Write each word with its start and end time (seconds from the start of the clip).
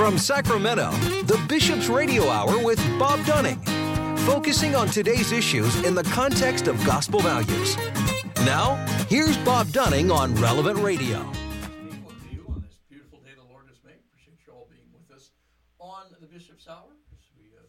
From 0.00 0.16
Sacramento, 0.16 0.92
the 1.24 1.38
Bishop's 1.46 1.88
Radio 1.88 2.26
Hour 2.30 2.64
with 2.64 2.78
Bob 2.98 3.22
Dunning, 3.26 3.60
focusing 4.24 4.74
on 4.74 4.88
today's 4.88 5.30
issues 5.30 5.76
in 5.84 5.94
the 5.94 6.04
context 6.04 6.68
of 6.68 6.82
gospel 6.86 7.20
values. 7.20 7.76
Now, 8.36 8.76
here's 9.10 9.36
Bob 9.44 9.70
Dunning 9.72 10.10
on 10.10 10.34
Relevant 10.36 10.78
Radio. 10.78 11.18
On 11.18 12.62
this 12.62 12.78
beautiful 12.88 13.18
day 13.18 13.36
the 13.36 13.44
Lord 13.52 13.66
has 13.68 13.76
made. 13.84 14.00
Appreciate 14.08 14.38
you 14.46 14.54
all 14.54 14.66
being 14.70 14.88
with 14.90 15.14
us 15.14 15.32
on 15.78 16.06
the 16.18 16.26
Bishop's 16.26 16.66
Hour 16.66 16.96
as 17.12 17.28
we 17.36 17.52
uh, 17.58 17.60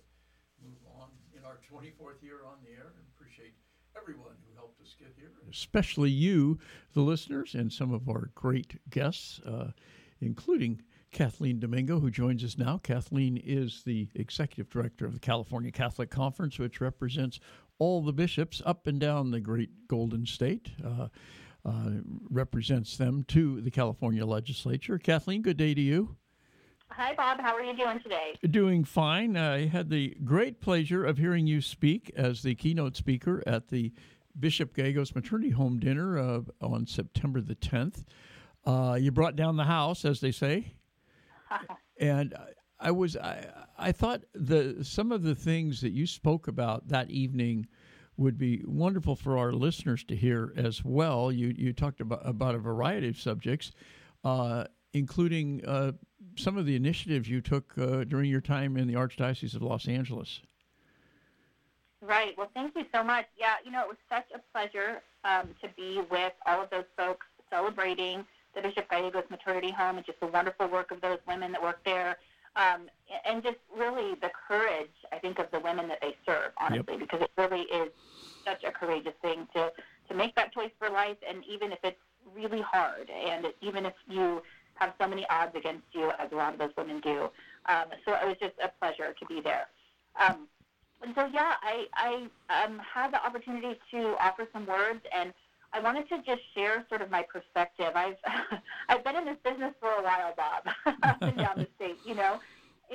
move 0.63 0.79
on 1.01 1.09
in 1.37 1.43
our 1.43 1.59
24th 1.69 2.23
year 2.23 2.45
on 2.47 2.59
the 2.63 2.71
air. 2.71 2.93
And 2.95 3.05
appreciate 3.13 3.55
everyone 3.99 4.39
who 4.47 4.55
helped 4.55 4.79
us 4.79 4.95
get 4.97 5.11
here. 5.17 5.31
especially 5.51 6.11
you, 6.11 6.59
the 6.93 7.01
listeners, 7.01 7.55
and 7.55 7.73
some 7.73 7.93
of 7.93 8.07
our 8.07 8.31
great 8.35 8.79
guests, 8.89 9.41
uh, 9.45 9.71
including 10.21 10.81
Kathleen 11.11 11.59
Domingo, 11.59 11.99
who 11.99 12.09
joins 12.09 12.43
us 12.43 12.57
now. 12.57 12.77
Kathleen 12.77 13.37
is 13.37 13.83
the 13.85 14.07
executive 14.15 14.69
director 14.69 15.05
of 15.05 15.13
the 15.13 15.19
California 15.19 15.71
Catholic 15.71 16.09
Conference, 16.09 16.57
which 16.57 16.79
represents 16.81 17.39
all 17.79 18.01
the 18.01 18.13
bishops 18.13 18.61
up 18.65 18.87
and 18.87 18.99
down 18.99 19.31
the 19.31 19.39
great 19.39 19.87
Golden 19.87 20.25
State. 20.25 20.69
Uh, 20.83 21.07
uh, 21.63 21.91
represents 22.29 22.97
them 22.97 23.23
to 23.27 23.61
the 23.61 23.69
California 23.69 24.25
legislature. 24.25 24.97
Kathleen, 24.97 25.41
good 25.41 25.57
day 25.57 25.73
to 25.73 25.81
you. 25.81 26.15
Hi, 26.89 27.13
Bob. 27.13 27.39
How 27.39 27.55
are 27.55 27.63
you 27.63 27.75
doing 27.75 27.99
today? 27.99 28.35
Doing 28.49 28.83
fine. 28.83 29.37
I 29.37 29.67
had 29.67 29.89
the 29.89 30.15
great 30.23 30.59
pleasure 30.59 31.05
of 31.05 31.17
hearing 31.17 31.45
you 31.47 31.61
speak 31.61 32.11
as 32.15 32.41
the 32.41 32.55
keynote 32.55 32.95
speaker 32.97 33.43
at 33.45 33.67
the 33.67 33.93
Bishop 34.39 34.73
Gallegos 34.75 35.13
Maternity 35.13 35.51
Home 35.51 35.79
Dinner 35.79 36.17
uh, 36.17 36.41
on 36.61 36.87
September 36.87 37.41
the 37.41 37.55
10th. 37.55 38.05
Uh, 38.65 38.97
you 38.99 39.11
brought 39.11 39.35
down 39.35 39.55
the 39.55 39.65
house, 39.65 40.03
as 40.03 40.19
they 40.19 40.31
say, 40.31 40.73
and 41.99 42.35
I 42.79 42.91
was 42.91 43.15
I, 43.15 43.45
I 43.77 43.91
thought 43.91 44.23
the 44.33 44.83
some 44.83 45.11
of 45.11 45.23
the 45.23 45.35
things 45.35 45.81
that 45.81 45.91
you 45.91 46.07
spoke 46.07 46.47
about 46.47 46.87
that 46.87 47.09
evening 47.09 47.67
would 48.17 48.37
be 48.37 48.63
wonderful 48.65 49.15
for 49.15 49.37
our 49.37 49.51
listeners 49.51 50.03
to 50.05 50.15
hear 50.15 50.53
as 50.57 50.83
well. 50.83 51.31
You 51.31 51.53
you 51.55 51.73
talked 51.73 52.01
about 52.01 52.27
about 52.27 52.55
a 52.55 52.59
variety 52.59 53.07
of 53.07 53.19
subjects, 53.19 53.71
uh, 54.23 54.65
including 54.93 55.63
uh, 55.65 55.93
some 56.37 56.57
of 56.57 56.65
the 56.65 56.75
initiatives 56.75 57.29
you 57.29 57.41
took 57.41 57.77
uh, 57.77 58.03
during 58.03 58.29
your 58.29 58.41
time 58.41 58.77
in 58.77 58.87
the 58.87 58.95
Archdiocese 58.95 59.55
of 59.55 59.61
Los 59.61 59.87
Angeles. 59.87 60.41
Right. 62.01 62.35
Well, 62.35 62.49
thank 62.55 62.75
you 62.75 62.85
so 62.91 63.03
much. 63.03 63.27
Yeah, 63.37 63.55
you 63.63 63.71
know, 63.71 63.81
it 63.81 63.87
was 63.87 63.97
such 64.09 64.25
a 64.33 64.39
pleasure 64.51 65.03
um, 65.23 65.49
to 65.61 65.69
be 65.77 66.01
with 66.09 66.33
all 66.47 66.63
of 66.63 66.69
those 66.71 66.85
folks 66.97 67.27
celebrating 67.51 68.25
the 68.55 68.61
Bishop 68.61 68.89
Gallegos 68.89 69.23
Maternity 69.29 69.71
Home 69.71 69.97
and 69.97 70.05
just 70.05 70.19
the 70.19 70.27
wonderful 70.27 70.67
work 70.67 70.91
of 70.91 71.01
those 71.01 71.19
women 71.27 71.51
that 71.51 71.61
work 71.61 71.79
there. 71.85 72.17
Um, 72.55 72.89
and 73.25 73.41
just 73.41 73.57
really 73.75 74.15
the 74.15 74.29
courage, 74.47 74.91
I 75.13 75.19
think, 75.19 75.39
of 75.39 75.47
the 75.51 75.59
women 75.59 75.87
that 75.87 75.99
they 76.01 76.15
serve, 76.25 76.51
honestly, 76.59 76.97
because 76.97 77.21
it 77.21 77.31
really 77.37 77.61
is 77.61 77.89
such 78.45 78.63
a 78.63 78.71
courageous 78.71 79.13
thing 79.21 79.47
to, 79.55 79.71
to 80.09 80.15
make 80.15 80.35
that 80.35 80.53
choice 80.53 80.71
for 80.77 80.89
life. 80.89 81.17
And 81.27 81.43
even 81.49 81.71
if 81.71 81.79
it's 81.83 81.99
really 82.35 82.61
hard, 82.61 83.09
and 83.09 83.47
even 83.61 83.85
if 83.85 83.93
you 84.09 84.41
have 84.75 84.93
so 84.99 85.07
many 85.07 85.25
odds 85.29 85.55
against 85.55 85.85
you, 85.93 86.11
as 86.19 86.31
a 86.31 86.35
lot 86.35 86.53
of 86.53 86.59
those 86.59 86.71
women 86.77 86.99
do. 87.01 87.29
Um, 87.67 87.85
so 88.05 88.13
it 88.15 88.27
was 88.27 88.35
just 88.41 88.53
a 88.61 88.69
pleasure 88.79 89.15
to 89.17 89.25
be 89.27 89.39
there. 89.39 89.67
Um, 90.19 90.47
and 91.03 91.13
so, 91.15 91.29
yeah, 91.33 91.53
I, 91.61 91.85
I 91.93 92.63
um, 92.65 92.79
had 92.79 93.11
the 93.13 93.25
opportunity 93.25 93.79
to 93.91 94.15
offer 94.19 94.47
some 94.51 94.65
words, 94.65 95.01
and 95.15 95.33
I 95.73 95.79
wanted 95.79 96.09
to 96.09 96.17
just 96.17 96.41
share 96.53 96.85
sort 96.89 97.01
of 97.01 97.09
my 97.09 97.23
perspective. 97.23 97.91
I've 97.95 98.17
I've 98.89 99.03
been 99.03 99.15
in 99.15 99.25
this 99.25 99.37
business 99.43 99.73
for 99.79 99.89
a 99.89 100.03
while, 100.03 100.33
Bob, 100.35 100.67
up 101.03 101.21
and 101.21 101.37
down 101.37 101.57
the 101.57 101.67
state, 101.75 101.97
you 102.05 102.15
know. 102.15 102.39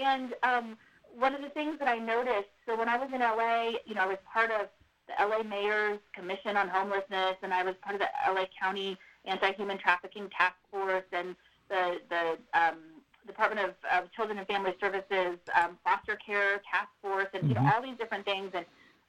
And 0.01 0.35
um, 0.43 0.77
one 1.19 1.35
of 1.35 1.41
the 1.41 1.49
things 1.51 1.79
that 1.79 1.89
I 1.89 1.99
noticed, 1.99 2.51
so 2.67 2.77
when 2.77 2.89
I 2.89 2.99
was 2.99 3.09
in 3.13 3.21
LA, 3.21 3.79
you 3.87 3.95
know, 3.95 4.03
I 4.03 4.07
was 4.07 4.19
part 4.31 4.51
of 4.51 4.69
the 5.09 5.25
LA 5.25 5.43
Mayor's 5.43 6.01
Commission 6.15 6.57
on 6.57 6.69
Homelessness, 6.69 7.37
and 7.43 7.55
I 7.55 7.63
was 7.63 7.75
part 7.83 7.95
of 7.95 8.01
the 8.01 8.33
LA 8.33 8.45
County 8.61 8.99
Anti-Human 9.25 9.79
Trafficking 9.79 10.29
Task 10.37 10.57
Force, 10.71 11.05
and 11.13 11.35
the 11.69 11.97
the 12.11 12.39
um, 12.59 12.79
Department 13.27 13.67
of, 13.67 13.75
of 13.93 14.13
Children 14.13 14.39
and 14.39 14.47
Family 14.47 14.75
Services 14.81 15.39
um, 15.55 15.79
Foster 15.83 16.17
Care 16.25 16.61
Task 16.71 16.89
Force, 17.01 17.29
and 17.33 17.49
you 17.49 17.55
know 17.55 17.71
all 17.73 17.83
these 17.83 17.97
different 17.99 18.25
things, 18.25 18.51
and 18.55 18.67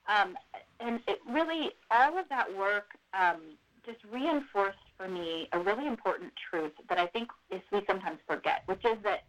um, 0.08 0.38
and 0.80 1.00
it 1.08 1.20
really 1.30 1.72
all 1.92 2.18
of 2.18 2.30
that 2.30 2.56
work 2.56 2.88
um, 3.14 3.42
just 3.88 4.00
reinforced 4.12 4.78
for 4.98 5.08
me 5.08 5.48
a 5.54 5.60
really 5.60 5.88
important 5.88 6.34
truth 6.50 6.74
that 6.90 7.00
I 7.00 7.08
think 7.08 7.30
is 7.50 7.62
we 7.72 7.82
sometimes 7.88 8.20
forget, 8.28 8.64
which 8.66 8.84
is 8.84 8.98
that 9.04 9.24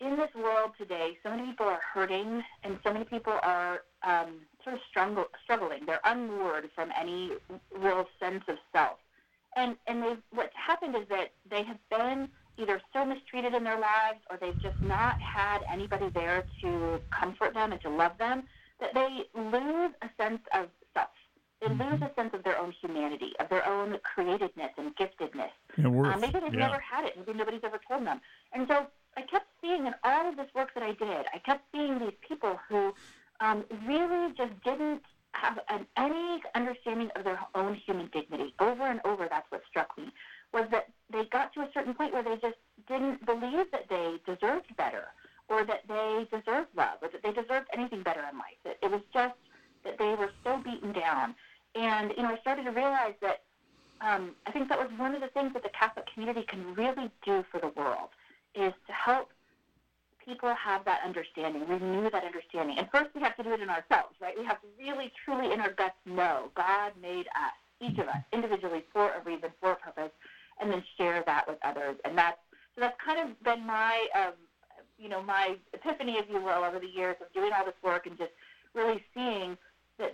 in 0.00 0.16
this 0.16 0.30
world 0.34 0.70
today, 0.78 1.18
so 1.22 1.30
many 1.30 1.48
people 1.48 1.66
are 1.66 1.80
hurting, 1.92 2.42
and 2.64 2.78
so 2.84 2.92
many 2.92 3.04
people 3.04 3.34
are 3.42 3.82
um, 4.02 4.40
sort 4.64 4.76
of 4.76 4.80
struggle, 4.88 5.26
struggling. 5.44 5.86
They're 5.86 6.00
unmoored 6.04 6.70
from 6.74 6.90
any 6.98 7.32
real 7.76 8.06
sense 8.18 8.44
of 8.48 8.56
self, 8.72 8.98
and 9.56 9.76
and 9.86 10.18
what's 10.32 10.54
happened 10.54 10.96
is 10.96 11.06
that 11.08 11.32
they 11.48 11.62
have 11.64 11.78
been 11.90 12.28
either 12.58 12.80
so 12.92 13.04
mistreated 13.04 13.54
in 13.54 13.64
their 13.64 13.78
lives, 13.78 14.20
or 14.30 14.38
they've 14.40 14.60
just 14.60 14.80
not 14.82 15.16
had 15.20 15.60
anybody 15.72 16.10
there 16.14 16.44
to 16.62 17.00
comfort 17.10 17.54
them 17.54 17.72
and 17.72 17.80
to 17.80 17.88
love 17.88 18.12
them 18.18 18.44
that 18.80 18.94
they 18.94 19.24
lose 19.40 19.92
a 20.02 20.10
sense 20.20 20.40
of 20.52 20.66
They 21.62 21.68
lose 21.72 22.02
a 22.02 22.10
sense 22.16 22.34
of 22.34 22.42
their 22.42 22.58
own 22.58 22.72
humanity, 22.80 23.32
of 23.38 23.48
their 23.48 23.66
own 23.66 23.98
creativeness 24.02 24.72
and 24.76 24.94
giftedness. 24.96 25.50
And 25.76 25.94
worth. 25.94 26.16
Uh, 26.16 26.18
maybe 26.18 26.40
they've 26.40 26.54
yeah. 26.54 26.66
never 26.68 26.80
had 26.80 27.04
it. 27.04 27.16
Maybe 27.16 27.38
nobody's 27.38 27.60
ever 27.64 27.80
told 27.88 28.06
them. 28.06 28.20
And 28.52 28.66
so 28.68 28.86
I 29.16 29.22
kept 29.22 29.46
seeing 29.60 29.86
in 29.86 29.94
all 30.02 30.28
of 30.28 30.36
this 30.36 30.48
work 30.54 30.74
that 30.74 30.82
I 30.82 30.92
did, 30.92 31.26
I 31.32 31.38
kept 31.38 31.64
seeing 31.72 31.98
these 31.98 32.14
people 32.26 32.58
who 32.68 32.92
um, 33.40 33.64
really 33.86 34.32
just 34.36 34.52
didn't 34.64 35.02
have 35.32 35.58
an, 35.68 35.86
any 35.96 36.42
understanding 36.54 37.10
of 37.16 37.24
their 37.24 37.38
own 37.54 37.74
human 37.74 38.08
dignity. 38.12 38.54
Over 38.58 38.86
and 38.86 39.00
over, 39.04 39.28
that's 39.30 39.50
what 39.50 39.62
struck 39.68 39.96
me, 39.96 40.12
was 40.52 40.64
that 40.70 40.88
they 41.12 41.24
got 41.26 41.52
to 41.54 41.60
a 41.60 41.68
certain 41.72 41.94
point 41.94 42.12
where 42.12 42.22
they 42.22 42.36
just 42.36 42.58
didn't 42.88 43.24
believe 43.24 43.66
that 43.72 43.88
they 43.88 44.16
deserved 44.26 44.74
better 44.76 45.06
or 45.48 45.64
that 45.64 45.82
they 45.88 46.26
deserved 46.30 46.68
love 46.76 46.98
or 47.02 47.08
that 47.08 47.22
they 47.22 47.32
deserved 47.32 47.68
anything 47.72 48.02
better 48.02 48.24
in 48.30 48.38
life. 48.38 48.60
It, 48.64 48.78
it 48.82 48.90
was 48.90 49.00
just 49.12 49.34
that 49.84 49.98
they 49.98 50.14
were 50.14 50.30
so 50.44 50.58
beaten 50.58 50.92
down. 50.92 51.34
And, 51.74 52.12
you 52.16 52.22
know, 52.22 52.30
I 52.30 52.38
started 52.40 52.64
to 52.64 52.70
realize 52.70 53.14
that 53.22 53.42
um, 54.00 54.32
I 54.46 54.50
think 54.50 54.68
that 54.68 54.78
was 54.78 54.90
one 54.98 55.14
of 55.14 55.20
the 55.20 55.28
things 55.28 55.52
that 55.54 55.62
the 55.62 55.70
Catholic 55.70 56.06
community 56.12 56.42
can 56.42 56.74
really 56.74 57.10
do 57.24 57.44
for 57.50 57.60
the 57.60 57.68
world 57.68 58.10
is 58.54 58.72
to 58.86 58.92
help 58.92 59.28
people 60.24 60.54
have 60.54 60.84
that 60.84 61.00
understanding, 61.04 61.66
renew 61.66 62.10
that 62.10 62.24
understanding. 62.24 62.78
And 62.78 62.88
first 62.92 63.10
we 63.14 63.20
have 63.22 63.36
to 63.36 63.42
do 63.42 63.52
it 63.52 63.60
in 63.60 63.70
ourselves, 63.70 64.14
right? 64.20 64.34
We 64.38 64.44
have 64.44 64.60
to 64.60 64.66
really, 64.78 65.12
truly 65.24 65.52
in 65.52 65.60
our 65.60 65.72
guts 65.72 65.96
know 66.06 66.50
God 66.54 66.92
made 67.00 67.26
us, 67.26 67.56
each 67.80 67.98
of 67.98 68.06
us, 68.08 68.22
individually 68.32 68.84
for 68.92 69.10
a 69.10 69.22
reason, 69.24 69.50
for 69.60 69.72
a 69.72 69.76
purpose, 69.76 70.12
and 70.60 70.70
then 70.70 70.82
share 70.96 71.22
that 71.26 71.48
with 71.48 71.58
others. 71.64 71.96
And 72.04 72.16
that's, 72.16 72.38
so 72.74 72.80
that's 72.80 72.96
kind 73.04 73.18
of 73.18 73.42
been 73.42 73.66
my, 73.66 74.06
um, 74.14 74.34
you 74.98 75.08
know, 75.08 75.22
my 75.22 75.56
epiphany, 75.72 76.12
if 76.12 76.26
you 76.30 76.40
will, 76.40 76.62
over 76.64 76.78
the 76.78 76.86
years 76.86 77.16
of 77.20 77.32
doing 77.32 77.50
all 77.56 77.64
this 77.64 77.74
work 77.82 78.06
and 78.06 78.16
just 78.16 78.30
really 78.74 79.02
seeing 79.14 79.56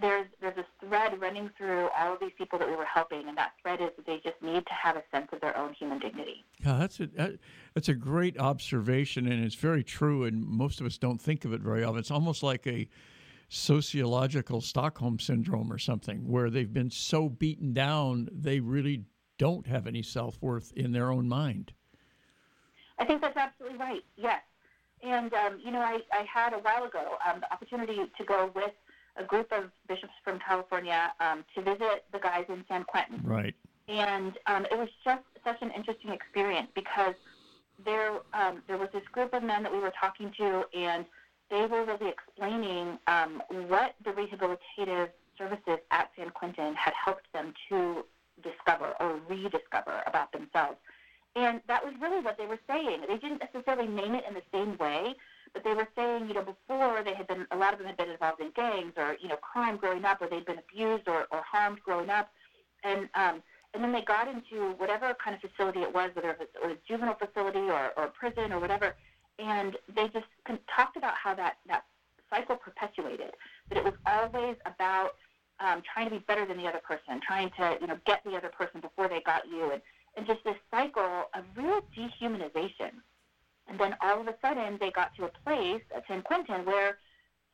there's 0.00 0.26
there's 0.40 0.56
a 0.58 0.86
thread 0.86 1.20
running 1.20 1.50
through 1.56 1.88
all 1.96 2.14
of 2.14 2.20
these 2.20 2.32
people 2.36 2.58
that 2.58 2.68
we 2.68 2.76
were 2.76 2.84
helping, 2.84 3.28
and 3.28 3.36
that 3.36 3.52
thread 3.62 3.80
is 3.80 3.90
that 3.96 4.06
they 4.06 4.20
just 4.22 4.40
need 4.42 4.66
to 4.66 4.72
have 4.74 4.96
a 4.96 5.02
sense 5.12 5.28
of 5.32 5.40
their 5.40 5.56
own 5.56 5.72
human 5.74 5.98
dignity. 5.98 6.44
Yeah, 6.64 6.78
that's 6.78 7.00
a 7.00 7.06
that, 7.08 7.38
that's 7.74 7.88
a 7.88 7.94
great 7.94 8.38
observation, 8.38 9.26
and 9.26 9.44
it's 9.44 9.54
very 9.54 9.84
true. 9.84 10.24
And 10.24 10.44
most 10.44 10.80
of 10.80 10.86
us 10.86 10.98
don't 10.98 11.20
think 11.20 11.44
of 11.44 11.52
it 11.52 11.60
very 11.60 11.84
often. 11.84 11.98
It's 11.98 12.10
almost 12.10 12.42
like 12.42 12.66
a 12.66 12.88
sociological 13.48 14.60
Stockholm 14.60 15.18
syndrome 15.18 15.72
or 15.72 15.78
something, 15.78 16.28
where 16.28 16.50
they've 16.50 16.72
been 16.72 16.90
so 16.90 17.28
beaten 17.28 17.72
down 17.72 18.28
they 18.32 18.60
really 18.60 19.04
don't 19.38 19.66
have 19.66 19.86
any 19.86 20.02
self 20.02 20.38
worth 20.40 20.72
in 20.72 20.92
their 20.92 21.10
own 21.10 21.28
mind. 21.28 21.72
I 22.98 23.04
think 23.04 23.20
that's 23.22 23.36
absolutely 23.36 23.78
right. 23.78 24.04
Yes, 24.16 24.42
and 25.02 25.32
um, 25.34 25.60
you 25.64 25.70
know, 25.70 25.80
I, 25.80 26.00
I 26.12 26.24
had 26.32 26.52
a 26.52 26.58
while 26.58 26.84
ago 26.84 27.16
um, 27.28 27.40
the 27.40 27.52
opportunity 27.52 27.98
to 28.16 28.24
go 28.24 28.50
with 28.54 28.72
a 29.18 29.24
group 29.24 29.52
of 29.52 29.70
bishops 29.88 30.12
from 30.24 30.38
California 30.38 31.12
um, 31.20 31.44
to 31.54 31.62
visit 31.62 32.04
the 32.12 32.18
guys 32.18 32.44
in 32.48 32.64
San 32.68 32.84
Quentin. 32.84 33.20
Right. 33.24 33.54
And 33.88 34.38
um, 34.46 34.66
it 34.70 34.78
was 34.78 34.88
just 35.04 35.22
such 35.44 35.60
an 35.62 35.70
interesting 35.70 36.10
experience 36.10 36.68
because 36.74 37.14
there 37.84 38.12
um, 38.34 38.62
there 38.66 38.76
was 38.76 38.88
this 38.92 39.06
group 39.12 39.32
of 39.32 39.42
men 39.42 39.62
that 39.62 39.72
we 39.72 39.78
were 39.78 39.92
talking 39.98 40.32
to, 40.36 40.64
and 40.76 41.04
they 41.50 41.64
were 41.66 41.84
really 41.84 42.10
explaining 42.10 42.98
um, 43.06 43.42
what 43.68 43.94
the 44.04 44.10
rehabilitative 44.10 45.08
services 45.38 45.78
at 45.90 46.10
San 46.16 46.30
Quentin 46.30 46.74
had 46.74 46.92
helped 46.92 47.32
them 47.32 47.54
to 47.68 48.04
discover 48.42 48.94
or 49.00 49.20
rediscover 49.28 50.02
about 50.06 50.32
themselves. 50.32 50.76
And 51.36 51.60
that 51.68 51.84
was 51.84 51.94
really 52.00 52.20
what 52.20 52.36
they 52.36 52.46
were 52.46 52.58
saying. 52.66 53.02
They 53.08 53.16
didn't 53.16 53.40
necessarily 53.40 53.88
name 53.88 54.14
it 54.14 54.24
in 54.26 54.34
the 54.34 54.42
same 54.52 54.76
way, 54.78 55.14
but 55.52 55.64
they 55.64 55.74
were 55.74 55.88
saying, 55.96 56.28
you 56.28 56.34
know, 56.34 56.42
before 56.42 57.02
they 57.04 57.14
had 57.14 57.26
been, 57.26 57.46
a 57.50 57.56
lot 57.56 57.72
of 57.72 57.78
them 57.78 57.88
had 57.88 57.96
been 57.96 58.10
involved 58.10 58.40
in 58.40 58.50
gangs 58.54 58.92
or, 58.96 59.16
you 59.20 59.28
know, 59.28 59.36
crime 59.36 59.76
growing 59.76 60.04
up, 60.04 60.20
or 60.20 60.28
they'd 60.28 60.46
been 60.46 60.58
abused 60.58 61.08
or, 61.08 61.26
or 61.30 61.42
harmed 61.42 61.80
growing 61.84 62.10
up. 62.10 62.30
And, 62.84 63.08
um, 63.14 63.42
and 63.74 63.82
then 63.82 63.92
they 63.92 64.02
got 64.02 64.28
into 64.28 64.72
whatever 64.78 65.14
kind 65.22 65.36
of 65.36 65.50
facility 65.50 65.80
it 65.80 65.92
was, 65.92 66.10
whether 66.14 66.30
it 66.30 66.38
was 66.38 66.48
a 66.64 66.76
juvenile 66.86 67.18
facility 67.18 67.70
or, 67.70 67.90
or 67.96 68.08
prison 68.08 68.52
or 68.52 68.60
whatever, 68.60 68.94
and 69.38 69.76
they 69.94 70.08
just 70.08 70.26
talked 70.74 70.96
about 70.96 71.14
how 71.14 71.34
that 71.34 71.58
that 71.66 71.84
cycle 72.30 72.56
perpetuated. 72.56 73.32
That 73.68 73.78
it 73.78 73.84
was 73.84 73.94
always 74.06 74.56
about 74.66 75.10
um, 75.60 75.82
trying 75.92 76.06
to 76.06 76.16
be 76.16 76.24
better 76.26 76.46
than 76.46 76.56
the 76.56 76.66
other 76.66 76.80
person, 76.86 77.20
trying 77.26 77.50
to 77.58 77.78
you 77.80 77.86
know 77.86 77.98
get 78.06 78.22
the 78.24 78.36
other 78.36 78.48
person 78.48 78.80
before 78.80 79.08
they 79.08 79.20
got 79.24 79.46
you, 79.48 79.72
and, 79.72 79.82
and 80.16 80.26
just 80.26 80.40
this 80.44 80.56
cycle 80.70 81.24
of 81.34 81.44
real 81.56 81.80
dehumanization. 81.96 82.98
And 83.68 83.78
then 83.78 83.96
all 84.00 84.20
of 84.20 84.28
a 84.28 84.34
sudden, 84.40 84.78
they 84.80 84.90
got 84.90 85.14
to 85.16 85.24
a 85.24 85.30
place 85.44 85.82
at 85.94 86.04
San 86.08 86.22
Quentin 86.22 86.64
where 86.64 86.98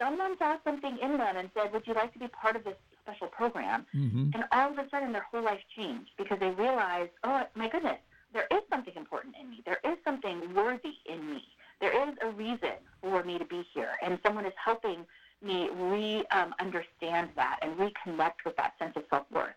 someone 0.00 0.38
saw 0.38 0.56
something 0.64 0.98
in 1.02 1.18
them 1.18 1.36
and 1.36 1.50
said, 1.54 1.72
"Would 1.72 1.86
you 1.86 1.94
like 1.94 2.12
to 2.12 2.18
be 2.18 2.28
part 2.28 2.56
of 2.56 2.64
this 2.64 2.76
special 3.02 3.28
program?" 3.28 3.86
Mm-hmm. 3.94 4.30
And 4.34 4.44
all 4.52 4.70
of 4.70 4.78
a 4.78 4.88
sudden, 4.90 5.12
their 5.12 5.26
whole 5.30 5.42
life 5.42 5.60
changed 5.76 6.10
because 6.16 6.38
they 6.38 6.50
realized, 6.50 7.10
"Oh 7.24 7.42
my 7.54 7.68
goodness, 7.68 7.98
there 8.32 8.46
is 8.50 8.62
something 8.70 8.94
important 8.96 9.34
in 9.40 9.50
me. 9.50 9.62
There 9.64 9.80
is 9.84 9.98
something 10.04 10.54
worthy 10.54 10.94
in 11.06 11.34
me. 11.34 11.42
There 11.80 12.08
is 12.08 12.14
a 12.22 12.30
reason 12.30 12.78
for 13.00 13.24
me 13.24 13.38
to 13.38 13.44
be 13.44 13.66
here, 13.74 13.92
and 14.02 14.18
someone 14.24 14.46
is 14.46 14.54
helping." 14.62 15.06
me 15.42 15.68
re 15.74 16.24
um, 16.30 16.54
understand 16.58 17.28
that 17.36 17.58
and 17.62 17.76
reconnect 17.76 18.44
with 18.44 18.56
that 18.56 18.72
sense 18.78 18.92
of 18.96 19.02
self 19.10 19.26
worth. 19.30 19.54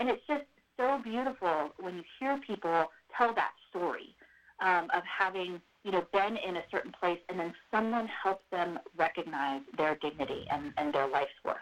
And 0.00 0.08
it's 0.08 0.22
just 0.26 0.44
so 0.76 1.00
beautiful 1.02 1.70
when 1.78 1.96
you 1.96 2.02
hear 2.18 2.38
people 2.46 2.86
tell 3.16 3.34
that 3.34 3.52
story 3.70 4.14
um, 4.60 4.88
of 4.94 5.02
having 5.04 5.60
you 5.88 5.92
know 5.92 6.04
been 6.12 6.36
in 6.36 6.58
a 6.58 6.62
certain 6.70 6.92
place 6.92 7.18
and 7.30 7.40
then 7.40 7.54
someone 7.70 8.06
helps 8.06 8.44
them 8.52 8.78
recognize 8.98 9.62
their 9.78 9.96
dignity 10.02 10.46
and, 10.50 10.70
and 10.76 10.92
their 10.92 11.08
life's 11.08 11.30
worth. 11.42 11.56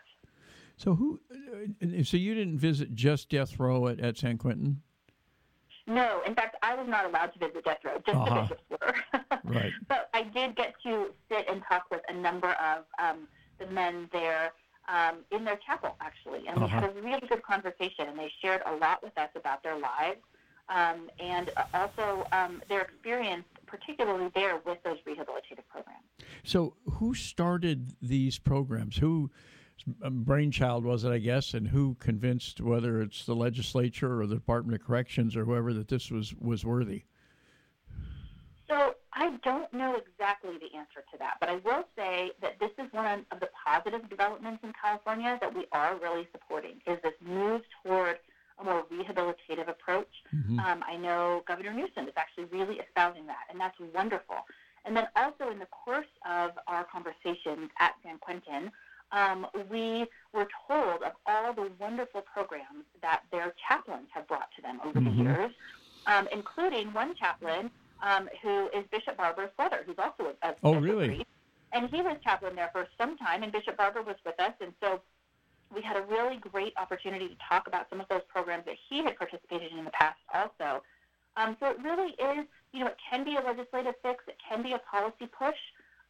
So 0.76 0.96
who? 0.96 1.20
Uh, 1.30 2.02
so 2.02 2.16
you 2.16 2.34
didn't 2.34 2.58
visit 2.58 2.92
just 2.92 3.28
death 3.28 3.60
row 3.60 3.86
at, 3.86 4.00
at 4.00 4.18
San 4.18 4.36
Quentin? 4.36 4.82
No, 5.86 6.22
in 6.26 6.34
fact, 6.34 6.56
I 6.64 6.74
was 6.74 6.88
not 6.88 7.06
allowed 7.06 7.32
to 7.34 7.38
visit 7.38 7.64
death 7.64 7.78
row. 7.84 8.02
Just 8.04 8.18
uh-huh. 8.18 8.34
the 8.34 8.40
bishops 8.42 8.62
were. 8.70 9.38
right. 9.44 9.72
But 9.86 10.10
I 10.12 10.24
did 10.24 10.56
get 10.56 10.74
to 10.82 11.10
sit 11.30 11.46
and 11.48 11.62
talk 11.68 11.84
with 11.92 12.00
a 12.08 12.14
number 12.14 12.50
of 12.50 12.84
um, 12.98 13.28
the 13.60 13.66
men 13.68 14.08
there 14.12 14.52
um, 14.88 15.18
in 15.30 15.44
their 15.44 15.58
chapel, 15.64 15.94
actually. 16.00 16.48
And 16.48 16.58
uh-huh. 16.58 16.64
we 16.64 16.70
had 16.70 16.84
a 16.84 17.00
really 17.00 17.28
good 17.28 17.44
conversation, 17.44 18.08
and 18.08 18.18
they 18.18 18.32
shared 18.42 18.62
a 18.66 18.74
lot 18.74 19.04
with 19.04 19.16
us 19.16 19.30
about 19.36 19.62
their 19.62 19.78
lives 19.78 20.18
um, 20.68 21.10
and 21.20 21.50
also 21.74 22.26
um, 22.32 22.62
their 22.68 22.82
experience, 22.82 23.44
particularly 23.66 24.30
there 24.34 24.60
with 24.64 24.82
those 24.84 24.98
rehabilitative 25.06 25.66
programs. 25.68 26.04
So, 26.44 26.74
who 26.92 27.14
started 27.14 27.94
these 28.00 28.38
programs? 28.38 28.96
Who 28.96 29.30
um, 30.02 30.22
brainchild 30.22 30.84
was 30.84 31.04
it, 31.04 31.10
I 31.10 31.18
guess, 31.18 31.54
and 31.54 31.68
who 31.68 31.96
convinced 32.00 32.60
whether 32.60 33.02
it's 33.02 33.26
the 33.26 33.34
legislature 33.34 34.20
or 34.20 34.26
the 34.26 34.34
Department 34.34 34.80
of 34.80 34.86
Corrections 34.86 35.36
or 35.36 35.44
whoever 35.44 35.72
that 35.74 35.88
this 35.88 36.10
was 36.10 36.34
was 36.34 36.64
worthy? 36.64 37.04
So 38.68 38.94
I 39.12 39.36
don't 39.44 39.72
know 39.72 39.96
exactly 39.96 40.58
the 40.58 40.76
answer 40.76 41.04
to 41.12 41.18
that, 41.18 41.36
but 41.40 41.48
I 41.48 41.56
will 41.64 41.84
say 41.96 42.32
that 42.42 42.58
this 42.58 42.72
is 42.78 42.92
one 42.92 43.24
of 43.30 43.38
the 43.40 43.48
positive 43.64 44.08
developments 44.10 44.64
in 44.64 44.72
California 44.80 45.38
that 45.40 45.54
we 45.54 45.66
are 45.72 45.96
really 45.96 46.26
supporting 46.32 46.80
is 46.86 46.98
this 47.02 47.14
move 47.20 47.62
toward 47.84 48.18
a 48.58 48.64
more 48.64 48.84
rehabilitative 48.92 49.68
approach. 49.68 50.08
Mm-hmm. 50.34 50.58
Um, 50.60 50.84
I 50.86 50.96
know 50.96 51.42
Governor 51.46 51.72
Newsom 51.72 52.08
is 52.08 52.14
actually 52.16 52.44
really 52.44 52.76
espousing 52.76 53.26
that, 53.26 53.46
and 53.50 53.60
that's 53.60 53.76
wonderful. 53.94 54.36
And 54.84 54.96
then 54.96 55.08
also 55.16 55.50
in 55.50 55.58
the 55.58 55.66
course 55.66 56.06
of 56.28 56.52
our 56.66 56.84
conversations 56.84 57.70
at 57.80 57.94
San 58.04 58.18
Quentin, 58.18 58.70
um, 59.12 59.46
we 59.70 60.06
were 60.32 60.48
told 60.66 61.02
of 61.02 61.12
all 61.26 61.52
the 61.52 61.70
wonderful 61.78 62.22
programs 62.22 62.84
that 63.02 63.22
their 63.30 63.54
chaplains 63.68 64.08
have 64.12 64.26
brought 64.26 64.48
to 64.56 64.62
them 64.62 64.80
over 64.84 65.00
mm-hmm. 65.00 65.24
the 65.24 65.30
years, 65.30 65.52
um, 66.06 66.28
including 66.32 66.92
one 66.92 67.14
chaplain 67.14 67.70
um, 68.02 68.28
who 68.42 68.68
is 68.68 68.84
Bishop 68.90 69.16
Barber's 69.16 69.50
brother, 69.56 69.82
who's 69.86 69.96
also 69.98 70.34
a, 70.42 70.48
a 70.48 70.54
oh 70.62 70.74
really, 70.74 71.08
priest. 71.08 71.24
and 71.72 71.88
he 71.90 72.02
was 72.02 72.16
chaplain 72.22 72.54
there 72.54 72.70
for 72.72 72.86
some 72.98 73.16
time, 73.16 73.42
and 73.42 73.52
Bishop 73.52 73.76
Barber 73.76 74.02
was 74.02 74.16
with 74.24 74.38
us, 74.40 74.52
and 74.60 74.72
so 74.82 75.00
we 75.74 75.82
had 75.82 75.96
a 75.96 76.02
really 76.02 76.36
great 76.36 76.72
opportunity 76.76 77.28
to 77.28 77.36
talk 77.48 77.66
about 77.66 77.88
some 77.90 78.00
of 78.00 78.08
those 78.08 78.22
programs 78.28 78.64
that 78.66 78.76
he 78.88 79.04
had 79.04 79.16
participated 79.16 79.72
in 79.72 79.78
in 79.78 79.84
the 79.84 79.90
past 79.90 80.18
also. 80.32 80.82
Um, 81.36 81.56
so 81.60 81.70
it 81.70 81.76
really 81.82 82.12
is, 82.12 82.46
you 82.72 82.80
know, 82.80 82.86
it 82.86 82.96
can 83.10 83.24
be 83.24 83.36
a 83.36 83.40
legislative 83.40 83.94
fix, 84.02 84.24
it 84.26 84.36
can 84.48 84.62
be 84.62 84.72
a 84.72 84.78
policy 84.78 85.26
push, 85.26 85.56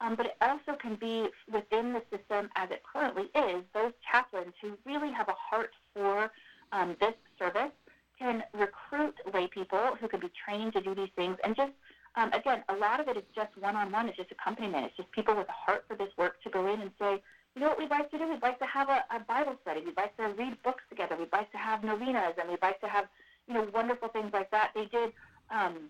um, 0.00 0.14
but 0.14 0.26
it 0.26 0.36
also 0.40 0.78
can 0.80 0.94
be 0.96 1.28
within 1.52 1.92
the 1.92 2.02
system 2.10 2.48
as 2.54 2.70
it 2.70 2.82
currently 2.90 3.24
is. 3.34 3.62
Those 3.74 3.92
chaplains 4.10 4.52
who 4.60 4.76
really 4.84 5.12
have 5.12 5.28
a 5.28 5.34
heart 5.36 5.72
for 5.94 6.30
um, 6.72 6.96
this 7.00 7.14
service 7.38 7.72
can 8.18 8.42
recruit 8.54 9.14
lay 9.32 9.46
people 9.48 9.96
who 10.00 10.08
can 10.08 10.20
be 10.20 10.30
trained 10.44 10.72
to 10.74 10.80
do 10.80 10.94
these 10.94 11.10
things. 11.16 11.36
And 11.44 11.56
just, 11.56 11.72
um, 12.14 12.32
again, 12.32 12.62
a 12.68 12.74
lot 12.74 13.00
of 13.00 13.08
it 13.08 13.16
is 13.16 13.24
just 13.34 13.56
one 13.58 13.76
on 13.76 13.90
one, 13.90 14.08
it's 14.08 14.16
just 14.16 14.30
accompaniment. 14.30 14.86
It's 14.86 14.96
just 14.96 15.10
people 15.12 15.34
with 15.36 15.48
a 15.48 15.52
heart 15.52 15.84
for 15.88 15.96
this 15.96 16.08
work 16.16 16.42
to 16.42 16.50
go 16.50 16.72
in 16.72 16.80
and 16.80 16.90
say, 16.98 17.22
you 17.56 17.62
know 17.62 17.68
what 17.68 17.78
we'd 17.78 17.90
like 17.90 18.10
to 18.10 18.18
do? 18.18 18.28
We'd 18.28 18.42
like 18.42 18.58
to 18.58 18.66
have 18.66 18.90
a, 18.90 19.02
a 19.10 19.20
Bible 19.26 19.56
study. 19.62 19.80
We'd 19.80 19.96
like 19.96 20.14
to 20.18 20.28
read 20.36 20.62
books 20.62 20.84
together. 20.90 21.16
We'd 21.18 21.32
like 21.32 21.50
to 21.52 21.58
have 21.58 21.82
novenas, 21.82 22.34
and 22.38 22.50
we'd 22.50 22.60
like 22.60 22.80
to 22.82 22.86
have, 22.86 23.06
you 23.48 23.54
know, 23.54 23.66
wonderful 23.72 24.08
things 24.08 24.30
like 24.34 24.50
that. 24.50 24.72
They 24.74 24.84
did. 24.84 25.12
Um, 25.50 25.88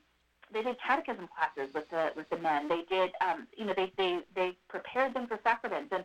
they 0.54 0.62
did 0.62 0.76
catechism 0.78 1.28
classes 1.34 1.74
with 1.74 1.90
the 1.90 2.12
with 2.14 2.30
the 2.30 2.38
men. 2.38 2.68
They 2.68 2.82
did, 2.88 3.10
um, 3.20 3.48
you 3.56 3.64
know, 3.64 3.74
they, 3.76 3.92
they 3.98 4.20
they 4.36 4.56
prepared 4.68 5.12
them 5.12 5.26
for 5.26 5.40
sacraments, 5.42 5.90
and 5.90 6.04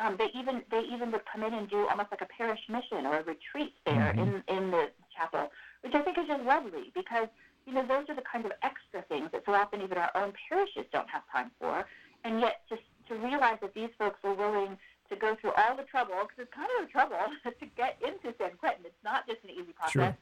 um, 0.00 0.16
they 0.18 0.30
even 0.34 0.62
they 0.68 0.82
even 0.92 1.12
would 1.12 1.22
come 1.30 1.44
in 1.44 1.54
and 1.54 1.70
do 1.70 1.86
almost 1.88 2.10
like 2.10 2.20
a 2.20 2.26
parish 2.26 2.60
mission 2.68 3.06
or 3.06 3.20
a 3.20 3.22
retreat 3.22 3.74
there 3.86 4.12
mm-hmm. 4.16 4.42
in 4.50 4.56
in 4.56 4.70
the 4.72 4.90
chapel, 5.16 5.48
which 5.82 5.94
I 5.94 6.02
think 6.02 6.18
is 6.18 6.26
just 6.26 6.42
lovely 6.42 6.90
because 6.92 7.28
you 7.66 7.72
know 7.72 7.86
those 7.86 8.08
are 8.08 8.16
the 8.16 8.26
kind 8.30 8.44
of 8.44 8.52
extra 8.64 9.02
things 9.08 9.30
that 9.30 9.44
so 9.46 9.54
often 9.54 9.80
even 9.80 9.96
our 9.96 10.10
own 10.16 10.32
parishes 10.48 10.86
don't 10.92 11.08
have 11.08 11.22
time 11.30 11.52
for, 11.60 11.86
and 12.24 12.40
yet 12.40 12.62
just 12.68 12.82
to 13.08 13.14
realize 13.14 13.58
that 13.62 13.74
these 13.74 13.90
folks 13.96 14.18
are 14.24 14.34
willing 14.34 14.76
to 15.10 15.16
go 15.16 15.36
through 15.40 15.52
all 15.56 15.76
the 15.76 15.84
trouble 15.84 16.14
because 16.22 16.38
it's 16.38 16.54
kind 16.54 16.68
of 16.78 16.88
a 16.88 16.90
trouble 16.90 17.16
to 17.44 17.66
get 17.76 17.98
into 18.02 18.34
San 18.38 18.56
Quentin. 18.58 18.84
It's 18.84 19.04
not 19.04 19.26
just 19.26 19.42
an 19.44 19.50
easy 19.50 19.72
process. 19.72 19.92
Sure. 19.92 20.16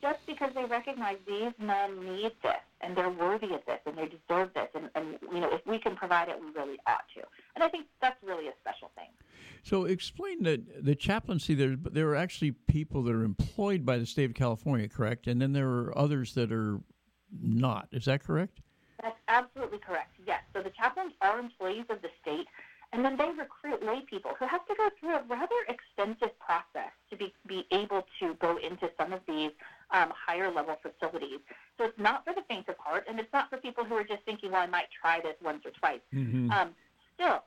Just 0.00 0.24
because 0.26 0.52
they 0.54 0.64
recognize 0.64 1.16
these 1.26 1.52
men 1.58 1.98
need 2.04 2.30
this 2.44 2.62
and 2.80 2.96
they're 2.96 3.10
worthy 3.10 3.52
of 3.52 3.60
this 3.66 3.80
and 3.84 3.98
they 3.98 4.06
deserve 4.06 4.54
this, 4.54 4.68
and, 4.74 4.88
and 4.94 5.18
you 5.32 5.40
know 5.40 5.52
if 5.52 5.66
we 5.66 5.78
can 5.78 5.96
provide 5.96 6.28
it, 6.28 6.36
we 6.40 6.46
really 6.54 6.78
ought 6.86 7.02
to. 7.16 7.22
And 7.56 7.64
I 7.64 7.68
think 7.68 7.86
that's 8.00 8.22
really 8.22 8.46
a 8.46 8.52
special 8.60 8.92
thing. 8.94 9.08
So 9.64 9.86
explain 9.86 10.44
that 10.44 10.84
the 10.84 10.94
chaplaincy 10.94 11.54
there. 11.54 11.74
There 11.76 12.08
are 12.10 12.16
actually 12.16 12.52
people 12.52 13.02
that 13.02 13.14
are 13.14 13.24
employed 13.24 13.84
by 13.84 13.98
the 13.98 14.06
state 14.06 14.30
of 14.30 14.34
California, 14.34 14.88
correct? 14.88 15.26
And 15.26 15.42
then 15.42 15.52
there 15.52 15.68
are 15.68 15.98
others 15.98 16.34
that 16.34 16.52
are 16.52 16.78
not. 17.42 17.88
Is 17.90 18.04
that 18.04 18.22
correct? 18.24 18.60
That's 19.02 19.18
absolutely 19.28 19.78
correct. 19.78 20.14
Yes. 20.26 20.40
So 20.54 20.62
the 20.62 20.70
chaplains 20.70 21.12
are 21.22 21.38
employees 21.38 21.84
of 21.88 22.02
the 22.02 22.08
state, 22.20 22.46
and 22.92 23.04
then 23.04 23.16
they 23.16 23.28
recruit 23.36 23.84
lay 23.84 24.00
people 24.08 24.32
who 24.38 24.46
have 24.46 24.66
to 24.66 24.74
go 24.76 24.88
through 24.98 25.16
a 25.16 25.22
rather 25.28 25.60
extensive 25.68 26.38
process 26.38 26.92
to 27.10 27.16
be, 27.16 27.34
be 27.46 27.66
able 27.70 28.06
to 28.20 28.34
go 28.40 28.56
into 28.56 28.88
some 28.98 29.12
of 29.12 29.20
these 29.28 29.50
um, 29.90 30.12
higher 30.14 30.50
level 30.50 30.76
facilities. 30.80 31.40
So 31.76 31.84
it's 31.84 31.98
not 31.98 32.24
for 32.24 32.34
the 32.34 32.42
faint 32.48 32.68
of 32.68 32.76
heart, 32.78 33.04
and 33.08 33.20
it's 33.20 33.32
not 33.32 33.50
for 33.50 33.58
people 33.58 33.84
who 33.84 33.94
are 33.94 34.04
just 34.04 34.22
thinking, 34.24 34.52
well, 34.52 34.62
I 34.62 34.66
might 34.66 34.88
try 35.00 35.20
this 35.20 35.36
once 35.42 35.62
or 35.64 35.70
twice. 35.72 36.00
Mm-hmm. 36.14 36.50
Um, 36.50 36.70
still, 37.14 37.42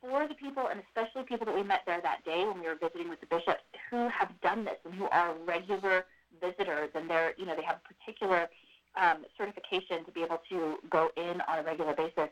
for 0.00 0.28
the 0.28 0.34
people, 0.34 0.68
and 0.70 0.80
especially 0.86 1.24
people 1.24 1.46
that 1.46 1.54
we 1.54 1.62
met 1.62 1.80
there 1.86 2.00
that 2.02 2.24
day 2.24 2.44
when 2.44 2.60
we 2.60 2.66
were 2.66 2.78
visiting 2.80 3.08
with 3.08 3.20
the 3.20 3.26
bishops, 3.26 3.64
who 3.90 4.08
have 4.08 4.30
done 4.42 4.64
this 4.64 4.78
and 4.84 4.94
who 4.94 5.06
are 5.06 5.34
regular 5.44 6.04
visitors, 6.40 6.90
and 6.94 7.08
they're, 7.10 7.34
you 7.36 7.46
know, 7.46 7.56
they 7.56 7.62
have 7.62 7.78
a 7.84 7.94
particular 7.94 8.48
um, 9.00 9.24
certification 9.36 10.04
to 10.04 10.12
be 10.12 10.22
able 10.22 10.40
to 10.48 10.76
go 10.90 11.10
in 11.16 11.40
on 11.48 11.58
a 11.58 11.62
regular 11.62 11.94
basis, 11.94 12.30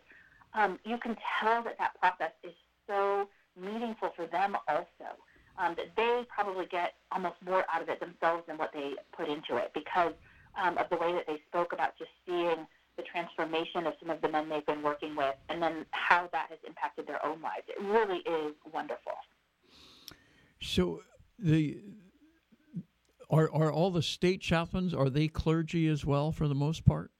um, 0.54 0.78
you 0.84 0.98
can 0.98 1.16
tell 1.40 1.62
that 1.64 1.76
that 1.78 1.98
process 1.98 2.32
is 2.42 2.52
so 2.86 3.28
meaningful 3.60 4.12
for 4.16 4.26
them 4.26 4.56
also. 4.68 5.16
Um, 5.58 5.74
that 5.76 5.94
they 5.96 6.24
probably 6.34 6.64
get 6.64 6.94
almost 7.12 7.36
more 7.44 7.66
out 7.70 7.82
of 7.82 7.88
it 7.90 8.00
themselves 8.00 8.44
than 8.46 8.56
what 8.56 8.72
they 8.72 8.94
put 9.14 9.28
into 9.28 9.56
it 9.58 9.70
because 9.74 10.14
um, 10.60 10.78
of 10.78 10.88
the 10.88 10.96
way 10.96 11.12
that 11.12 11.26
they 11.26 11.42
spoke 11.46 11.74
about 11.74 11.92
just 11.98 12.10
seeing 12.26 12.66
the 12.96 13.02
transformation 13.02 13.86
of 13.86 13.94
some 14.00 14.10
of 14.10 14.20
the 14.20 14.28
men 14.28 14.48
they've 14.48 14.66
been 14.66 14.82
working 14.82 15.16
with, 15.16 15.34
and 15.48 15.62
then 15.62 15.86
how 15.92 16.28
that 16.32 16.46
has 16.50 16.58
impacted 16.66 17.06
their 17.06 17.24
own 17.24 17.40
lives. 17.40 17.64
It 17.68 17.82
really 17.82 18.18
is 18.18 18.54
wonderful. 18.72 19.12
So 20.60 21.02
the 21.38 21.78
are 23.30 23.50
are 23.52 23.72
all 23.72 23.90
the 23.90 24.02
state 24.02 24.40
chaplains 24.40 24.92
are 24.92 25.08
they 25.08 25.28
clergy 25.28 25.88
as 25.88 26.04
well 26.04 26.32
for 26.32 26.48
the 26.48 26.54
most 26.54 26.84
part? 26.84 27.11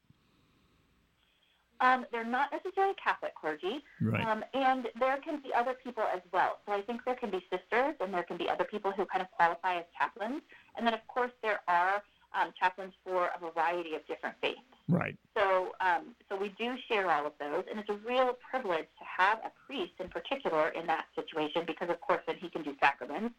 Um, 1.83 2.07
they're 2.13 2.25
not 2.25 2.49
necessarily 2.53 2.95
Catholic 3.03 3.35
clergy, 3.35 3.83
right. 4.01 4.25
um, 4.25 4.45
and 4.55 4.87
there 5.01 5.19
can 5.19 5.43
be 5.43 5.53
other 5.53 5.75
people 5.75 6.05
as 6.15 6.21
well. 6.33 6.61
So 6.65 6.73
I 6.73 6.81
think 6.81 7.01
there 7.05 7.17
can 7.17 7.31
be 7.31 7.45
sisters, 7.51 7.97
and 8.01 8.15
there 8.15 8.23
can 8.23 8.37
be 8.39 8.49
other 8.49 8.65
people 8.65 8.93
who 8.93 9.05
kind 9.05 9.21
of 9.21 9.29
qualify 9.33 9.79
as 9.79 9.85
chaplains, 9.99 10.43
and 10.77 10.87
then 10.87 10.95
of 10.95 11.05
course 11.09 11.33
there 11.43 11.61
are 11.67 12.03
um, 12.41 12.53
chaplains 12.59 12.95
for 13.05 13.31
a 13.35 13.51
variety 13.53 13.95
of 13.95 14.07
different 14.07 14.37
faiths. 14.41 14.61
Right. 14.89 15.17
So, 15.37 15.73
um, 15.81 16.15
so 16.29 16.37
we 16.37 16.55
do 16.59 16.75
share 16.89 17.11
all 17.11 17.27
of 17.27 17.33
those, 17.41 17.65
and 17.69 17.81
it's 17.81 17.91
a 17.91 17.99
real 18.07 18.37
privilege 18.49 18.87
to 18.99 19.05
have 19.05 19.39
a 19.45 19.51
priest 19.67 19.93
in 19.99 20.09
particular 20.09 20.69
in 20.71 20.87
that 20.87 21.07
situation 21.15 21.65
because, 21.67 21.91
of 21.91 22.01
course, 22.01 22.21
then 22.27 22.37
he 22.41 22.49
can 22.49 22.63
do 22.63 22.75
sacraments. 22.81 23.35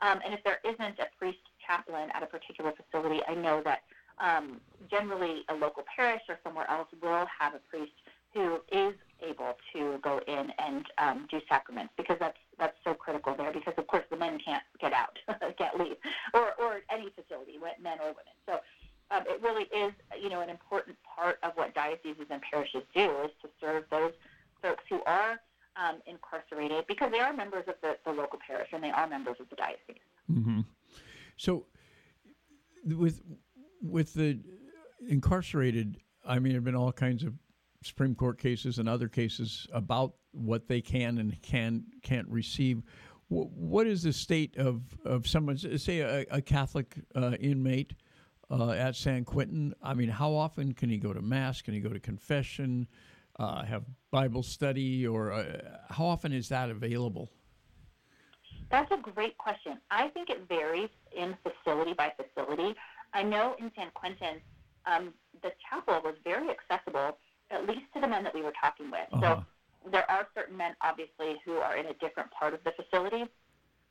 Um, 0.00 0.18
and 0.24 0.34
if 0.34 0.42
there 0.44 0.58
isn't 0.64 0.98
a 0.98 1.06
priest 1.18 1.38
chaplain 1.64 2.10
at 2.14 2.22
a 2.22 2.26
particular 2.26 2.72
facility, 2.72 3.20
I 3.28 3.34
know 3.34 3.62
that 3.64 3.82
um, 4.18 4.60
generally 4.90 5.42
a 5.48 5.54
local 5.54 5.84
parish 5.96 6.22
or 6.28 6.38
somewhere 6.44 6.68
else 6.70 6.88
will 7.02 7.26
have 7.38 7.54
a 7.54 7.60
priest 7.70 7.92
who 8.34 8.60
is 8.70 8.94
able 9.22 9.56
to 9.72 9.98
go 10.02 10.20
in 10.26 10.50
and 10.58 10.86
um, 10.98 11.26
do 11.30 11.40
sacraments 11.48 11.92
because 11.96 12.16
that's 12.18 12.38
that's 12.58 12.76
so 12.84 12.94
critical 12.94 13.34
there 13.36 13.52
because 13.52 13.74
of 13.76 13.86
course 13.86 14.04
the 14.10 14.16
men 14.16 14.38
can't 14.44 14.62
get 14.80 14.92
out 14.92 15.18
can't 15.58 15.78
leave 15.78 15.96
or 16.34 16.52
or 16.58 16.80
any 16.90 17.08
facility 17.10 17.58
men 17.80 17.98
or 18.00 18.06
women 18.06 18.34
so 18.46 18.58
um, 19.10 19.22
it 19.28 19.40
really 19.42 19.64
is 19.64 19.92
you 20.20 20.28
know 20.28 20.40
an 20.40 20.48
important 20.48 20.96
part 21.02 21.38
of 21.42 21.52
what 21.54 21.74
dioceses 21.74 22.26
and 22.30 22.42
parishes 22.42 22.82
do 22.94 23.10
is 23.24 23.30
to 23.40 23.48
serve 23.60 23.84
those 23.90 24.12
folks 24.60 24.84
who 24.88 25.02
are 25.04 25.40
um, 25.76 25.96
incarcerated 26.06 26.86
because 26.86 27.10
they 27.10 27.20
are 27.20 27.32
members 27.32 27.64
of 27.68 27.74
the, 27.82 27.96
the 28.04 28.12
local 28.12 28.38
parish 28.46 28.68
and 28.72 28.82
they 28.82 28.90
are 28.90 29.06
members 29.06 29.36
of 29.40 29.48
the 29.50 29.56
diocese. 29.56 30.02
Mm-hmm. 30.30 30.60
So 31.36 31.64
with 32.84 33.22
with 33.82 34.14
the 34.14 34.38
incarcerated, 35.08 35.98
I 36.24 36.38
mean, 36.38 36.52
there 36.52 36.58
have 36.58 36.64
been 36.64 36.76
all 36.76 36.92
kinds 36.92 37.24
of 37.24 37.34
Supreme 37.82 38.14
Court 38.14 38.38
cases 38.38 38.78
and 38.78 38.88
other 38.88 39.08
cases 39.08 39.66
about 39.72 40.14
what 40.30 40.68
they 40.68 40.80
can 40.80 41.18
and 41.18 41.40
can 41.42 41.84
can't 42.02 42.28
receive. 42.28 42.82
What 43.28 43.86
is 43.86 44.02
the 44.02 44.12
state 44.12 44.56
of 44.56 44.82
of 45.04 45.26
someone, 45.26 45.56
say 45.56 46.00
a, 46.00 46.26
a 46.30 46.40
Catholic 46.40 46.96
uh, 47.14 47.32
inmate 47.40 47.94
uh, 48.50 48.70
at 48.70 48.94
San 48.94 49.24
Quentin? 49.24 49.74
I 49.82 49.94
mean, 49.94 50.08
how 50.08 50.32
often 50.32 50.74
can 50.74 50.90
he 50.90 50.98
go 50.98 51.12
to 51.12 51.22
mass? 51.22 51.60
Can 51.62 51.74
he 51.74 51.80
go 51.80 51.90
to 51.90 52.00
confession? 52.00 52.86
Uh, 53.38 53.64
have 53.64 53.84
Bible 54.10 54.42
study, 54.42 55.06
or 55.06 55.32
uh, 55.32 55.44
how 55.88 56.04
often 56.04 56.32
is 56.32 56.50
that 56.50 56.68
available? 56.68 57.30
That's 58.70 58.90
a 58.90 58.98
great 58.98 59.36
question. 59.38 59.78
I 59.90 60.08
think 60.08 60.28
it 60.30 60.46
varies 60.48 60.90
in 61.16 61.36
facility 61.42 61.94
by 61.94 62.12
facility. 62.16 62.74
I 63.14 63.22
know 63.22 63.54
in 63.58 63.70
San 63.76 63.88
Quentin, 63.94 64.40
um, 64.86 65.12
the 65.42 65.50
chapel 65.68 66.00
was 66.04 66.14
very 66.24 66.48
accessible, 66.50 67.18
at 67.50 67.66
least 67.66 67.86
to 67.94 68.00
the 68.00 68.08
men 68.08 68.24
that 68.24 68.34
we 68.34 68.42
were 68.42 68.52
talking 68.60 68.90
with. 68.90 69.08
Uh-huh. 69.12 69.42
So 69.84 69.90
there 69.90 70.08
are 70.10 70.26
certain 70.34 70.56
men, 70.56 70.74
obviously, 70.80 71.36
who 71.44 71.56
are 71.56 71.76
in 71.76 71.86
a 71.86 71.94
different 71.94 72.30
part 72.30 72.54
of 72.54 72.60
the 72.64 72.72
facility, 72.72 73.24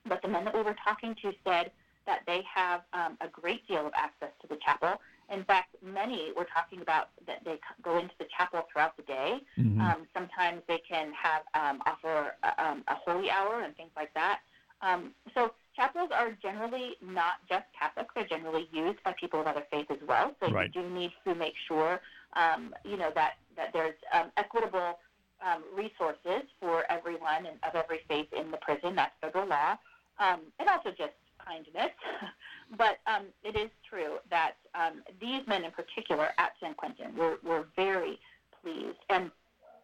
but 0.07 0.21
the 0.21 0.27
men 0.27 0.45
that 0.45 0.55
we 0.55 0.61
were 0.61 0.75
talking 0.83 1.15
to 1.21 1.31
said 1.45 1.71
that 2.05 2.21
they 2.25 2.41
have 2.53 2.81
um, 2.93 3.17
a 3.21 3.27
great 3.27 3.67
deal 3.67 3.85
of 3.85 3.93
access 3.95 4.29
to 4.41 4.47
the 4.47 4.57
chapel. 4.65 4.99
In 5.31 5.43
fact, 5.45 5.75
many 5.85 6.31
were 6.35 6.47
talking 6.51 6.81
about 6.81 7.09
that 7.27 7.43
they 7.45 7.59
go 7.83 7.99
into 7.99 8.13
the 8.19 8.25
chapel 8.35 8.63
throughout 8.71 8.97
the 8.97 9.03
day. 9.03 9.39
Mm-hmm. 9.57 9.79
Um, 9.79 10.07
sometimes 10.13 10.61
they 10.67 10.81
can 10.89 11.13
have 11.13 11.43
um, 11.53 11.81
offer 11.85 12.35
a, 12.43 12.63
um, 12.63 12.83
a 12.87 12.95
holy 13.05 13.29
hour 13.29 13.61
and 13.61 13.75
things 13.77 13.91
like 13.95 14.13
that. 14.13 14.39
Um, 14.81 15.11
so 15.33 15.53
chapels 15.75 16.09
are 16.13 16.31
generally 16.41 16.95
not 17.01 17.33
just 17.49 17.65
Catholic; 17.77 18.07
they're 18.15 18.27
generally 18.27 18.67
used 18.71 19.01
by 19.03 19.13
people 19.19 19.41
of 19.41 19.47
other 19.47 19.63
faiths 19.71 19.91
as 19.91 20.07
well. 20.07 20.35
So 20.41 20.51
right. 20.51 20.71
you 20.73 20.81
do 20.81 20.89
need 20.89 21.11
to 21.25 21.35
make 21.35 21.53
sure, 21.67 22.01
um, 22.33 22.73
you 22.83 22.97
know, 22.97 23.11
that 23.15 23.33
that 23.55 23.73
there's 23.73 23.95
um, 24.13 24.31
equitable 24.37 24.99
um, 25.45 25.63
resources 25.75 26.47
for 26.59 26.89
everyone 26.91 27.45
and 27.45 27.57
of 27.67 27.75
every 27.75 27.99
faith 28.07 28.27
in 28.37 28.51
the 28.51 28.57
prison. 28.57 28.95
That's 28.95 29.13
federal 29.21 29.47
law, 29.47 29.77
um, 30.19 30.41
and 30.59 30.69
also 30.69 30.89
just 30.89 31.13
kindness. 31.45 31.91
but 32.77 32.99
um, 33.07 33.25
it 33.43 33.57
is 33.57 33.69
true 33.89 34.17
that 34.29 34.53
um, 34.75 35.03
these 35.19 35.41
men 35.47 35.63
in 35.63 35.71
particular 35.71 36.29
at 36.37 36.51
San 36.61 36.73
Quentin 36.73 37.15
were, 37.15 37.37
were 37.43 37.65
very 37.75 38.19
pleased. 38.61 38.99
And 39.09 39.31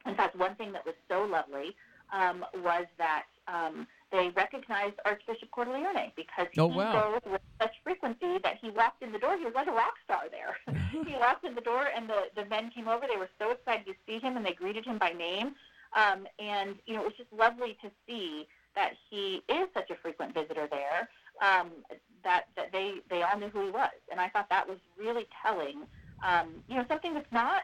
in 0.06 0.16
fact, 0.16 0.36
one 0.36 0.56
thing 0.56 0.72
that 0.74 0.86
was 0.86 0.96
so 1.10 1.24
lovely 1.24 1.76
um, 2.14 2.46
was 2.64 2.86
that 2.98 3.24
um, 3.48 3.88
they 4.12 4.30
recognized 4.36 4.96
Archbishop 5.06 5.50
Cordileone 5.52 6.12
because 6.16 6.48
oh, 6.58 6.70
he 6.70 6.78
wow. 6.78 7.12
goes 7.12 7.32
with 7.32 7.42
such 7.62 7.74
frequency 7.84 8.40
that 8.44 8.58
he 8.62 8.70
walked 8.70 9.04
in 9.04 9.12
the 9.12 9.20
door. 9.20 9.38
He 9.38 9.46
was 9.46 9.54
like 9.54 9.68
a 9.68 9.72
rock 9.72 9.96
star 10.06 10.24
there. 10.32 10.58
he 10.92 11.16
walked 11.16 11.46
in 11.46 11.56
the 11.56 11.62
door, 11.62 11.88
and 11.96 12.10
the, 12.10 12.28
the 12.36 12.46
men 12.46 12.72
came 12.74 12.88
over. 12.88 13.06
They 13.08 13.18
were 13.18 13.30
so 13.40 13.52
excited 13.52 13.86
to 13.86 13.94
see 14.06 14.20
him, 14.20 14.38
and 14.38 14.46
they 14.46 14.54
greeted 14.54 14.86
him 14.86 14.98
by 14.98 15.10
name. 15.10 15.56
Um, 15.96 16.28
and, 16.40 16.76
you 16.86 16.96
know, 16.96 17.02
it 17.02 17.06
was 17.06 17.18
just 17.18 17.34
lovely 17.34 17.78
to 17.82 17.92
see 18.08 18.48
that 18.76 18.92
he 19.10 19.42
is 19.50 19.68
such 19.74 19.90
a 19.90 19.96
frequent 19.96 20.34
visitor 20.34 20.68
there 20.70 21.10
um, 21.42 21.72
that 22.24 22.46
that 22.56 22.72
they 22.72 22.96
they 23.10 23.24
all 23.24 23.38
knew 23.38 23.50
who 23.50 23.66
he 23.66 23.72
was, 23.72 23.90
and 24.12 24.20
I 24.20 24.30
thought 24.30 24.50
that 24.50 24.68
was 24.68 24.78
really 24.98 25.28
telling. 25.44 25.84
Um, 26.26 26.64
you 26.68 26.76
know, 26.76 26.86
something 26.88 27.14
that's 27.14 27.32
not 27.32 27.64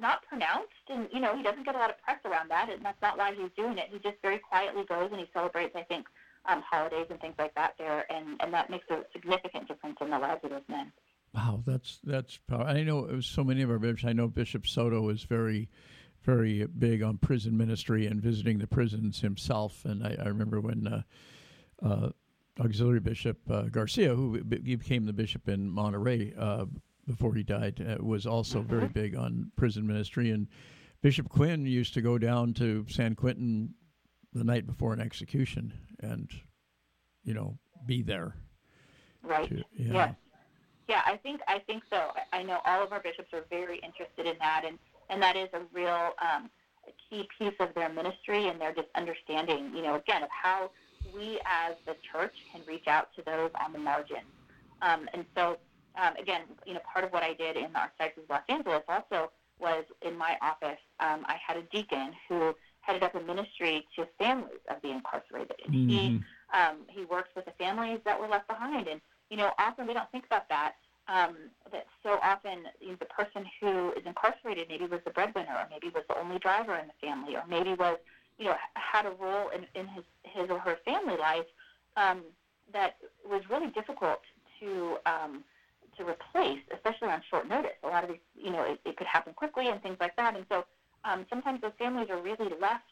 not 0.00 0.22
pronounced, 0.26 0.86
and 0.88 1.08
you 1.12 1.20
know, 1.20 1.36
he 1.36 1.42
doesn't 1.42 1.64
get 1.64 1.74
a 1.74 1.78
lot 1.78 1.90
of 1.90 2.00
press 2.02 2.18
around 2.24 2.50
that, 2.50 2.70
and 2.70 2.84
that's 2.84 3.00
not 3.02 3.18
why 3.18 3.34
he's 3.34 3.50
doing 3.56 3.78
it. 3.78 3.88
He 3.90 3.98
just 3.98 4.16
very 4.22 4.38
quietly 4.38 4.84
goes 4.84 5.10
and 5.10 5.20
he 5.20 5.26
celebrates, 5.32 5.74
I 5.76 5.82
think, 5.82 6.06
um, 6.46 6.62
holidays 6.62 7.06
and 7.10 7.20
things 7.20 7.34
like 7.38 7.54
that 7.54 7.74
there, 7.78 8.10
and 8.12 8.36
and 8.40 8.52
that 8.52 8.70
makes 8.70 8.86
a 8.90 9.04
significant 9.12 9.68
difference 9.68 9.96
in 10.00 10.10
the 10.10 10.18
lives 10.18 10.40
of 10.44 10.50
those 10.50 10.68
men. 10.68 10.92
Wow, 11.34 11.62
that's 11.66 11.98
that's 12.04 12.38
powerful. 12.46 12.68
I 12.76 12.82
know 12.84 13.06
it 13.06 13.14
was 13.14 13.26
so 13.26 13.42
many 13.42 13.62
of 13.62 13.70
our 13.70 13.78
bishops. 13.78 14.04
I 14.04 14.12
know 14.12 14.28
Bishop 14.28 14.66
Soto 14.66 15.08
is 15.08 15.24
very, 15.24 15.68
very 16.22 16.66
big 16.66 17.02
on 17.02 17.18
prison 17.18 17.56
ministry 17.56 18.06
and 18.06 18.22
visiting 18.22 18.58
the 18.58 18.68
prisons 18.68 19.20
himself. 19.20 19.84
And 19.84 20.06
I, 20.06 20.16
I 20.20 20.28
remember 20.28 20.60
when 20.60 20.86
uh, 20.86 21.02
uh, 21.82 22.10
Auxiliary 22.60 23.00
Bishop 23.00 23.38
uh, 23.50 23.62
Garcia, 23.62 24.14
who 24.14 24.42
became 24.44 25.06
the 25.06 25.12
bishop 25.12 25.48
in 25.48 25.68
Monterey 25.68 26.32
uh, 26.38 26.66
before 27.06 27.34
he 27.34 27.42
died, 27.42 27.84
uh, 27.86 28.02
was 28.02 28.26
also 28.26 28.60
mm-hmm. 28.60 28.68
very 28.68 28.88
big 28.88 29.16
on 29.16 29.50
prison 29.56 29.86
ministry. 29.86 30.30
And 30.30 30.48
Bishop 31.02 31.28
Quinn 31.28 31.66
used 31.66 31.94
to 31.94 32.02
go 32.02 32.18
down 32.18 32.54
to 32.54 32.86
San 32.88 33.14
Quentin 33.14 33.74
the 34.32 34.44
night 34.44 34.66
before 34.66 34.92
an 34.92 35.00
execution 35.00 35.72
and, 36.00 36.30
you 37.22 37.34
know, 37.34 37.58
be 37.86 38.02
there. 38.02 38.36
Right. 39.22 39.48
To, 39.48 39.56
yeah. 39.76 39.92
Yes. 39.92 40.14
Yeah, 40.86 41.02
I 41.06 41.16
think 41.16 41.40
I 41.48 41.60
think 41.60 41.82
so. 41.88 42.10
I 42.32 42.42
know 42.42 42.58
all 42.66 42.82
of 42.82 42.92
our 42.92 43.00
bishops 43.00 43.32
are 43.32 43.44
very 43.48 43.78
interested 43.78 44.26
in 44.26 44.36
that, 44.38 44.64
and 44.66 44.78
and 45.08 45.22
that 45.22 45.34
is 45.34 45.48
a 45.54 45.60
real 45.72 46.10
um, 46.20 46.50
key 47.08 47.26
piece 47.38 47.54
of 47.58 47.74
their 47.74 47.88
ministry 47.88 48.48
and 48.48 48.60
their 48.60 48.74
just 48.74 48.88
understanding, 48.94 49.72
you 49.74 49.82
know, 49.82 49.94
again 49.94 50.22
of 50.22 50.28
how 50.30 50.70
we 51.14 51.40
as 51.46 51.74
the 51.86 51.96
church 52.12 52.34
can 52.52 52.60
reach 52.66 52.86
out 52.86 53.08
to 53.16 53.22
those 53.24 53.50
on 53.64 53.72
the 53.72 53.78
margins. 53.78 54.26
Um, 54.82 55.08
and 55.14 55.24
so, 55.34 55.56
um, 56.00 56.14
again, 56.16 56.42
you 56.66 56.74
know, 56.74 56.80
part 56.90 57.04
of 57.04 57.12
what 57.12 57.22
I 57.22 57.34
did 57.34 57.56
in 57.56 57.72
the 57.72 57.78
Archdiocese 57.78 58.24
of 58.24 58.30
Los 58.30 58.42
Angeles 58.48 58.82
also 58.88 59.30
was 59.60 59.84
in 60.02 60.16
my 60.16 60.36
office, 60.42 60.80
um, 61.00 61.24
I 61.26 61.36
had 61.46 61.56
a 61.56 61.62
deacon 61.62 62.12
who 62.28 62.54
headed 62.80 63.02
up 63.02 63.14
a 63.14 63.20
ministry 63.20 63.86
to 63.96 64.06
families 64.18 64.60
of 64.68 64.76
the 64.82 64.90
incarcerated. 64.90 65.56
And 65.64 65.74
mm-hmm. 65.74 65.88
he, 65.88 66.20
um, 66.52 66.78
he 66.88 67.04
works 67.04 67.30
with 67.34 67.44
the 67.44 67.52
families 67.52 68.00
that 68.04 68.18
were 68.18 68.28
left 68.28 68.48
behind. 68.48 68.88
And, 68.88 69.00
you 69.30 69.36
know, 69.36 69.52
often 69.58 69.86
we 69.86 69.94
don't 69.94 70.10
think 70.10 70.26
about 70.26 70.48
that. 70.48 70.74
Um, 71.06 71.36
that 71.70 71.86
so 72.02 72.18
often 72.22 72.64
you 72.80 72.88
know, 72.88 72.96
the 72.98 73.06
person 73.06 73.44
who 73.60 73.92
is 73.92 74.06
incarcerated 74.06 74.68
maybe 74.68 74.86
was 74.86 75.00
the 75.04 75.10
breadwinner, 75.10 75.52
or 75.52 75.68
maybe 75.70 75.92
was 75.94 76.02
the 76.08 76.18
only 76.18 76.38
driver 76.38 76.76
in 76.76 76.86
the 76.86 77.06
family, 77.06 77.36
or 77.36 77.42
maybe 77.46 77.74
was 77.74 77.98
you 78.38 78.46
know, 78.46 78.56
had 78.74 79.06
a 79.06 79.10
role 79.10 79.50
in, 79.50 79.66
in 79.78 79.86
his, 79.88 80.04
his 80.22 80.50
or 80.50 80.58
her 80.58 80.78
family 80.84 81.16
life 81.16 81.46
um, 81.96 82.22
that 82.72 82.96
was 83.28 83.42
really 83.50 83.68
difficult 83.68 84.20
to 84.60 84.96
um, 85.06 85.44
to 85.96 86.04
replace, 86.04 86.60
especially 86.72 87.08
on 87.08 87.22
short 87.30 87.48
notice. 87.48 87.72
A 87.82 87.88
lot 87.88 88.04
of 88.04 88.10
these, 88.10 88.18
you 88.36 88.50
know, 88.50 88.62
it, 88.62 88.80
it 88.84 88.96
could 88.96 89.06
happen 89.06 89.32
quickly 89.34 89.68
and 89.68 89.82
things 89.82 89.96
like 90.00 90.16
that. 90.16 90.36
And 90.36 90.46
so 90.48 90.64
um, 91.04 91.26
sometimes 91.28 91.60
those 91.60 91.72
families 91.78 92.08
are 92.10 92.20
really 92.20 92.50
left 92.60 92.84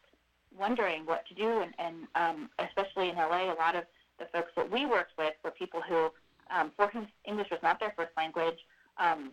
wondering 0.56 1.06
what 1.06 1.26
to 1.26 1.35
do. 1.35 1.62
And, 1.62 1.75
and 1.78 1.97
um, 2.14 2.50
especially 2.59 3.09
in 3.09 3.16
LA, 3.16 3.52
a 3.52 3.56
lot 3.56 3.76
of 3.76 3.85
the 4.18 4.26
folks 4.32 4.52
that 4.56 4.71
we 4.71 4.87
worked 4.87 5.12
with 5.18 5.35
were 5.44 5.50
people 5.50 5.80
who, 5.87 6.11
um, 6.54 6.73
for 6.76 6.88
whom 6.88 7.06
English 7.26 7.49
was 7.50 7.61
not 7.62 7.80
their 7.80 7.92
first 7.97 8.11
language, 8.16 8.59
um, 8.99 9.32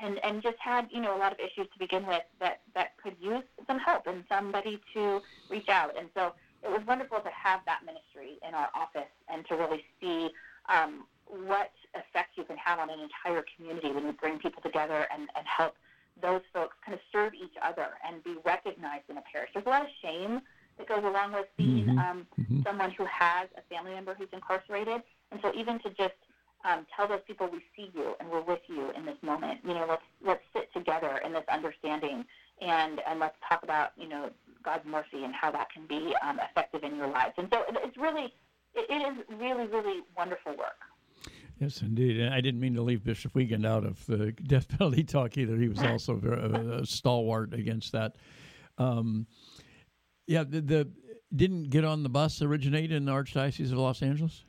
and 0.00 0.18
and 0.24 0.42
just 0.42 0.56
had 0.60 0.86
you 0.90 1.00
know 1.00 1.16
a 1.16 1.18
lot 1.18 1.32
of 1.32 1.38
issues 1.38 1.66
to 1.72 1.78
begin 1.78 2.06
with 2.06 2.22
that 2.40 2.60
that 2.74 2.96
could 3.02 3.16
use 3.20 3.42
some 3.66 3.78
help 3.78 4.06
and 4.06 4.24
somebody 4.28 4.80
to 4.94 5.20
reach 5.50 5.68
out. 5.68 5.98
And 5.98 6.08
so 6.14 6.32
it 6.62 6.70
was 6.70 6.80
wonderful 6.86 7.18
to 7.20 7.30
have 7.30 7.60
that 7.66 7.80
ministry 7.84 8.38
in 8.46 8.54
our 8.54 8.68
office 8.74 9.10
and 9.28 9.46
to 9.48 9.56
really 9.56 9.84
see 10.00 10.30
um, 10.68 11.04
what 11.30 11.72
effect 11.94 12.36
you 12.36 12.44
can 12.44 12.56
have 12.56 12.78
on 12.78 12.90
an 12.90 12.98
entire 13.00 13.44
community 13.56 13.92
when 13.92 14.04
you 14.04 14.12
bring 14.12 14.38
people 14.38 14.62
together 14.62 15.06
and, 15.12 15.28
and 15.36 15.46
help 15.46 15.74
those 16.20 16.42
folks 16.52 16.74
kind 16.84 16.94
of 16.94 17.00
serve 17.12 17.34
each 17.34 17.54
other 17.62 17.88
and 18.06 18.22
be 18.24 18.34
recognized 18.44 19.04
in 19.08 19.18
a 19.18 19.22
parish. 19.32 19.50
There's 19.54 19.66
a 19.66 19.68
lot 19.68 19.82
of 19.82 19.88
shame 20.02 20.40
that 20.78 20.88
goes 20.88 21.04
along 21.04 21.32
with 21.32 21.46
being 21.56 21.86
mm-hmm. 21.86 21.98
Um, 21.98 22.26
mm-hmm. 22.40 22.62
someone 22.64 22.90
who 22.92 23.04
has 23.04 23.48
a 23.56 23.62
family 23.72 23.92
member 23.92 24.14
who's 24.14 24.28
incarcerated. 24.32 25.02
And 25.30 25.40
so 25.42 25.52
even 25.54 25.78
to 25.80 25.90
just 25.90 26.14
um, 26.64 26.86
tell 26.94 27.06
those 27.06 27.20
people 27.26 27.48
we 27.50 27.60
see 27.76 27.90
you 27.94 28.14
and 28.20 28.28
we're 28.28 28.42
with 28.42 28.62
you 28.66 28.90
in 28.96 29.04
this 29.06 29.16
moment. 29.22 29.60
You 29.64 29.74
know, 29.74 29.86
let's 29.88 30.02
let's 30.24 30.42
sit 30.52 30.72
together 30.72 31.20
in 31.24 31.32
this 31.32 31.44
understanding 31.48 32.24
and 32.60 33.00
and 33.08 33.20
let's 33.20 33.36
talk 33.48 33.62
about 33.62 33.92
you 33.96 34.08
know 34.08 34.30
God's 34.64 34.84
mercy 34.84 35.24
and 35.24 35.34
how 35.34 35.50
that 35.52 35.70
can 35.72 35.86
be 35.86 36.14
um, 36.22 36.40
effective 36.50 36.82
in 36.82 36.96
your 36.96 37.08
lives. 37.08 37.34
And 37.38 37.48
so 37.52 37.62
it's 37.68 37.96
really 37.96 38.34
it, 38.74 38.86
it 38.90 39.02
is 39.02 39.38
really 39.38 39.66
really 39.66 40.00
wonderful 40.16 40.56
work. 40.56 40.82
Yes, 41.60 41.82
indeed. 41.82 42.20
And 42.20 42.32
I 42.32 42.40
didn't 42.40 42.60
mean 42.60 42.74
to 42.74 42.82
leave 42.82 43.02
Bishop 43.02 43.34
Wiegand 43.34 43.66
out 43.66 43.84
of 43.84 44.04
the 44.06 44.32
death 44.46 44.68
penalty 44.68 45.02
talk 45.02 45.36
either. 45.36 45.56
He 45.56 45.68
was 45.68 45.82
also 45.82 46.14
very, 46.14 46.40
a, 46.40 46.80
a 46.80 46.86
stalwart 46.86 47.52
against 47.52 47.92
that. 47.92 48.16
Um, 48.78 49.26
yeah, 50.26 50.44
the, 50.44 50.60
the 50.60 50.88
didn't 51.34 51.70
get 51.70 51.84
on 51.84 52.02
the 52.02 52.08
bus 52.08 52.40
originate 52.42 52.92
in 52.92 53.04
the 53.04 53.12
Archdiocese 53.12 53.72
of 53.72 53.78
Los 53.78 54.02
Angeles. 54.02 54.44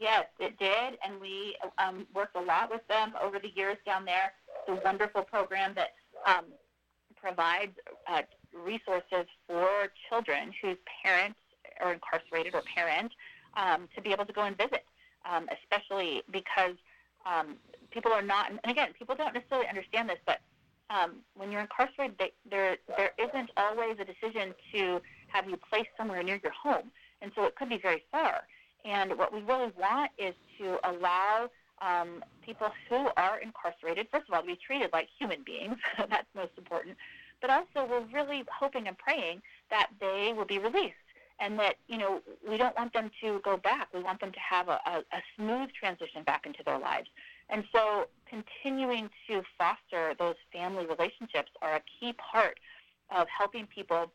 Yes, 0.00 0.24
it 0.38 0.58
did, 0.58 0.98
and 1.04 1.20
we 1.20 1.56
um, 1.76 2.06
worked 2.14 2.34
a 2.34 2.40
lot 2.40 2.70
with 2.70 2.86
them 2.88 3.12
over 3.22 3.38
the 3.38 3.50
years 3.54 3.76
down 3.84 4.06
there. 4.06 4.32
It's 4.66 4.80
a 4.80 4.82
wonderful 4.82 5.22
program 5.22 5.74
that 5.74 5.90
um, 6.26 6.46
provides 7.20 7.76
uh, 8.10 8.22
resources 8.54 9.26
for 9.46 9.88
children 10.08 10.52
whose 10.62 10.78
parents 11.04 11.38
are 11.80 11.92
incarcerated 11.92 12.54
or 12.54 12.62
parent 12.74 13.12
um, 13.54 13.88
to 13.94 14.00
be 14.00 14.10
able 14.10 14.24
to 14.24 14.32
go 14.32 14.42
and 14.42 14.56
visit, 14.56 14.84
um, 15.30 15.48
especially 15.62 16.22
because 16.30 16.76
um, 17.26 17.56
people 17.90 18.12
are 18.12 18.22
not, 18.22 18.50
and 18.50 18.60
again, 18.64 18.90
people 18.98 19.14
don't 19.14 19.34
necessarily 19.34 19.68
understand 19.68 20.08
this, 20.08 20.18
but 20.26 20.40
um, 20.90 21.16
when 21.36 21.52
you're 21.52 21.60
incarcerated, 21.60 22.16
they, 22.18 22.32
there 22.50 22.76
there 22.96 23.12
isn't 23.18 23.50
always 23.56 23.96
a 24.00 24.04
decision 24.04 24.54
to 24.74 25.00
have 25.28 25.48
you 25.48 25.56
placed 25.56 25.90
somewhere 25.96 26.22
near 26.22 26.40
your 26.42 26.52
home, 26.52 26.90
and 27.22 27.30
so 27.34 27.44
it 27.44 27.54
could 27.54 27.68
be 27.68 27.78
very 27.78 28.02
far. 28.10 28.42
And 28.84 29.16
what 29.16 29.32
we 29.32 29.40
really 29.42 29.72
want 29.78 30.10
is 30.18 30.34
to 30.58 30.78
allow 30.88 31.48
um, 31.80 32.24
people 32.44 32.68
who 32.88 33.08
are 33.16 33.38
incarcerated, 33.40 34.08
first 34.10 34.28
of 34.28 34.34
all, 34.34 34.40
to 34.40 34.46
be 34.46 34.56
treated 34.66 34.90
like 34.92 35.08
human 35.18 35.42
beings. 35.44 35.76
That's 35.96 36.26
most 36.34 36.52
important. 36.58 36.96
But 37.40 37.50
also, 37.50 37.88
we're 37.88 38.04
really 38.12 38.44
hoping 38.52 38.88
and 38.88 38.98
praying 38.98 39.42
that 39.70 39.88
they 40.00 40.32
will 40.36 40.44
be 40.44 40.58
released 40.58 40.94
and 41.40 41.58
that 41.58 41.76
you 41.88 41.98
know 41.98 42.20
we 42.48 42.56
don't 42.56 42.76
want 42.76 42.92
them 42.92 43.10
to 43.22 43.40
go 43.44 43.56
back. 43.56 43.88
We 43.92 44.02
want 44.02 44.20
them 44.20 44.32
to 44.32 44.40
have 44.40 44.68
a, 44.68 44.78
a, 44.86 44.98
a 45.12 45.22
smooth 45.36 45.70
transition 45.72 46.22
back 46.24 46.46
into 46.46 46.62
their 46.64 46.78
lives. 46.78 47.08
And 47.48 47.64
so, 47.72 48.06
continuing 48.28 49.10
to 49.28 49.42
foster 49.58 50.14
those 50.18 50.36
family 50.52 50.86
relationships 50.86 51.50
are 51.62 51.76
a 51.76 51.82
key 51.98 52.12
part 52.12 52.60
of 53.10 53.26
helping 53.36 53.66
people 53.66 54.12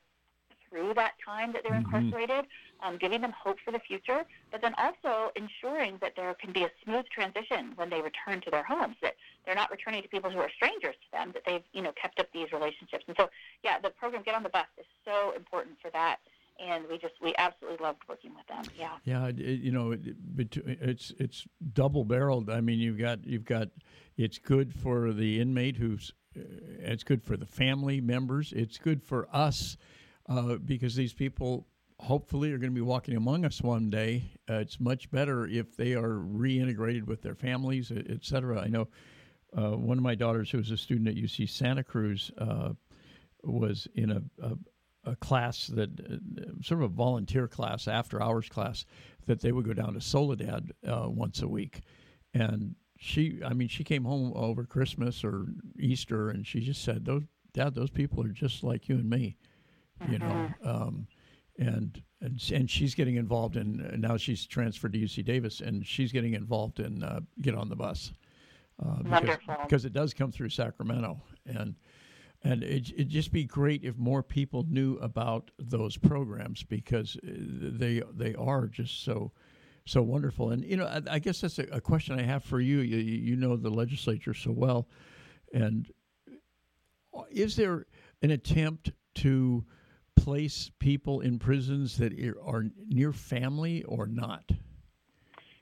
through 0.69 0.93
that 0.93 1.13
time 1.23 1.53
that 1.53 1.63
they're 1.63 1.73
mm-hmm. 1.77 1.95
incarcerated, 1.95 2.45
um, 2.81 2.97
giving 2.97 3.21
them 3.21 3.31
hope 3.31 3.57
for 3.63 3.71
the 3.71 3.79
future, 3.79 4.23
but 4.51 4.61
then 4.61 4.73
also 4.77 5.31
ensuring 5.35 5.97
that 6.01 6.13
there 6.15 6.33
can 6.33 6.51
be 6.51 6.63
a 6.63 6.71
smooth 6.83 7.05
transition 7.13 7.71
when 7.75 7.89
they 7.89 8.01
return 8.01 8.41
to 8.41 8.51
their 8.51 8.63
homes, 8.63 8.95
that 9.01 9.15
they're 9.45 9.55
not 9.55 9.71
returning 9.71 10.01
to 10.01 10.09
people 10.09 10.29
who 10.29 10.39
are 10.39 10.49
strangers 10.55 10.95
to 10.95 11.11
them, 11.11 11.31
that 11.33 11.43
they've 11.45 11.63
you 11.73 11.81
know 11.81 11.91
kept 12.01 12.19
up 12.19 12.27
these 12.33 12.51
relationships. 12.51 13.03
And 13.07 13.15
so, 13.17 13.29
yeah, 13.63 13.79
the 13.79 13.89
program 13.89 14.23
Get 14.23 14.35
on 14.35 14.43
the 14.43 14.49
Bus 14.49 14.65
is 14.77 14.85
so 15.03 15.33
important 15.35 15.75
for 15.81 15.89
that 15.91 16.17
and 16.59 16.85
we 16.89 16.97
just 16.97 17.15
we 17.21 17.33
absolutely 17.37 17.83
loved 17.83 17.99
working 18.07 18.31
with 18.35 18.47
them. 18.47 18.63
Yeah. 18.77 18.97
Yeah, 19.03 19.27
it, 19.27 19.37
you 19.37 19.71
know, 19.71 19.91
it, 19.91 20.01
it's 20.37 21.13
it's 21.19 21.45
double 21.73 22.05
barreled. 22.05 22.49
I 22.49 22.61
mean, 22.61 22.79
you've 22.79 22.97
got 22.97 23.25
you've 23.25 23.45
got 23.45 23.69
it's 24.17 24.37
good 24.37 24.73
for 24.73 25.11
the 25.11 25.39
inmate 25.39 25.77
who's 25.77 26.13
uh, 26.37 26.41
it's 26.79 27.03
good 27.03 27.23
for 27.23 27.37
the 27.37 27.45
family 27.45 28.01
members. 28.01 28.53
It's 28.55 28.77
good 28.77 29.03
for 29.03 29.27
us 29.33 29.77
uh, 30.29 30.55
because 30.55 30.95
these 30.95 31.13
people 31.13 31.67
hopefully 31.99 32.51
are 32.51 32.57
going 32.57 32.71
to 32.71 32.75
be 32.75 32.81
walking 32.81 33.15
among 33.15 33.45
us 33.45 33.61
one 33.61 33.89
day. 33.89 34.31
Uh, 34.49 34.55
it's 34.55 34.79
much 34.79 35.09
better 35.11 35.47
if 35.47 35.75
they 35.77 35.93
are 35.93 36.19
reintegrated 36.19 37.05
with 37.05 37.21
their 37.21 37.35
families, 37.35 37.91
et 37.91 38.23
cetera. 38.23 38.59
I 38.61 38.67
know 38.67 38.87
uh, 39.57 39.71
one 39.71 39.97
of 39.97 40.03
my 40.03 40.15
daughters, 40.15 40.49
who 40.51 40.57
was 40.57 40.71
a 40.71 40.77
student 40.77 41.07
at 41.07 41.15
UC 41.15 41.49
Santa 41.49 41.83
Cruz, 41.83 42.31
uh, 42.37 42.73
was 43.43 43.87
in 43.95 44.11
a, 44.11 44.21
a 44.45 44.57
a 45.05 45.15
class 45.15 45.67
that 45.67 45.89
uh, 45.99 46.61
sort 46.61 46.81
of 46.81 46.91
a 46.91 46.93
volunteer 46.93 47.47
class, 47.47 47.87
after 47.87 48.21
hours 48.21 48.49
class, 48.49 48.85
that 49.25 49.41
they 49.41 49.51
would 49.51 49.65
go 49.65 49.73
down 49.73 49.93
to 49.93 50.01
Soledad 50.01 50.71
uh, 50.87 51.05
once 51.07 51.41
a 51.41 51.47
week, 51.47 51.81
and 52.33 52.75
she, 52.97 53.39
I 53.45 53.53
mean, 53.53 53.67
she 53.67 53.83
came 53.83 54.03
home 54.03 54.33
over 54.35 54.63
Christmas 54.63 55.23
or 55.23 55.47
Easter, 55.79 56.29
and 56.29 56.45
she 56.45 56.59
just 56.59 56.83
said, 56.83 57.05
"Those 57.05 57.23
dad, 57.53 57.75
those 57.75 57.89
people 57.89 58.23
are 58.23 58.29
just 58.29 58.63
like 58.63 58.87
you 58.89 58.95
and 58.95 59.09
me," 59.09 59.37
you 60.09 60.19
know. 60.19 60.25
Mm-hmm. 60.25 60.67
Um, 60.67 61.07
and, 61.57 62.01
and 62.21 62.51
and 62.51 62.69
she's 62.69 62.95
getting 62.95 63.15
involved 63.15 63.55
in 63.55 63.95
now 63.97 64.17
she's 64.17 64.45
transferred 64.45 64.91
to 64.93 64.99
UC 64.99 65.23
Davis 65.23 65.61
and 65.61 65.85
she's 65.85 66.11
getting 66.11 66.33
involved 66.33 66.81
in 66.81 67.01
uh, 67.01 67.21
get 67.41 67.55
on 67.55 67.69
the 67.69 67.75
bus 67.77 68.11
uh, 68.85 69.03
because, 69.03 69.37
because 69.63 69.85
it 69.85 69.93
does 69.93 70.13
come 70.13 70.31
through 70.31 70.49
Sacramento 70.49 71.21
and 71.45 71.75
and 72.45 72.63
it, 72.63 72.91
it'd 72.91 73.09
just 73.09 73.31
be 73.31 73.43
great 73.43 73.83
if 73.83 73.97
more 73.97 74.21
people 74.21 74.65
knew 74.69 74.97
about 74.97 75.49
those 75.57 75.97
programs 75.97 76.63
because 76.63 77.17
uh, 77.17 77.29
they 77.33 78.03
they 78.13 78.35
are 78.35 78.67
just 78.67 79.03
so 79.03 79.31
so 79.85 80.01
wonderful. 80.03 80.51
And 80.51 80.63
you 80.63 80.77
know, 80.77 80.85
I, 80.85 81.01
I 81.15 81.19
guess 81.19 81.41
that's 81.41 81.57
a, 81.57 81.63
a, 81.71 81.81
question 81.81 82.17
I 82.19 82.21
have 82.21 82.43
for 82.43 82.61
you. 82.61 82.79
you. 82.79 82.97
You 82.97 83.35
know 83.35 83.57
the 83.57 83.71
legislature 83.71 84.35
so 84.35 84.51
well, 84.51 84.87
and 85.53 85.91
is 87.31 87.55
there 87.55 87.87
an 88.21 88.29
attempt 88.29 88.91
to 89.15 89.65
place 90.15 90.69
people 90.79 91.21
in 91.21 91.39
prisons 91.39 91.97
that 91.97 92.13
are 92.45 92.65
near 92.87 93.11
family 93.11 93.83
or 93.83 94.05
not? 94.05 94.51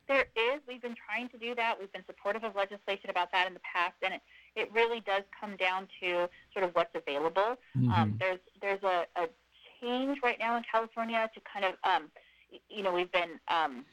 There 0.10 0.26
is. 0.36 0.62
We've 0.68 0.82
been 0.82 0.96
trying 0.96 1.30
to 1.30 1.38
do 1.38 1.56
that. 1.56 1.80
We've 1.80 1.92
been 1.94 2.06
supportive 2.06 2.44
of 2.44 2.56
legislation 2.56 3.10
about 3.10 3.32
that 3.32 3.48
in 3.48 3.54
the 3.54 3.62
past, 3.62 3.96
and 4.04 4.14
it 4.14 4.22
it 4.56 4.70
really 4.74 5.02
does 5.02 5.24
come 5.40 5.56
down 5.58 5.88
to 6.02 6.30
sort 6.54 6.66
of 6.66 6.72
what's 6.74 6.94
available. 6.96 7.58
Mm-hmm. 7.78 7.92
Um, 7.92 8.16
there's 8.20 8.40
there's 8.62 8.84
a, 8.84 9.06
a, 9.16 9.28
change 9.82 10.20
right 10.24 10.40
now 10.40 10.56
in 10.56 10.64
California 10.72 11.30
to 11.34 11.42
kind 11.52 11.66
of 11.66 11.74
um, 11.84 12.10
you 12.70 12.84
know 12.84 12.94
we've 12.94 13.12
been 13.12 13.40
um, 13.50 13.84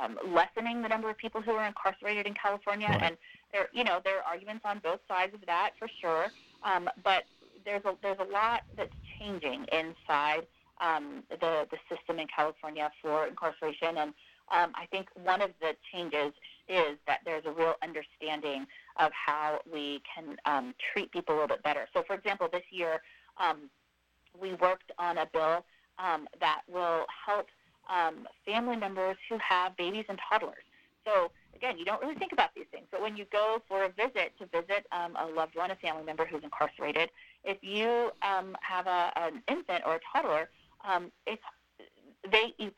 um, 0.00 0.18
lessening 0.34 0.80
the 0.80 0.88
number 0.88 1.10
of 1.10 1.18
people 1.18 1.42
who 1.42 1.52
are 1.52 1.66
incarcerated 1.66 2.26
in 2.26 2.34
California, 2.34 2.88
right. 2.88 3.02
and 3.02 3.16
there 3.52 3.68
you 3.72 3.84
know 3.84 4.00
there 4.04 4.18
are 4.18 4.24
arguments 4.24 4.62
on 4.64 4.80
both 4.82 5.00
sides 5.08 5.34
of 5.34 5.40
that 5.46 5.72
for 5.78 5.88
sure. 6.00 6.26
Um, 6.62 6.88
but 7.02 7.24
there's 7.64 7.84
a 7.84 7.94
there's 8.02 8.18
a 8.18 8.32
lot 8.32 8.62
that's 8.76 8.94
changing 9.18 9.66
inside 9.72 10.46
um, 10.80 11.22
the 11.28 11.66
the 11.70 11.78
system 11.94 12.18
in 12.18 12.26
California 12.34 12.90
for 13.02 13.26
incarceration, 13.26 13.98
and 13.98 14.14
um, 14.52 14.72
I 14.74 14.86
think 14.90 15.08
one 15.22 15.42
of 15.42 15.50
the 15.60 15.72
changes 15.92 16.32
is 16.68 16.98
that 17.06 17.20
there's 17.24 17.44
a 17.46 17.50
real 17.52 17.74
understanding 17.82 18.66
of 18.98 19.10
how 19.12 19.58
we 19.70 20.02
can 20.14 20.36
um, 20.44 20.74
treat 20.92 21.10
people 21.12 21.34
a 21.34 21.36
little 21.40 21.56
bit 21.56 21.62
better. 21.62 21.86
So, 21.92 22.02
for 22.06 22.14
example, 22.14 22.48
this 22.50 22.62
year 22.70 23.00
um, 23.38 23.70
we 24.40 24.54
worked 24.54 24.92
on 24.98 25.18
a 25.18 25.26
bill 25.32 25.64
um, 25.98 26.26
that 26.40 26.62
will 26.70 27.06
help 27.26 27.46
um, 27.88 28.26
family 28.46 28.76
members 28.76 29.16
who 29.28 29.36
have 29.38 29.76
babies 29.76 30.04
and 30.08 30.18
toddlers. 30.28 30.64
So, 31.04 31.30
again, 31.54 31.78
you 31.78 31.84
don't 31.84 32.00
really 32.00 32.14
think 32.14 32.32
about 32.32 32.50
these 32.54 32.64
things, 32.70 32.86
but 32.90 33.02
when 33.02 33.16
you 33.16 33.26
go 33.30 33.58
for 33.68 33.84
a 33.84 33.88
visit 33.90 34.32
to 34.38 34.46
visit 34.46 34.86
um, 34.90 35.16
a 35.16 35.26
loved 35.26 35.54
one, 35.54 35.70
a 35.70 35.76
family 35.76 36.02
member 36.02 36.24
who's 36.24 36.42
incarcerated, 36.42 37.10
if 37.44 37.58
you 37.60 38.10
um, 38.22 38.56
have 38.62 38.86
a, 38.86 39.12
an 39.16 39.42
infant 39.48 39.82
or 39.86 39.96
a 39.96 40.00
toddler, 40.12 40.48
it's 41.26 41.42
they 42.30 42.54
you, 42.58 42.70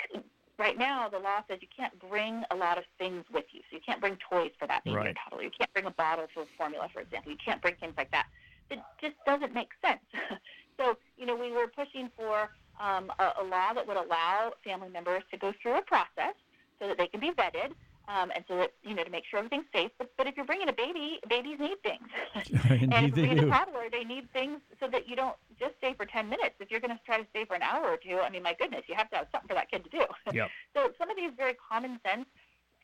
right 0.58 0.78
now 0.78 1.08
the 1.08 1.18
law 1.18 1.42
says 1.48 1.58
you 1.60 1.68
can't 1.74 1.98
bring 1.98 2.42
a 2.50 2.56
lot 2.56 2.78
of 2.78 2.84
things 2.98 3.24
with 3.32 3.44
you. 3.52 3.60
So 3.70 3.76
you 3.76 3.82
can't 3.84 4.00
bring 4.00 4.16
toys 4.30 4.50
for 4.58 4.66
that 4.66 4.84
baby 4.84 4.96
right. 4.96 5.08
or 5.08 5.14
toddler. 5.24 5.42
You 5.42 5.50
can't 5.56 5.72
bring 5.72 5.86
a 5.86 5.90
bottle 5.90 6.26
for 6.32 6.44
formula, 6.56 6.88
for 6.92 7.00
example. 7.00 7.32
You 7.32 7.38
can't 7.44 7.60
bring 7.60 7.74
things 7.76 7.94
like 7.96 8.10
that. 8.10 8.26
It 8.70 8.80
just 9.00 9.14
doesn't 9.26 9.54
make 9.54 9.68
sense. 9.84 10.00
so 10.78 10.96
you 11.16 11.26
know 11.26 11.36
we 11.36 11.52
were 11.52 11.68
pushing 11.68 12.10
for 12.16 12.50
um, 12.80 13.10
a, 13.18 13.42
a 13.42 13.44
law 13.44 13.72
that 13.74 13.86
would 13.86 13.96
allow 13.96 14.52
family 14.64 14.88
members 14.88 15.22
to 15.30 15.38
go 15.38 15.52
through 15.62 15.78
a 15.78 15.82
process 15.82 16.34
so 16.80 16.88
that 16.88 16.98
they 16.98 17.06
can 17.06 17.20
be 17.20 17.30
vetted 17.30 17.72
um, 18.08 18.30
and 18.34 18.44
so 18.46 18.56
that 18.56 18.72
you 18.82 18.94
know 18.94 19.04
to 19.04 19.10
make 19.10 19.24
sure 19.28 19.38
everything's 19.38 19.66
safe. 19.72 19.90
But, 19.98 20.10
but 20.16 20.26
if 20.26 20.36
you're 20.36 20.46
bringing 20.46 20.68
a 20.68 20.72
baby, 20.72 21.18
babies 21.28 21.58
need 21.58 21.76
things, 21.82 22.06
and 22.34 23.06
if 23.06 23.16
you're 23.16 23.26
bringing 23.26 23.38
a 23.38 23.50
toddler, 23.50 23.88
they 23.90 24.04
need 24.04 24.30
things 24.32 24.60
so 24.80 24.88
that 24.88 25.08
you 25.08 25.16
don't 25.16 25.36
just 25.58 25.74
stay 25.78 25.94
for 25.94 26.06
ten 26.06 26.28
minutes. 26.28 26.54
If 26.60 26.70
you're 26.70 26.80
going 26.80 26.96
to 26.96 27.00
try 27.04 27.18
to 27.18 27.26
stay 27.30 27.44
for 27.44 27.54
an 27.54 27.62
hour 27.62 27.84
or 27.84 27.96
two, 27.96 28.20
I 28.20 28.30
mean, 28.30 28.42
my 28.42 28.54
goodness, 28.58 28.82
you 28.88 28.94
have 28.94 29.10
to 29.10 29.16
have 29.16 29.26
something 29.32 29.48
for 29.48 29.54
that 29.54 29.70
kid 29.70 29.84
to 29.84 29.90
do. 29.90 30.04
Yep. 30.36 30.50
so 30.74 30.90
some 30.98 31.08
of 31.08 31.16
these 31.16 31.30
very 31.34 31.54
common 31.54 31.98
sense 32.06 32.26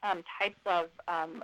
um, 0.03 0.23
types 0.41 0.59
of 0.65 0.87
um, 1.07 1.43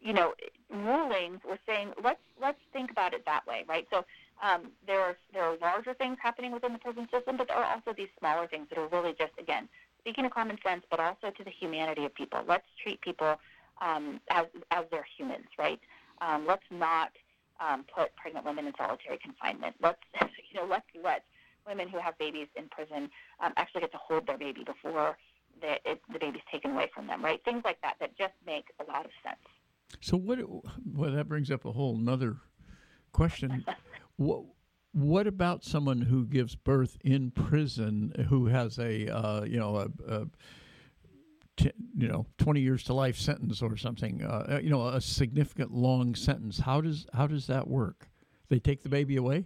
you 0.00 0.12
know 0.12 0.34
rulings, 0.70 1.40
we're 1.46 1.58
saying 1.66 1.92
let's 2.02 2.20
let's 2.40 2.58
think 2.72 2.90
about 2.90 3.14
it 3.14 3.24
that 3.26 3.46
way, 3.46 3.64
right? 3.68 3.86
So. 3.90 4.04
Um, 4.40 4.70
there 4.86 5.00
are 5.00 5.16
there 5.34 5.42
are 5.42 5.56
larger 5.60 5.94
things 5.94 6.16
happening 6.22 6.52
within 6.52 6.72
the 6.72 6.78
prison 6.78 7.08
system, 7.12 7.36
but 7.36 7.48
there 7.48 7.56
are 7.56 7.74
also 7.74 7.92
these 7.96 8.06
smaller 8.20 8.46
things 8.46 8.68
that 8.68 8.78
are 8.78 8.86
really 8.86 9.12
just 9.18 9.32
again 9.36 9.68
speaking 10.08 10.24
of 10.24 10.32
common 10.32 10.56
sense, 10.66 10.82
but 10.90 11.00
also 11.00 11.30
to 11.36 11.44
the 11.44 11.50
humanity 11.50 12.06
of 12.06 12.14
people. 12.14 12.40
Let's 12.48 12.64
treat 12.82 12.98
people 13.02 13.36
um, 13.82 14.20
as, 14.30 14.46
as 14.70 14.86
they're 14.90 15.06
humans, 15.18 15.48
right? 15.58 15.78
Um, 16.22 16.46
let's 16.46 16.62
not 16.70 17.10
um, 17.60 17.84
put 17.94 18.16
pregnant 18.16 18.46
women 18.46 18.66
in 18.66 18.72
solitary 18.78 19.18
confinement. 19.18 19.76
Let's, 19.82 19.98
you 20.22 20.58
know, 20.58 20.66
let's 20.66 20.86
let 21.04 21.24
women 21.66 21.88
who 21.88 21.98
have 21.98 22.16
babies 22.16 22.46
in 22.56 22.68
prison 22.68 23.10
um, 23.40 23.52
actually 23.58 23.82
get 23.82 23.92
to 23.92 23.98
hold 23.98 24.26
their 24.26 24.38
baby 24.38 24.64
before 24.64 25.18
the, 25.60 25.72
it, 25.84 26.00
the 26.10 26.18
baby's 26.18 26.40
taken 26.50 26.70
away 26.70 26.90
from 26.94 27.06
them, 27.06 27.22
right? 27.22 27.44
Things 27.44 27.60
like 27.64 27.80
that 27.82 27.96
that 28.00 28.16
just 28.16 28.32
make 28.46 28.64
a 28.80 28.90
lot 28.90 29.04
of 29.04 29.10
sense. 29.22 29.36
So 30.00 30.16
what? 30.16 30.38
Well, 30.94 31.12
that 31.12 31.28
brings 31.28 31.50
up 31.50 31.66
a 31.66 31.72
whole 31.72 31.96
another 31.96 32.36
question. 33.12 33.64
what 34.16 34.44
what 34.98 35.28
about 35.28 35.64
someone 35.64 36.00
who 36.02 36.26
gives 36.26 36.56
birth 36.56 36.98
in 37.04 37.30
prison 37.30 38.26
who 38.28 38.46
has 38.46 38.78
a 38.78 39.08
uh, 39.08 39.44
you 39.44 39.58
know 39.58 39.76
a, 39.76 40.12
a 40.12 40.26
t- 41.56 41.72
you 41.96 42.08
know 42.08 42.26
twenty 42.36 42.60
years 42.60 42.82
to 42.84 42.92
life 42.92 43.16
sentence 43.16 43.62
or 43.62 43.76
something 43.76 44.24
uh, 44.24 44.54
uh, 44.54 44.60
you 44.62 44.70
know 44.70 44.88
a 44.88 45.00
significant 45.00 45.72
long 45.72 46.14
sentence? 46.14 46.58
How 46.58 46.80
does 46.80 47.06
how 47.14 47.26
does 47.28 47.46
that 47.46 47.68
work? 47.68 48.08
They 48.48 48.58
take 48.58 48.82
the 48.82 48.88
baby 48.88 49.16
away? 49.16 49.44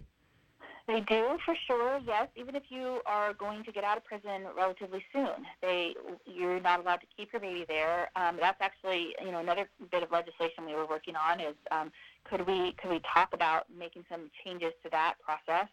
They 0.87 0.99
do 1.01 1.37
for 1.45 1.55
sure 1.67 2.01
yes 2.05 2.29
even 2.35 2.55
if 2.55 2.63
you 2.69 3.01
are 3.05 3.33
going 3.33 3.63
to 3.63 3.71
get 3.71 3.83
out 3.83 3.97
of 3.97 4.03
prison 4.03 4.47
relatively 4.57 5.03
soon. 5.13 5.45
They 5.61 5.93
you're 6.25 6.59
not 6.61 6.79
allowed 6.79 7.01
to 7.01 7.07
keep 7.15 7.31
your 7.31 7.41
baby 7.41 7.65
there. 7.67 8.09
Um, 8.15 8.37
that's 8.39 8.59
actually 8.59 9.15
you 9.23 9.31
know 9.31 9.39
another 9.39 9.69
bit 9.91 10.01
of 10.01 10.11
legislation 10.11 10.65
we 10.65 10.73
were 10.73 10.87
working 10.87 11.15
on 11.15 11.39
is 11.39 11.55
um, 11.69 11.91
could 12.29 12.45
we 12.47 12.73
could 12.81 12.91
we 12.91 13.01
talk 13.13 13.29
about 13.33 13.65
making 13.77 14.05
some 14.09 14.29
changes 14.43 14.73
to 14.83 14.89
that 14.91 15.15
process? 15.23 15.67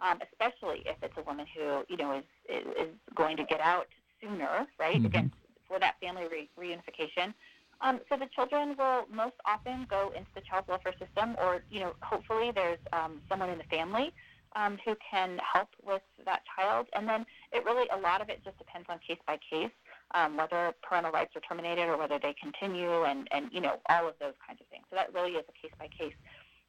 um, 0.00 0.18
especially 0.32 0.82
if 0.86 0.96
it's 1.02 1.14
a 1.18 1.22
woman 1.22 1.46
who 1.54 1.84
you 1.88 1.96
know 1.96 2.18
is 2.18 2.24
is, 2.48 2.66
is 2.78 2.88
going 3.14 3.36
to 3.36 3.44
get 3.44 3.60
out 3.60 3.86
sooner, 4.20 4.66
right? 4.78 5.00
Mhm. 5.00 5.06
Again, 5.06 5.32
for 5.68 5.78
that 5.78 5.96
family 6.00 6.26
re- 6.28 6.50
reunification. 6.58 7.32
Um, 7.82 8.00
so 8.08 8.16
the 8.16 8.26
children 8.34 8.76
will 8.76 9.06
most 9.10 9.36
often 9.46 9.86
go 9.88 10.12
into 10.14 10.28
the 10.34 10.42
child 10.42 10.64
welfare 10.68 10.94
system, 10.98 11.36
or 11.40 11.62
you 11.70 11.80
know, 11.80 11.94
hopefully 12.02 12.50
there's 12.54 12.78
um, 12.92 13.22
someone 13.28 13.48
in 13.50 13.58
the 13.58 13.64
family 13.64 14.12
um, 14.56 14.78
who 14.84 14.96
can 15.10 15.38
help 15.38 15.68
with 15.82 16.02
that 16.24 16.42
child. 16.56 16.88
And 16.94 17.08
then 17.08 17.24
it 17.52 17.64
really, 17.64 17.86
a 17.94 17.96
lot 17.98 18.20
of 18.20 18.28
it 18.28 18.42
just 18.44 18.58
depends 18.58 18.86
on 18.90 18.98
case 19.06 19.18
by 19.26 19.38
case, 19.38 19.70
um, 20.14 20.36
whether 20.36 20.74
parental 20.82 21.12
rights 21.12 21.34
are 21.36 21.40
terminated 21.40 21.88
or 21.88 21.96
whether 21.96 22.18
they 22.18 22.34
continue, 22.40 23.04
and 23.04 23.28
and 23.30 23.50
you 23.52 23.60
know, 23.60 23.76
all 23.88 24.08
of 24.08 24.14
those 24.20 24.34
kinds 24.46 24.60
of 24.60 24.66
things. 24.68 24.84
So 24.90 24.96
that 24.96 25.12
really 25.14 25.32
is 25.32 25.44
a 25.48 25.52
case 25.52 25.72
by 25.78 25.88
case. 25.88 26.14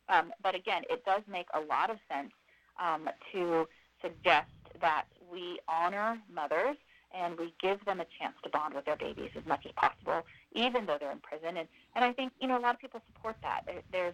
Um, 0.10 0.34
but 0.44 0.56
again, 0.56 0.84
it 0.90 1.06
does 1.06 1.22
make 1.30 1.48
a 1.54 1.60
lot 1.60 1.90
of 1.90 1.98
sense 2.12 2.32
um, 2.80 3.10
to 3.32 3.68
suggest 4.02 4.50
that 4.82 5.06
we 5.32 5.60
honor 5.68 6.20
mothers 6.34 6.76
and 7.14 7.38
we 7.38 7.54
give 7.62 7.84
them 7.86 8.00
a 8.00 8.06
chance 8.20 8.36
to 8.44 8.50
bond 8.50 8.74
with 8.74 8.86
their 8.86 8.96
babies 8.96 9.30
as 9.38 9.46
much 9.46 9.66
as 9.66 9.72
possible, 9.74 10.26
even 10.54 10.86
though 10.86 10.98
they're 11.00 11.12
in 11.12 11.20
prison. 11.20 11.58
And, 11.58 11.68
and 11.96 12.06
I 12.06 12.14
think, 12.14 12.32
you 12.40 12.48
know, 12.48 12.58
a 12.58 12.62
lot 12.62 12.74
of 12.74 12.80
people 12.80 13.02
support 13.14 13.36
that. 13.44 13.62
There, 13.66 13.82
there's, 13.92 14.14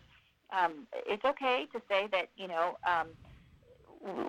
um, 0.52 0.88
it's 1.06 1.24
okay 1.24 1.68
to 1.74 1.82
say 1.90 2.08
that, 2.12 2.30
you 2.38 2.48
know, 2.48 2.78
um, 2.88 3.08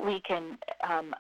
we 0.04 0.20
can, 0.20 0.58
um, 0.88 1.14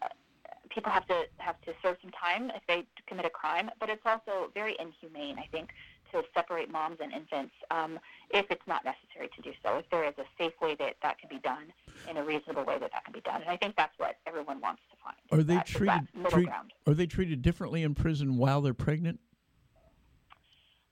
people 0.70 0.90
have 0.92 1.06
to 1.06 1.24
have 1.38 1.60
to 1.62 1.72
serve 1.82 1.96
some 2.02 2.10
time 2.10 2.50
if 2.54 2.62
they 2.68 2.84
commit 3.06 3.24
a 3.24 3.30
crime, 3.30 3.70
but 3.80 3.88
it's 3.88 4.02
also 4.04 4.50
very 4.54 4.76
inhumane, 4.78 5.38
I 5.38 5.46
think, 5.50 5.70
to 6.12 6.22
separate 6.34 6.70
moms 6.70 6.98
and 7.00 7.12
infants 7.12 7.52
um, 7.70 7.98
if 8.30 8.46
it's 8.50 8.66
not 8.66 8.84
necessary 8.84 9.28
to 9.36 9.42
do 9.42 9.52
so. 9.64 9.78
If 9.78 9.90
there 9.90 10.04
is 10.04 10.14
a 10.18 10.24
safe 10.38 10.54
way 10.60 10.74
that 10.76 10.96
that 11.02 11.18
can 11.18 11.28
be 11.28 11.38
done 11.38 11.72
in 12.10 12.16
a 12.16 12.24
reasonable 12.24 12.64
way 12.64 12.78
that 12.78 12.90
that 12.92 13.04
can 13.04 13.12
be 13.12 13.20
done, 13.20 13.42
and 13.42 13.50
I 13.50 13.56
think 13.56 13.74
that's 13.76 13.98
what 13.98 14.16
everyone 14.26 14.60
wants 14.60 14.82
to 14.90 14.96
find. 15.02 15.16
Are 15.40 15.44
they 15.44 15.54
that, 15.54 15.66
treated 15.66 16.08
treat. 16.28 16.48
Are 16.86 16.94
they 16.94 17.06
treated 17.06 17.42
differently 17.42 17.82
in 17.82 17.94
prison 17.94 18.36
while 18.36 18.60
they're 18.60 18.74
pregnant? 18.74 19.20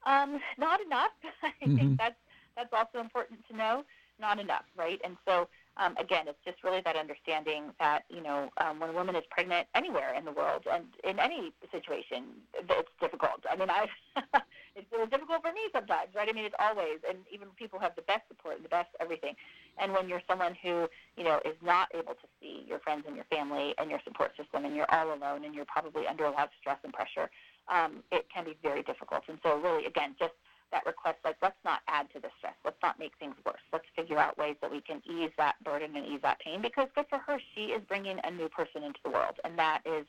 Um, 0.04 0.40
not 0.56 0.80
enough. 0.80 1.10
I 1.42 1.52
Mhm. 1.66 1.76
think 1.76 1.98
that's 1.98 2.16
that's 2.56 2.72
also 2.72 3.00
important 3.00 3.46
to 3.48 3.56
know. 3.56 3.84
Not 4.18 4.38
enough, 4.38 4.64
right? 4.76 4.98
And 5.04 5.16
so 5.28 5.48
um, 5.78 5.96
again, 5.98 6.26
it's 6.26 6.38
just 6.44 6.64
really 6.64 6.80
that 6.84 6.96
understanding 6.96 7.72
that 7.78 8.04
you 8.08 8.22
know 8.22 8.50
um, 8.58 8.80
when 8.80 8.90
a 8.90 8.92
woman 8.92 9.14
is 9.14 9.24
pregnant 9.30 9.66
anywhere 9.74 10.14
in 10.14 10.24
the 10.24 10.32
world 10.32 10.64
and 10.70 10.84
in 11.04 11.18
any 11.18 11.52
situation, 11.70 12.24
it's 12.54 12.88
difficult. 13.00 13.44
I 13.50 13.56
mean, 13.56 13.68
I 13.68 13.86
it's, 14.76 14.86
it's 14.90 15.10
difficult 15.10 15.42
for 15.42 15.52
me 15.52 15.60
sometimes, 15.72 16.14
right? 16.14 16.28
I 16.28 16.32
mean, 16.32 16.44
it's 16.44 16.54
always, 16.58 17.00
and 17.08 17.18
even 17.30 17.48
people 17.56 17.78
have 17.78 17.94
the 17.94 18.02
best 18.02 18.22
support 18.28 18.56
and 18.56 18.64
the 18.64 18.70
best 18.70 18.88
everything. 19.00 19.34
And 19.78 19.92
when 19.92 20.08
you're 20.08 20.22
someone 20.28 20.56
who 20.62 20.88
you 21.16 21.24
know 21.24 21.40
is 21.44 21.56
not 21.62 21.88
able 21.94 22.14
to 22.14 22.26
see 22.40 22.64
your 22.66 22.78
friends 22.78 23.04
and 23.06 23.14
your 23.14 23.26
family 23.26 23.74
and 23.78 23.90
your 23.90 24.00
support 24.04 24.32
system, 24.36 24.64
and 24.64 24.74
you're 24.74 24.90
all 24.90 25.12
alone, 25.12 25.44
and 25.44 25.54
you're 25.54 25.66
probably 25.66 26.06
under 26.06 26.24
a 26.24 26.30
lot 26.30 26.44
of 26.44 26.54
stress 26.60 26.78
and 26.84 26.92
pressure, 26.92 27.28
um, 27.68 28.02
it 28.10 28.26
can 28.32 28.44
be 28.44 28.56
very 28.62 28.82
difficult. 28.82 29.24
And 29.28 29.38
so, 29.42 29.58
really, 29.58 29.84
again, 29.84 30.16
just 30.18 30.32
that 30.72 30.84
request, 30.86 31.18
like, 31.24 31.36
let's 31.42 31.58
not 31.64 31.80
add 31.88 32.08
to 32.14 32.20
the 32.20 32.28
stress. 32.38 32.54
Let's 32.64 32.76
not 32.82 32.98
make 32.98 33.12
things 33.18 33.34
worse. 33.44 33.60
Let's 33.72 33.86
figure 33.94 34.18
out 34.18 34.38
ways 34.38 34.56
that 34.60 34.70
we 34.70 34.80
can 34.80 35.02
ease 35.08 35.30
that 35.38 35.56
burden 35.64 35.96
and 35.96 36.06
ease 36.06 36.20
that 36.22 36.40
pain 36.40 36.62
because 36.62 36.88
good 36.94 37.06
for 37.08 37.18
her. 37.18 37.38
She 37.54 37.66
is 37.66 37.82
bringing 37.88 38.18
a 38.24 38.30
new 38.30 38.48
person 38.48 38.82
into 38.82 38.98
the 39.04 39.10
world. 39.10 39.36
And 39.44 39.58
that 39.58 39.82
is 39.84 40.06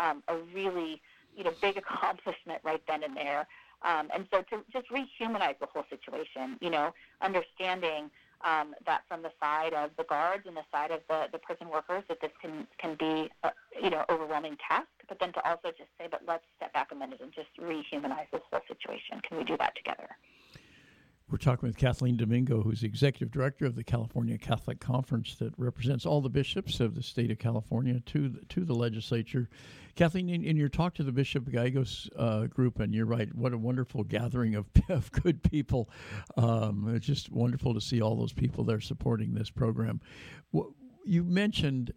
um, 0.00 0.22
a 0.28 0.36
really, 0.54 1.00
you 1.36 1.44
know, 1.44 1.52
big 1.60 1.76
accomplishment 1.82 2.60
right 2.64 2.82
then 2.88 3.02
and 3.02 3.16
there. 3.16 3.46
Um, 3.82 4.08
and 4.14 4.26
so 4.30 4.42
to 4.50 4.62
just 4.72 4.90
rehumanize 4.90 5.58
the 5.58 5.66
whole 5.66 5.84
situation, 5.88 6.58
you 6.60 6.70
know, 6.70 6.92
understanding 7.22 8.10
um, 8.44 8.74
that 8.86 9.02
from 9.08 9.22
the 9.22 9.30
side 9.40 9.74
of 9.74 9.90
the 9.96 10.04
guards 10.04 10.44
and 10.46 10.56
the 10.56 10.64
side 10.72 10.90
of 10.90 11.00
the, 11.08 11.26
the 11.32 11.38
prison 11.38 11.68
workers 11.68 12.02
that 12.08 12.20
this 12.20 12.30
can, 12.40 12.66
can 12.78 12.96
be, 12.98 13.30
a, 13.44 13.50
you 13.82 13.90
know, 13.90 14.04
overwhelming 14.08 14.56
task, 14.66 14.88
but 15.08 15.18
then 15.20 15.32
to 15.32 15.48
also 15.48 15.68
just 15.76 15.90
say, 15.98 16.06
but 16.10 16.22
let's 16.26 16.44
step 16.56 16.72
back 16.72 16.88
a 16.92 16.94
minute 16.94 17.20
and 17.20 17.32
just 17.32 17.48
rehumanize 17.60 18.30
this 18.32 18.42
whole 18.50 18.60
situation. 18.66 19.20
Can 19.26 19.38
we 19.38 19.44
do 19.44 19.56
that 19.58 19.74
together? 19.76 20.08
We're 21.30 21.38
talking 21.38 21.68
with 21.68 21.76
Kathleen 21.76 22.16
Domingo, 22.16 22.60
who's 22.60 22.80
the 22.80 22.88
executive 22.88 23.30
director 23.30 23.64
of 23.64 23.76
the 23.76 23.84
California 23.84 24.36
Catholic 24.36 24.80
Conference 24.80 25.36
that 25.36 25.54
represents 25.56 26.04
all 26.04 26.20
the 26.20 26.28
bishops 26.28 26.80
of 26.80 26.96
the 26.96 27.04
state 27.04 27.30
of 27.30 27.38
California 27.38 28.00
to 28.06 28.30
the, 28.30 28.44
to 28.46 28.64
the 28.64 28.74
legislature. 28.74 29.48
Kathleen, 29.94 30.28
in, 30.28 30.42
in 30.42 30.56
your 30.56 30.68
talk 30.68 30.92
to 30.94 31.04
the 31.04 31.12
Bishop 31.12 31.48
Gallegos 31.48 32.10
uh, 32.16 32.46
group, 32.46 32.80
and 32.80 32.92
you're 32.92 33.06
right, 33.06 33.32
what 33.32 33.52
a 33.52 33.58
wonderful 33.58 34.02
gathering 34.02 34.56
of, 34.56 34.66
of 34.88 35.12
good 35.12 35.40
people. 35.44 35.88
Um, 36.36 36.92
it's 36.96 37.06
just 37.06 37.30
wonderful 37.30 37.74
to 37.74 37.80
see 37.80 38.02
all 38.02 38.16
those 38.16 38.32
people 38.32 38.64
there 38.64 38.80
supporting 38.80 39.32
this 39.32 39.50
program. 39.50 40.00
You 41.04 41.22
mentioned 41.22 41.92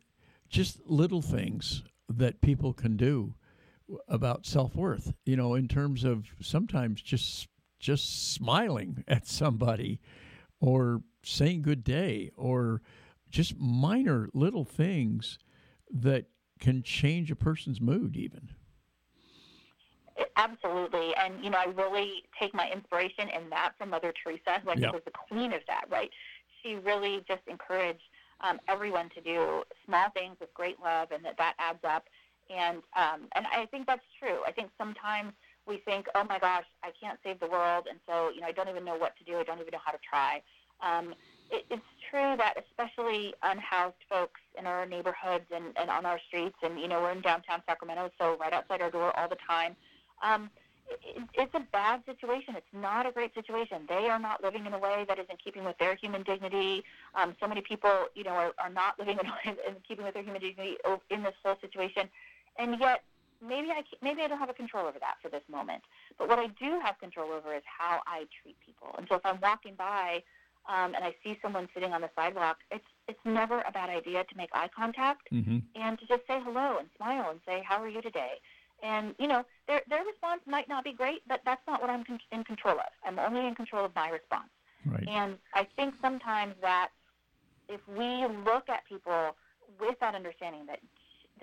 just 0.48 0.80
little 0.86 1.24
things 1.24 1.82
that 2.08 2.39
people 2.41 2.72
can 2.72 2.98
do 2.98 3.34
about 4.08 4.46
self 4.46 4.76
worth, 4.76 5.12
you 5.26 5.36
know, 5.36 5.56
in 5.56 5.67
terms 5.67 6.04
of 6.04 6.28
sometimes 6.39 7.02
just 7.02 7.48
just 7.84 8.34
smiling 8.34 9.04
at 9.08 9.28
somebody 9.28 10.00
or 10.60 11.02
saying 11.22 11.62
good 11.62 11.84
day 11.84 12.32
or 12.38 12.82
just 13.30 13.60
minor 13.60 14.30
little 14.34 14.63
things 14.63 15.38
that 15.91 16.26
can 16.60 16.82
change 16.82 17.30
a 17.30 17.36
person's 17.36 17.82
mood 17.82 18.15
even 18.15 18.50
Absolutely, 20.36 21.13
and 21.15 21.43
you 21.43 21.50
know, 21.50 21.58
I 21.58 21.65
really 21.65 22.24
take 22.39 22.54
my 22.54 22.69
inspiration 22.72 23.30
in 23.30 23.50
that 23.50 23.74
from 23.78 23.89
Mother 23.89 24.13
Teresa, 24.24 24.60
who 24.63 24.69
I 24.69 24.76
think 24.76 24.93
was 24.93 25.02
the 25.06 25.12
queen 25.12 25.54
of 25.54 25.62
that. 25.67 25.86
Right? 25.89 26.10
She 26.62 26.76
really 26.76 27.24
just 27.28 27.41
encouraged 27.48 28.02
um, 28.41 28.60
everyone 28.67 29.10
to 29.15 29.22
do 29.22 29.63
small 29.86 30.10
things 30.12 30.36
with 30.39 30.54
great 30.54 30.80
love, 30.84 31.10
and 31.12 31.24
that 31.26 31.38
that 31.38 31.56
adds 31.60 31.80
up. 31.84 32.06
And 32.50 32.78
um, 32.96 33.28
and 33.36 33.46
I 33.48 33.65
think 33.67 33.88
that's 33.88 34.06
true. 34.19 34.39
I 34.46 34.52
think 34.52 34.69
sometimes 34.78 35.34
we 35.67 35.78
think, 35.78 36.08
oh 36.15 36.23
my 36.23 36.39
gosh, 36.39 36.65
I 36.84 36.91
can't 36.99 37.19
save 37.23 37.39
the 37.39 37.47
world, 37.47 37.86
and 37.89 37.99
so 38.08 38.30
you 38.34 38.41
know, 38.41 38.47
I 38.47 38.52
don't 38.52 38.69
even 38.69 38.86
know 38.86 38.97
what 38.97 39.15
to 39.17 39.23
do. 39.23 39.38
I 39.38 39.43
don't 39.43 39.60
even 39.60 39.71
know 39.71 39.84
how 39.84 39.91
to 39.91 39.99
try. 40.08 40.41
Um, 40.82 41.13
it, 41.52 41.65
it's 41.69 41.82
true 42.10 42.36
that 42.38 42.56
especially 42.58 43.34
unhoused 43.43 43.95
folks 44.10 44.41
in 44.58 44.65
our 44.65 44.86
neighborhoods 44.86 45.45
and, 45.54 45.65
and 45.78 45.89
on 45.89 46.06
our 46.06 46.19
streets, 46.28 46.58
and 46.62 46.80
you 46.80 46.88
know, 46.88 47.02
we're 47.02 47.12
in 47.12 47.21
downtown 47.21 47.62
Sacramento, 47.67 48.12
so 48.19 48.38
right 48.39 48.54
outside 48.54 48.82
our 48.82 48.91
door 48.91 49.17
all 49.17 49.30
the 49.30 49.38
time. 49.47 49.76
Um, 50.21 50.49
it, 50.89 51.23
it's 51.34 51.54
a 51.54 51.65
bad 51.71 52.02
situation. 52.06 52.56
It's 52.56 52.73
not 52.73 53.06
a 53.06 53.12
great 53.12 53.34
situation. 53.34 53.84
They 53.88 54.10
are 54.10 54.19
not 54.19 54.43
living 54.43 54.65
in 54.65 54.73
a 54.73 54.80
way 54.80 55.06
that 55.08 55.19
is 55.19 55.26
in 55.30 55.38
keeping 55.43 55.63
with 55.63 55.78
their 55.78 55.95
human 55.95 56.23
dignity. 56.23 56.84
Um, 57.15 57.36
so 57.39 57.47
many 57.47 57.62
people, 57.62 58.08
you 58.15 58.23
know, 58.23 58.32
are, 58.32 58.52
are 58.58 58.69
not 58.69 58.99
living 58.99 59.17
in, 59.19 59.52
in 59.67 59.76
keeping 59.88 60.06
with 60.06 60.13
their 60.13 60.23
human 60.23 60.41
dignity 60.41 60.78
in 61.10 61.23
this 61.23 61.34
whole 61.43 61.58
situation, 61.62 62.10
and 62.58 62.80
yet 62.80 63.04
maybe 63.45 63.69
I 63.69 63.84
maybe 64.01 64.21
I 64.21 64.27
don't 64.27 64.39
have 64.39 64.49
a 64.49 64.53
control 64.53 64.86
over 64.86 64.99
that 64.99 65.15
for 65.21 65.29
this 65.29 65.43
moment. 65.49 65.84
But 66.17 66.29
what 66.29 66.39
I 66.39 66.47
do 66.47 66.79
have 66.84 66.99
control 66.99 67.32
over 67.32 67.53
is 67.56 67.63
how 67.65 68.01
I 68.08 68.25
treat 68.41 68.58
people. 68.65 68.95
And 68.97 69.08
so 69.10 69.15
if 69.15 69.25
I'm 69.25 69.39
walking 69.41 69.75
by 69.75 70.23
um, 70.69 70.95
and 70.95 71.03
I 71.03 71.13
see 71.23 71.38
someone 71.41 71.67
sitting 71.73 71.93
on 71.93 72.01
the 72.01 72.10
sidewalk, 72.15 72.58
it's 72.71 72.86
it's 73.08 73.19
never 73.25 73.62
a 73.62 73.71
bad 73.71 73.89
idea 73.89 74.23
to 74.23 74.38
make 74.38 74.49
eye 74.53 74.69
contact 74.75 75.27
mm-hmm. 75.32 75.60
and 75.75 75.99
to 75.99 76.06
just 76.06 76.21
say 76.27 76.39
hello 76.43 76.77
and 76.79 76.88
smile 76.95 77.29
and 77.29 77.39
say, 77.45 77.63
"How 77.67 77.82
are 77.82 77.89
you 77.89 78.01
today?" 78.01 78.39
And 78.82 79.15
you 79.19 79.27
know, 79.27 79.43
their 79.67 79.82
their 79.89 80.03
response 80.03 80.41
might 80.45 80.69
not 80.69 80.84
be 80.84 80.93
great, 80.93 81.21
but 81.27 81.41
that's 81.45 81.62
not 81.67 81.82
what 81.82 81.89
I'm 81.89 82.03
con- 82.03 82.19
in 82.32 82.43
control 82.43 82.75
of. 82.75 82.91
I'm 83.06 83.19
only 83.19 83.47
in 83.47 83.56
control 83.56 83.86
of 83.86 83.93
my 83.95 84.10
response. 84.10 84.49
right 84.86 85.08
And 85.08 85.38
I 85.53 85.67
think 85.75 85.95
sometimes 86.01 86.56
that 86.62 86.89
if 87.69 87.82
we 87.88 88.25
look 88.45 88.69
at 88.69 88.86
people 88.88 89.36
with 89.79 89.99
that 89.99 90.15
understanding 90.15 90.65
that 90.67 90.79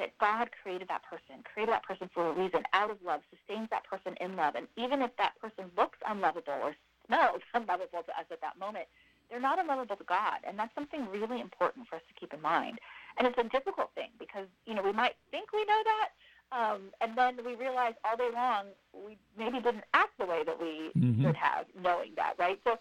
that 0.00 0.16
God 0.18 0.48
created 0.62 0.88
that 0.88 1.04
person, 1.04 1.44
created 1.44 1.72
that 1.76 1.84
person 1.84 2.08
for 2.12 2.28
a 2.28 2.32
reason, 2.32 2.64
out 2.72 2.90
of 2.90 2.96
love, 3.04 3.20
sustains 3.28 3.68
that 3.70 3.84
person 3.84 4.16
in 4.20 4.34
love, 4.34 4.56
and 4.56 4.66
even 4.76 5.02
if 5.02 5.12
that 5.20 5.36
person 5.40 5.70
looks 5.76 5.98
unlovable 6.08 6.56
or 6.64 6.74
smells 7.06 7.44
unlovable 7.54 8.02
to 8.02 8.12
us 8.16 8.26
at 8.32 8.40
that 8.40 8.58
moment, 8.58 8.88
they're 9.28 9.40
not 9.40 9.60
unlovable 9.60 9.94
to 9.94 10.04
God, 10.04 10.42
and 10.42 10.58
that's 10.58 10.74
something 10.74 11.06
really 11.12 11.40
important 11.40 11.86
for 11.86 11.96
us 11.96 12.02
to 12.08 12.14
keep 12.18 12.32
in 12.34 12.40
mind. 12.40 12.80
And 13.18 13.28
it's 13.28 13.38
a 13.38 13.44
difficult 13.44 13.90
thing 13.94 14.10
because 14.18 14.48
you 14.66 14.74
know 14.74 14.82
we 14.82 14.92
might 14.92 15.14
think 15.30 15.52
we 15.52 15.64
know 15.66 15.82
that, 15.84 16.08
um, 16.50 16.90
and 17.00 17.16
then 17.16 17.38
we 17.44 17.54
realize 17.54 17.94
all 18.02 18.16
day 18.16 18.30
long 18.34 18.66
we 18.92 19.18
maybe 19.38 19.60
didn't 19.60 19.84
act 19.94 20.18
the 20.18 20.26
way 20.26 20.42
that 20.44 20.58
we 20.58 20.90
Mhm. 20.96 21.22
should 21.22 21.36
have, 21.36 21.66
knowing 21.76 22.14
that, 22.16 22.34
right? 22.38 22.58
So 22.64 22.78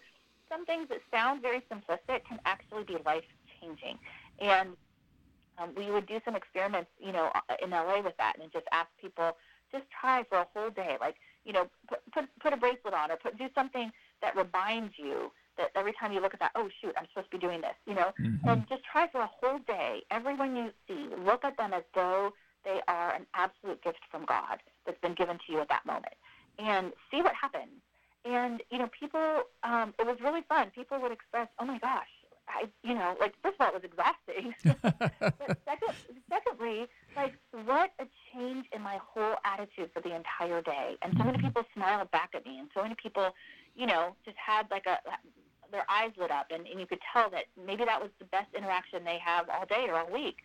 some 0.48 0.64
things 0.66 0.88
that 0.88 0.98
sound 1.12 1.42
very 1.42 1.60
simplistic 1.70 2.24
can 2.24 2.40
actually 2.46 2.82
be 2.84 2.96
life 3.04 3.24
changing. 3.60 3.98
And 4.40 4.76
um, 5.60 5.70
we 5.76 5.90
would 5.90 6.06
do 6.06 6.20
some 6.24 6.34
experiments, 6.36 6.90
you 6.98 7.12
know, 7.12 7.30
uh, 7.34 7.54
in 7.62 7.70
LA 7.70 8.00
with 8.02 8.16
that, 8.18 8.34
and 8.40 8.50
just 8.52 8.66
ask 8.72 8.88
people 9.00 9.36
just 9.72 9.84
try 10.00 10.24
for 10.28 10.38
a 10.38 10.48
whole 10.54 10.70
day, 10.70 10.96
like 11.00 11.16
you 11.44 11.52
know, 11.52 11.66
put 11.88 11.98
put, 12.12 12.24
put 12.40 12.52
a 12.52 12.56
bracelet 12.56 12.94
on 12.94 13.10
or 13.10 13.16
put 13.16 13.38
do 13.38 13.46
something 13.54 13.90
that 14.22 14.36
reminds 14.36 14.94
you 14.98 15.30
that 15.56 15.68
every 15.76 15.92
time 15.98 16.12
you 16.12 16.20
look 16.20 16.34
at 16.34 16.40
that, 16.40 16.52
oh 16.54 16.68
shoot, 16.80 16.94
I'm 16.96 17.06
supposed 17.12 17.30
to 17.30 17.36
be 17.38 17.40
doing 17.46 17.60
this, 17.60 17.74
you 17.86 17.94
know, 17.94 18.12
Mhm. 18.24 18.46
and 18.46 18.68
just 18.68 18.82
try 18.84 19.08
for 19.08 19.20
a 19.20 19.26
whole 19.26 19.58
day. 19.60 20.02
Everyone 20.10 20.56
you 20.56 20.72
see, 20.88 21.08
look 21.16 21.44
at 21.44 21.56
them 21.56 21.72
as 21.74 21.82
though 21.94 22.32
they 22.64 22.80
are 22.88 23.14
an 23.14 23.26
absolute 23.34 23.82
gift 23.82 24.00
from 24.10 24.24
God 24.26 24.62
that's 24.86 25.00
been 25.00 25.14
given 25.14 25.38
to 25.46 25.52
you 25.52 25.60
at 25.60 25.68
that 25.68 25.84
moment, 25.86 26.14
and 26.58 26.92
see 27.10 27.22
what 27.22 27.34
happens. 27.34 27.80
And 28.24 28.62
you 28.70 28.78
know, 28.78 28.88
people, 28.98 29.44
um, 29.62 29.94
it 29.98 30.06
was 30.06 30.16
really 30.20 30.42
fun. 30.48 30.70
People 30.74 31.00
would 31.00 31.12
express, 31.12 31.48
"Oh 31.58 31.64
my 31.64 31.78
gosh, 31.78 32.08
I, 32.50 32.68
you 32.82 32.94
know, 32.94 33.16
like 33.20 33.34
first 33.42 33.56
of 33.60 33.66
all, 33.66 33.74
it 33.74 33.82
was 33.82 33.84
exhausting. 33.84 34.54
but 34.82 35.58
second, 35.64 35.94
secondly, 36.28 36.86
like 37.16 37.34
what 37.64 37.90
a 37.98 38.06
change 38.32 38.66
in 38.72 38.82
my 38.82 38.98
whole 39.02 39.36
attitude 39.44 39.90
for 39.94 40.00
the 40.00 40.14
entire 40.14 40.62
day. 40.62 40.96
And 41.02 41.14
so 41.16 41.24
many 41.24 41.38
mm-hmm. 41.38 41.48
people 41.48 41.64
smiled 41.74 42.10
back 42.10 42.30
at 42.34 42.44
me, 42.44 42.58
and 42.58 42.68
so 42.74 42.82
many 42.82 42.94
people, 43.00 43.30
you 43.74 43.86
know, 43.86 44.16
just 44.24 44.36
had 44.36 44.66
like 44.70 44.86
a 44.86 44.98
their 45.70 45.84
eyes 45.88 46.10
lit 46.18 46.30
up, 46.30 46.46
and, 46.50 46.66
and 46.66 46.80
you 46.80 46.86
could 46.86 46.98
tell 47.12 47.30
that 47.30 47.44
maybe 47.64 47.84
that 47.84 48.00
was 48.00 48.10
the 48.18 48.24
best 48.26 48.48
interaction 48.56 49.04
they 49.04 49.18
have 49.24 49.48
all 49.48 49.66
day 49.66 49.86
or 49.88 49.94
all 49.94 50.10
week. 50.10 50.38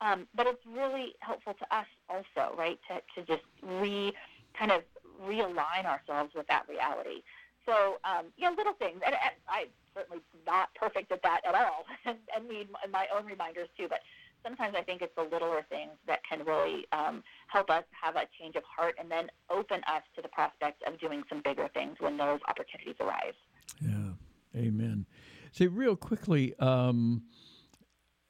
Um, 0.00 0.28
but 0.34 0.46
it's 0.46 0.64
really 0.66 1.14
helpful 1.20 1.54
to 1.54 1.76
us 1.76 1.86
also, 2.08 2.54
right, 2.56 2.78
to, 2.88 3.02
to 3.20 3.26
just 3.26 3.42
re 3.62 4.12
kind 4.56 4.70
of 4.70 4.82
realign 5.26 5.84
ourselves 5.84 6.32
with 6.34 6.46
that 6.46 6.64
reality. 6.68 7.22
So, 7.66 7.98
um, 8.04 8.26
you 8.36 8.48
know, 8.48 8.56
little 8.56 8.72
things. 8.74 9.00
And, 9.04 9.14
and 9.14 9.34
I'm 9.48 9.66
certainly 9.98 10.22
not 10.46 10.68
perfect 10.74 11.12
at 11.12 11.22
that 11.22 11.40
at 11.46 11.54
all 11.54 11.84
and, 12.06 12.18
and 12.34 12.48
need 12.48 12.68
my 12.90 13.06
own 13.14 13.26
reminders 13.26 13.68
too. 13.76 13.86
But 13.88 14.00
sometimes 14.44 14.74
I 14.76 14.82
think 14.82 15.02
it's 15.02 15.14
the 15.16 15.22
littler 15.22 15.64
things 15.68 15.92
that 16.06 16.20
can 16.28 16.44
really 16.44 16.86
um, 16.92 17.22
help 17.48 17.70
us 17.70 17.84
have 18.02 18.16
a 18.16 18.26
change 18.40 18.56
of 18.56 18.62
heart 18.64 18.94
and 18.98 19.10
then 19.10 19.28
open 19.50 19.80
us 19.86 20.02
to 20.16 20.22
the 20.22 20.28
prospect 20.28 20.82
of 20.86 20.98
doing 21.00 21.22
some 21.28 21.42
bigger 21.42 21.68
things 21.74 21.96
when 21.98 22.16
those 22.16 22.40
opportunities 22.48 22.94
arise. 23.00 23.34
Yeah, 23.80 24.12
amen. 24.56 25.06
Say, 25.52 25.66
real 25.66 25.96
quickly, 25.96 26.54
um, 26.58 27.22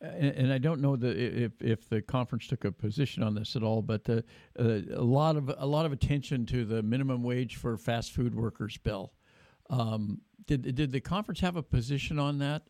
and, 0.00 0.30
and, 0.30 0.52
I 0.52 0.58
don't 0.58 0.80
know 0.80 0.94
the, 0.94 1.44
if 1.44 1.60
if 1.60 1.88
the 1.88 2.00
conference 2.00 2.46
took 2.46 2.64
a 2.64 2.70
position 2.70 3.24
on 3.24 3.34
this 3.34 3.56
at 3.56 3.64
all, 3.64 3.82
but 3.82 4.08
uh, 4.08 4.22
uh, 4.56 4.80
a 4.94 5.02
lot 5.02 5.36
of 5.36 5.52
a 5.58 5.66
lot 5.66 5.86
of 5.86 5.92
attention 5.92 6.46
to 6.46 6.64
the 6.64 6.84
minimum 6.84 7.24
wage 7.24 7.56
for 7.56 7.76
fast 7.76 8.12
food 8.12 8.36
workers 8.36 8.76
bill. 8.76 9.12
Um, 9.70 10.20
did 10.46 10.74
did 10.74 10.92
the 10.92 11.00
conference 11.00 11.40
have 11.40 11.56
a 11.56 11.62
position 11.62 12.18
on 12.18 12.38
that? 12.38 12.62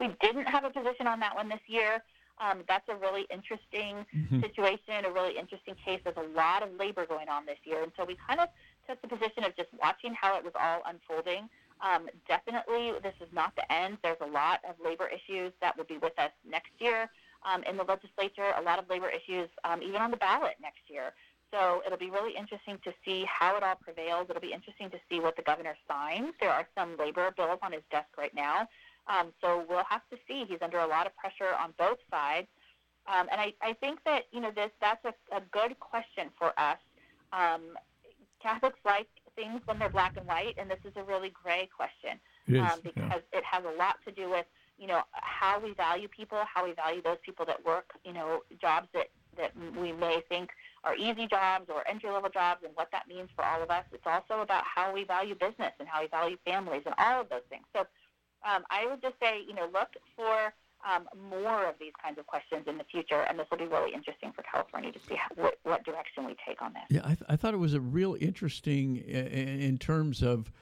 We 0.00 0.08
didn't 0.20 0.46
have 0.46 0.64
a 0.64 0.70
position 0.70 1.06
on 1.06 1.20
that 1.20 1.34
one 1.34 1.48
this 1.48 1.60
year. 1.66 2.02
Um, 2.38 2.64
that's 2.66 2.88
a 2.88 2.96
really 2.96 3.26
interesting 3.30 4.04
mm-hmm. 4.14 4.40
situation, 4.40 5.04
a 5.06 5.12
really 5.12 5.38
interesting 5.38 5.76
case. 5.84 6.00
There's 6.02 6.16
a 6.16 6.36
lot 6.36 6.64
of 6.64 6.74
labor 6.76 7.06
going 7.06 7.28
on 7.28 7.46
this 7.46 7.58
year, 7.64 7.82
and 7.82 7.92
so 7.96 8.04
we 8.04 8.16
kind 8.26 8.40
of 8.40 8.48
took 8.88 9.00
the 9.02 9.08
position 9.08 9.44
of 9.44 9.54
just 9.56 9.68
watching 9.80 10.14
how 10.14 10.36
it 10.36 10.42
was 10.42 10.52
all 10.58 10.82
unfolding. 10.86 11.48
Um, 11.80 12.08
definitely, 12.26 12.92
this 13.02 13.14
is 13.20 13.28
not 13.32 13.54
the 13.54 13.70
end. 13.72 13.98
There's 14.02 14.20
a 14.20 14.26
lot 14.26 14.60
of 14.68 14.74
labor 14.84 15.08
issues 15.08 15.52
that 15.60 15.76
will 15.76 15.84
be 15.84 15.98
with 15.98 16.18
us 16.18 16.30
next 16.48 16.72
year 16.78 17.08
um, 17.44 17.62
in 17.64 17.76
the 17.76 17.84
legislature. 17.84 18.50
A 18.58 18.62
lot 18.62 18.78
of 18.78 18.88
labor 18.90 19.10
issues, 19.10 19.48
um, 19.62 19.82
even 19.82 20.00
on 20.00 20.10
the 20.10 20.16
ballot 20.16 20.56
next 20.60 20.82
year. 20.88 21.12
So 21.54 21.82
it'll 21.86 21.98
be 21.98 22.10
really 22.10 22.34
interesting 22.36 22.78
to 22.82 22.92
see 23.04 23.24
how 23.30 23.56
it 23.56 23.62
all 23.62 23.76
prevails. 23.76 24.26
It'll 24.28 24.42
be 24.42 24.52
interesting 24.52 24.90
to 24.90 24.98
see 25.08 25.20
what 25.20 25.36
the 25.36 25.42
governor 25.42 25.76
signs. 25.86 26.32
There 26.40 26.50
are 26.50 26.66
some 26.76 26.96
labor 26.98 27.32
bills 27.36 27.60
on 27.62 27.70
his 27.70 27.82
desk 27.92 28.08
right 28.18 28.34
now. 28.34 28.66
Um, 29.06 29.32
so 29.40 29.64
we'll 29.68 29.84
have 29.88 30.02
to 30.10 30.16
see. 30.26 30.44
He's 30.48 30.58
under 30.62 30.78
a 30.78 30.86
lot 30.86 31.06
of 31.06 31.14
pressure 31.16 31.54
on 31.54 31.72
both 31.78 31.98
sides. 32.10 32.48
Um, 33.06 33.28
and 33.30 33.40
I, 33.40 33.54
I 33.62 33.74
think 33.74 34.00
that, 34.04 34.24
you 34.32 34.40
know, 34.40 34.50
this 34.50 34.70
that's 34.80 35.04
a, 35.04 35.14
a 35.36 35.42
good 35.52 35.78
question 35.78 36.30
for 36.38 36.58
us. 36.58 36.78
Um, 37.32 37.78
Catholics 38.42 38.80
like 38.84 39.06
things 39.36 39.60
when 39.66 39.78
they're 39.78 39.88
black 39.88 40.16
and 40.16 40.26
white, 40.26 40.54
and 40.58 40.68
this 40.68 40.80
is 40.84 40.92
a 40.96 41.04
really 41.04 41.30
gray 41.30 41.68
question 41.74 42.18
um, 42.60 42.80
because 42.82 43.22
yeah. 43.32 43.38
it 43.38 43.44
has 43.44 43.62
a 43.64 43.78
lot 43.78 43.96
to 44.06 44.12
do 44.12 44.28
with, 44.28 44.46
you 44.78 44.86
know, 44.86 45.02
how 45.12 45.60
we 45.60 45.72
value 45.74 46.08
people, 46.08 46.38
how 46.52 46.64
we 46.64 46.72
value 46.72 47.00
those 47.02 47.18
people 47.24 47.46
that 47.46 47.64
work, 47.64 47.92
you 48.04 48.12
know, 48.12 48.40
jobs 48.60 48.88
that, 48.92 49.08
that 49.36 49.52
we 49.80 49.92
may 49.92 50.20
think 50.28 50.50
are 50.84 50.94
easy 50.96 51.26
jobs 51.26 51.66
or 51.68 51.86
entry 51.88 52.10
level 52.10 52.30
jobs 52.30 52.60
and 52.64 52.72
what 52.74 52.88
that 52.92 53.08
means 53.08 53.28
for 53.34 53.44
all 53.44 53.62
of 53.62 53.70
us. 53.70 53.84
It's 53.92 54.06
also 54.06 54.42
about 54.42 54.62
how 54.64 54.92
we 54.92 55.04
value 55.04 55.34
business 55.34 55.72
and 55.78 55.88
how 55.88 56.02
we 56.02 56.08
value 56.08 56.36
families 56.44 56.82
and 56.84 56.94
all 56.98 57.22
of 57.22 57.28
those 57.28 57.46
things. 57.48 57.64
So 57.74 57.80
um, 58.46 58.62
I 58.70 58.86
would 58.86 59.00
just 59.00 59.14
say, 59.20 59.40
you 59.46 59.54
know, 59.54 59.68
look 59.72 59.88
for 60.14 60.52
um, 60.84 61.08
more 61.30 61.64
of 61.66 61.76
these 61.80 61.92
kinds 62.02 62.18
of 62.18 62.26
questions 62.26 62.64
in 62.66 62.76
the 62.76 62.84
future, 62.84 63.22
and 63.22 63.38
this 63.38 63.46
will 63.50 63.58
be 63.58 63.66
really 63.66 63.94
interesting 63.94 64.32
for 64.32 64.42
California 64.42 64.92
to 64.92 64.98
see 65.08 65.14
how, 65.14 65.28
what, 65.42 65.58
what, 65.62 65.84
direction 65.84 66.26
we 66.26 66.36
take 66.46 66.60
on 66.60 66.74
this. 66.74 66.82
Yeah, 66.90 67.00
I, 67.04 67.14
th- 67.14 67.24
I 67.28 67.36
thought 67.36 67.54
it 67.54 67.58
was 67.58 67.72
a 67.72 67.80
real 67.80 68.16
interesting 68.20 68.96
in, 68.96 69.26
in 69.26 69.78
terms 69.78 70.22
of. 70.22 70.52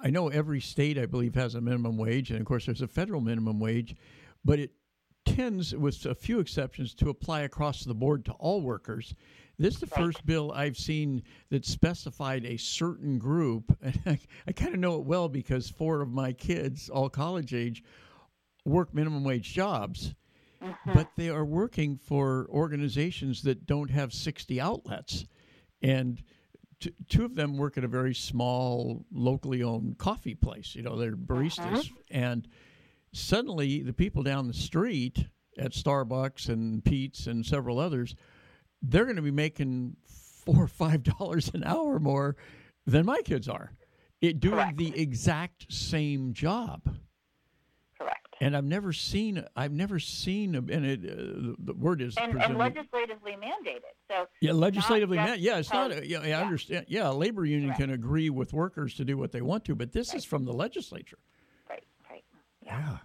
I 0.00 0.10
know 0.10 0.28
every 0.28 0.60
state, 0.60 0.96
I 0.96 1.06
believe, 1.06 1.34
has 1.34 1.56
a 1.56 1.60
minimum 1.60 1.96
wage, 1.96 2.30
and 2.30 2.38
of 2.38 2.46
course, 2.46 2.66
there's 2.66 2.82
a 2.82 2.86
federal 2.86 3.20
minimum 3.20 3.58
wage, 3.58 3.96
but 4.44 4.60
it 4.60 4.70
tends, 5.34 5.74
with 5.74 6.04
a 6.06 6.14
few 6.14 6.40
exceptions, 6.40 6.94
to 6.94 7.08
apply 7.10 7.42
across 7.42 7.84
the 7.84 7.94
board 7.94 8.24
to 8.26 8.32
all 8.32 8.60
workers. 8.60 9.14
This 9.58 9.74
is 9.74 9.80
the 9.80 9.86
right. 9.86 10.04
first 10.04 10.24
bill 10.24 10.52
I've 10.52 10.76
seen 10.76 11.22
that 11.50 11.66
specified 11.66 12.44
a 12.44 12.56
certain 12.56 13.18
group. 13.18 13.76
And 13.82 14.00
I, 14.06 14.18
I 14.46 14.52
kind 14.52 14.74
of 14.74 14.80
know 14.80 14.96
it 14.96 15.04
well 15.04 15.28
because 15.28 15.68
four 15.68 16.00
of 16.00 16.10
my 16.10 16.32
kids, 16.32 16.88
all 16.88 17.08
college 17.08 17.54
age, 17.54 17.82
work 18.64 18.94
minimum 18.94 19.24
wage 19.24 19.52
jobs, 19.52 20.14
mm-hmm. 20.62 20.92
but 20.92 21.08
they 21.16 21.28
are 21.28 21.44
working 21.44 21.96
for 21.96 22.46
organizations 22.50 23.42
that 23.42 23.66
don't 23.66 23.90
have 23.90 24.12
60 24.12 24.60
outlets. 24.60 25.26
And 25.82 26.22
t- 26.80 26.94
two 27.08 27.24
of 27.24 27.34
them 27.34 27.56
work 27.56 27.78
at 27.78 27.84
a 27.84 27.88
very 27.88 28.14
small, 28.14 29.04
locally 29.12 29.62
owned 29.62 29.98
coffee 29.98 30.34
place. 30.34 30.74
You 30.74 30.82
know, 30.82 30.96
they're 30.96 31.16
baristas. 31.16 31.58
Mm-hmm. 31.58 31.94
And 32.10 32.48
suddenly 33.12 33.82
the 33.82 33.92
people 33.92 34.22
down 34.22 34.48
the 34.48 34.54
street 34.54 35.26
at 35.58 35.72
Starbucks 35.72 36.48
and 36.48 36.84
Pete's 36.84 37.26
and 37.26 37.44
several 37.44 37.78
others, 37.78 38.14
they're 38.82 39.04
going 39.04 39.16
to 39.16 39.22
be 39.22 39.30
making 39.30 39.96
four 40.04 40.64
or 40.64 40.68
five 40.68 41.02
dollars 41.18 41.50
an 41.54 41.64
hour 41.64 41.98
more 41.98 42.36
than 42.86 43.04
my 43.04 43.20
kids 43.22 43.48
are, 43.48 43.72
it 44.20 44.40
doing 44.40 44.54
Correct. 44.54 44.78
the 44.78 44.98
exact 44.98 45.72
same 45.72 46.32
job. 46.32 46.82
Correct. 47.98 48.36
And 48.40 48.56
I've 48.56 48.64
never 48.64 48.92
seen 48.92 49.44
I've 49.56 49.72
never 49.72 49.98
seen 49.98 50.54
and 50.54 50.70
it 50.70 51.00
uh, 51.04 51.54
the 51.58 51.74
word 51.76 52.00
is 52.00 52.16
and, 52.16 52.40
and, 52.40 52.56
legislatively 52.56 53.32
mandated. 53.32 53.80
So 54.10 54.26
yeah, 54.40 54.52
legislatively 54.52 55.18
mandated. 55.18 55.36
Yeah, 55.40 55.58
it's 55.58 55.72
not. 55.72 56.06
yeah, 56.06 56.20
I 56.20 56.32
understand. 56.32 56.86
Yeah, 56.88 57.10
a 57.10 57.12
labor 57.12 57.44
union 57.44 57.70
Correct. 57.70 57.80
can 57.80 57.90
agree 57.90 58.30
with 58.30 58.52
workers 58.52 58.94
to 58.94 59.04
do 59.04 59.18
what 59.18 59.32
they 59.32 59.42
want 59.42 59.64
to, 59.66 59.74
but 59.74 59.92
this 59.92 60.10
right. 60.10 60.18
is 60.18 60.24
from 60.24 60.44
the 60.44 60.52
legislature. 60.52 61.18
Yeah. 62.78 62.98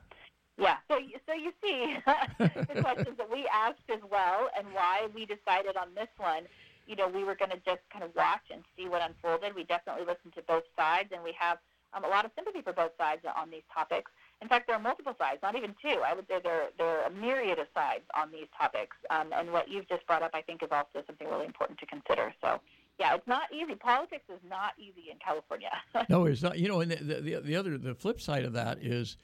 Yeah. 0.57 0.77
So, 0.87 0.99
so 1.27 1.33
you 1.33 1.51
see 1.63 1.97
the 2.39 2.81
questions 2.81 3.17
that 3.17 3.29
we 3.31 3.47
asked 3.51 3.89
as 3.91 4.01
well, 4.09 4.49
and 4.57 4.67
why 4.73 5.07
we 5.13 5.25
decided 5.25 5.77
on 5.77 5.93
this 5.95 6.09
one. 6.17 6.43
You 6.85 6.97
know, 6.97 7.07
we 7.07 7.23
were 7.23 7.35
going 7.35 7.51
to 7.51 7.61
just 7.63 7.79
kind 7.91 8.03
of 8.03 8.13
watch 8.13 8.43
and 8.51 8.61
see 8.75 8.89
what 8.89 9.01
unfolded. 9.01 9.55
We 9.55 9.63
definitely 9.63 10.03
listened 10.03 10.33
to 10.35 10.41
both 10.43 10.63
sides, 10.75 11.09
and 11.13 11.23
we 11.23 11.33
have 11.39 11.57
um, 11.93 12.03
a 12.03 12.07
lot 12.07 12.25
of 12.25 12.31
sympathy 12.35 12.61
for 12.61 12.73
both 12.73 12.91
sides 12.97 13.21
on 13.37 13.49
these 13.49 13.63
topics. 13.73 14.11
In 14.41 14.49
fact, 14.49 14.67
there 14.67 14.75
are 14.75 14.81
multiple 14.81 15.15
sides, 15.17 15.39
not 15.41 15.55
even 15.55 15.73
two. 15.81 16.01
I 16.05 16.13
would 16.13 16.27
say 16.27 16.39
there, 16.43 16.69
there 16.77 16.87
are 16.87 17.05
a 17.05 17.09
myriad 17.09 17.59
of 17.59 17.67
sides 17.73 18.03
on 18.15 18.31
these 18.31 18.47
topics. 18.57 18.97
Um, 19.09 19.31
and 19.33 19.51
what 19.51 19.69
you've 19.69 19.87
just 19.87 20.05
brought 20.05 20.21
up, 20.21 20.31
I 20.33 20.41
think, 20.41 20.61
is 20.63 20.69
also 20.71 21.05
something 21.07 21.29
really 21.29 21.45
important 21.45 21.79
to 21.79 21.85
consider. 21.85 22.33
So, 22.41 22.59
yeah, 22.99 23.15
it's 23.15 23.27
not 23.27 23.43
easy. 23.53 23.75
Politics 23.75 24.25
is 24.29 24.39
not 24.47 24.73
easy 24.77 25.09
in 25.11 25.17
California. 25.19 25.71
no, 26.09 26.25
it's 26.25 26.43
not. 26.43 26.59
You 26.59 26.67
know, 26.67 26.81
and 26.81 26.91
the, 26.91 27.21
the, 27.21 27.39
the 27.39 27.55
other, 27.55 27.77
the 27.77 27.95
flip 27.95 28.19
side 28.19 28.43
of 28.43 28.53
that 28.53 28.79
is 28.81 29.17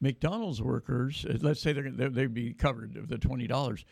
McDonald's 0.00 0.62
workers, 0.62 1.26
uh, 1.28 1.38
let's 1.40 1.60
say 1.60 1.72
they're, 1.72 2.10
they'd 2.10 2.34
be 2.34 2.52
covered 2.52 2.96
of 2.96 3.08
the 3.08 3.18
twenty 3.18 3.46
dollars, 3.46 3.84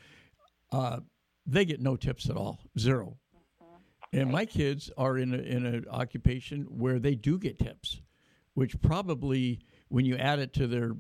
uh, 0.73 1.01
they 1.47 1.65
get 1.65 1.81
no 1.81 1.97
tips 1.97 2.29
at 2.29 2.37
all, 2.37 2.59
0 2.79 3.17
mm-hmm. 3.63 4.19
And 4.19 4.31
my 4.31 4.45
kids 4.45 4.91
are 4.97 5.19
in 5.19 5.33
a, 5.35 5.39
in 5.39 5.65
an 5.65 5.85
occupation 5.91 6.63
where 6.63 6.99
they 6.99 7.15
do 7.15 7.39
get 7.39 7.59
tips, 7.59 8.01
which 8.55 8.81
probably 8.81 9.61
when 9.89 10.05
you 10.05 10.17
add 10.17 10.39
it 10.39 10.53
to 10.55 10.67
their 10.67 10.93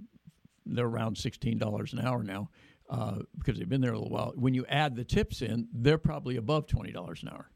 they're 0.66 0.86
around 0.86 1.16
sixteen 1.16 1.58
dollars 1.58 1.92
an 1.92 2.00
hour 2.00 2.22
now 2.22 2.50
uh, 2.90 3.18
because 3.38 3.58
they've 3.58 3.68
been 3.68 3.80
there 3.80 3.92
a 3.92 3.98
little 3.98 4.10
while. 4.10 4.32
When 4.34 4.54
you 4.54 4.66
add 4.68 4.96
the 4.96 5.04
tips 5.04 5.42
in, 5.42 5.68
they're 5.72 5.98
probably 5.98 6.36
above 6.36 6.66
twenty 6.66 6.92
dollars 6.92 7.22
an 7.22 7.30
hour. 7.30 7.50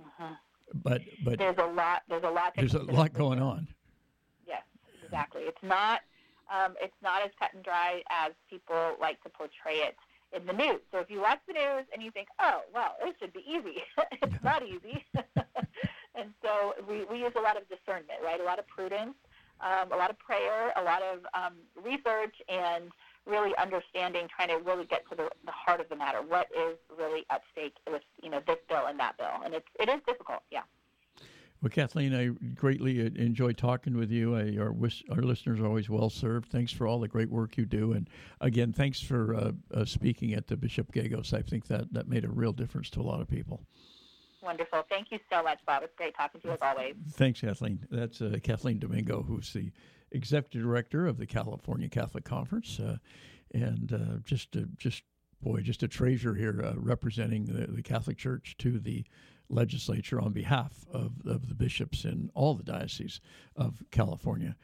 Uh-huh. 0.00 0.34
But 0.74 1.02
but 1.24 1.38
there's 1.38 1.58
a 1.58 1.66
lot 1.66 2.02
there's 2.08 2.24
a 2.24 2.30
lot 2.30 2.52
there's 2.56 2.74
a 2.74 2.82
lot 2.82 3.12
going 3.12 3.40
on. 3.40 3.68
Yes, 4.46 4.62
exactly. 5.04 5.42
It's 5.42 5.62
not 5.62 6.00
um, 6.52 6.74
it's 6.80 6.94
not 7.02 7.22
as 7.22 7.30
cut 7.38 7.50
and 7.54 7.64
dry 7.64 8.02
as 8.10 8.32
people 8.48 8.94
like 9.00 9.22
to 9.22 9.30
portray 9.30 9.80
it 9.88 9.96
in 10.36 10.46
the 10.46 10.52
news. 10.52 10.80
So 10.90 10.98
if 10.98 11.10
you 11.10 11.20
watch 11.20 11.40
the 11.46 11.54
news 11.54 11.84
and 11.92 12.02
you 12.02 12.10
think, 12.10 12.28
oh, 12.40 12.60
well, 12.72 12.96
it 13.02 13.16
should 13.18 13.32
be 13.32 13.44
easy, 13.46 13.82
it's 14.22 14.44
not 14.44 14.62
easy. 14.62 15.04
and 16.14 16.30
so 16.42 16.74
we, 16.88 17.04
we 17.04 17.18
use 17.18 17.32
a 17.36 17.40
lot 17.40 17.56
of 17.56 17.64
discernment, 17.68 18.20
right? 18.24 18.40
A 18.40 18.44
lot 18.44 18.58
of 18.58 18.66
prudence, 18.66 19.14
um, 19.60 19.92
a 19.92 19.96
lot 19.96 20.10
of 20.10 20.18
prayer, 20.18 20.72
a 20.76 20.82
lot 20.82 21.02
of 21.02 21.20
um, 21.34 21.54
research, 21.82 22.34
and 22.48 22.90
really 23.26 23.52
understanding, 23.56 24.26
trying 24.34 24.48
to 24.48 24.56
really 24.64 24.84
get 24.84 25.08
to 25.08 25.14
the, 25.14 25.28
the 25.44 25.52
heart 25.52 25.80
of 25.80 25.88
the 25.88 25.96
matter. 25.96 26.20
What 26.22 26.48
is 26.50 26.76
really 26.96 27.24
at 27.30 27.42
stake 27.52 27.76
with 27.88 28.02
you 28.22 28.30
know 28.30 28.40
this 28.46 28.58
bill 28.68 28.86
and 28.88 28.98
that 28.98 29.16
bill? 29.16 29.40
And 29.44 29.54
it's 29.54 29.68
it 29.78 29.88
is 29.88 30.00
difficult, 30.06 30.40
yeah. 30.50 30.62
Well, 31.62 31.70
Kathleen, 31.70 32.12
I 32.12 32.26
greatly 32.56 32.98
enjoy 33.00 33.52
talking 33.52 33.96
with 33.96 34.10
you. 34.10 34.34
I, 34.34 34.56
our, 34.58 34.74
our 35.10 35.22
listeners 35.22 35.60
are 35.60 35.66
always 35.66 35.88
well 35.88 36.10
served. 36.10 36.50
Thanks 36.50 36.72
for 36.72 36.88
all 36.88 36.98
the 36.98 37.06
great 37.06 37.30
work 37.30 37.56
you 37.56 37.66
do. 37.66 37.92
And 37.92 38.10
again, 38.40 38.72
thanks 38.72 39.00
for 39.00 39.32
uh, 39.36 39.52
uh, 39.72 39.84
speaking 39.84 40.34
at 40.34 40.48
the 40.48 40.56
Bishop 40.56 40.90
Gallegos. 40.90 41.32
I 41.32 41.40
think 41.40 41.68
that, 41.68 41.92
that 41.92 42.08
made 42.08 42.24
a 42.24 42.28
real 42.28 42.52
difference 42.52 42.90
to 42.90 43.00
a 43.00 43.02
lot 43.02 43.20
of 43.20 43.28
people. 43.28 43.62
Wonderful. 44.42 44.82
Thank 44.88 45.12
you 45.12 45.20
so 45.30 45.40
much, 45.44 45.60
Bob. 45.64 45.84
It's 45.84 45.94
great 45.96 46.16
talking 46.16 46.40
to 46.40 46.48
you 46.48 46.54
as 46.54 46.58
always. 46.60 46.94
Thanks, 47.12 47.40
Kathleen. 47.42 47.86
That's 47.92 48.20
uh, 48.20 48.38
Kathleen 48.42 48.80
Domingo, 48.80 49.22
who's 49.22 49.52
the 49.52 49.70
executive 50.10 50.62
director 50.62 51.06
of 51.06 51.16
the 51.16 51.26
California 51.26 51.88
Catholic 51.88 52.24
Conference, 52.24 52.80
uh, 52.80 52.96
and 53.54 53.92
uh, 53.92 54.18
just 54.24 54.56
a, 54.56 54.62
just 54.78 55.04
boy, 55.40 55.60
just 55.60 55.84
a 55.84 55.88
treasure 55.88 56.34
here 56.34 56.60
uh, 56.64 56.72
representing 56.76 57.44
the, 57.44 57.68
the, 57.68 57.82
Catholic 57.82 58.16
Church 58.16 58.56
to 58.58 58.80
the 58.80 59.04
legislature 59.52 60.20
on 60.20 60.32
behalf 60.32 60.72
of, 60.92 61.12
of 61.26 61.48
the 61.48 61.54
bishops 61.54 62.04
in 62.04 62.30
all 62.34 62.54
the 62.54 62.62
dioceses 62.62 63.20
of 63.56 63.82
California. 63.90 64.56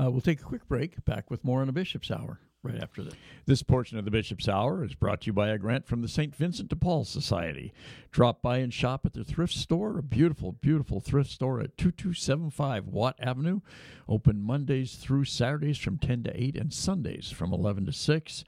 Uh, 0.00 0.10
we'll 0.10 0.20
take 0.20 0.40
a 0.40 0.44
quick 0.44 0.66
break. 0.68 1.04
Back 1.04 1.30
with 1.30 1.44
more 1.44 1.62
on 1.62 1.68
a 1.68 1.72
Bishop's 1.72 2.10
Hour 2.10 2.40
right 2.62 2.82
after 2.82 3.02
this. 3.02 3.14
This 3.46 3.62
portion 3.62 3.98
of 3.98 4.04
the 4.04 4.10
Bishop's 4.10 4.48
Hour 4.48 4.84
is 4.84 4.94
brought 4.94 5.22
to 5.22 5.26
you 5.26 5.32
by 5.32 5.48
a 5.48 5.58
grant 5.58 5.86
from 5.86 6.02
the 6.02 6.08
St. 6.08 6.34
Vincent 6.34 6.68
de 6.68 6.76
Paul 6.76 7.04
Society. 7.04 7.72
Drop 8.10 8.42
by 8.42 8.58
and 8.58 8.72
shop 8.72 9.06
at 9.06 9.14
their 9.14 9.24
thrift 9.24 9.54
store, 9.54 9.98
a 9.98 10.02
beautiful, 10.02 10.52
beautiful 10.52 11.00
thrift 11.00 11.30
store 11.30 11.60
at 11.60 11.76
2275 11.78 12.88
Watt 12.88 13.16
Avenue. 13.20 13.60
Open 14.08 14.40
Mondays 14.40 14.96
through 14.96 15.24
Saturdays 15.24 15.78
from 15.78 15.98
10 15.98 16.24
to 16.24 16.42
8 16.42 16.56
and 16.56 16.72
Sundays 16.72 17.30
from 17.30 17.52
11 17.52 17.86
to 17.86 17.92
6. 17.92 18.44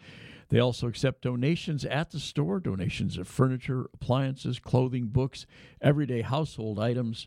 They 0.51 0.59
also 0.59 0.87
accept 0.87 1.23
donations 1.23 1.85
at 1.85 2.11
the 2.11 2.19
store 2.19 2.59
donations 2.59 3.19
of 3.19 3.29
furniture, 3.29 3.87
appliances, 3.93 4.59
clothing, 4.59 5.07
books, 5.07 5.47
everyday 5.81 6.23
household 6.23 6.79
items. 6.79 7.27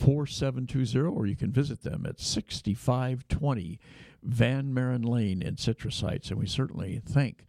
4720, 0.00 1.06
or 1.06 1.26
you 1.26 1.36
can 1.36 1.52
visit 1.52 1.82
them 1.82 2.06
at 2.06 2.18
6520 2.18 3.78
Van 4.22 4.72
Maren 4.72 5.02
Lane 5.02 5.42
in 5.42 5.56
Citrus 5.56 6.00
Heights. 6.00 6.30
And 6.30 6.38
we 6.38 6.46
certainly 6.46 7.00
thank 7.04 7.44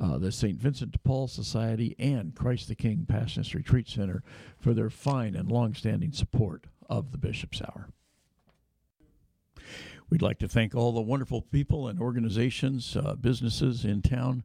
uh, 0.00 0.18
the 0.18 0.30
St. 0.30 0.60
Vincent 0.60 0.92
de 0.92 0.98
Paul 0.98 1.26
Society 1.26 1.96
and 1.98 2.34
Christ 2.34 2.68
the 2.68 2.74
King 2.74 3.06
Passionist 3.08 3.54
Retreat 3.54 3.88
Center 3.88 4.22
for 4.58 4.74
their 4.74 4.90
fine 4.90 5.34
and 5.34 5.50
long-standing 5.50 6.12
support 6.12 6.66
of 6.88 7.12
the 7.12 7.18
Bishop's 7.18 7.60
Hour. 7.60 7.88
We'd 10.08 10.22
like 10.22 10.38
to 10.38 10.48
thank 10.48 10.74
all 10.74 10.92
the 10.92 11.00
wonderful 11.00 11.42
people 11.42 11.88
and 11.88 12.00
organizations, 12.00 12.96
uh, 12.96 13.16
businesses 13.16 13.84
in 13.84 14.02
town 14.02 14.44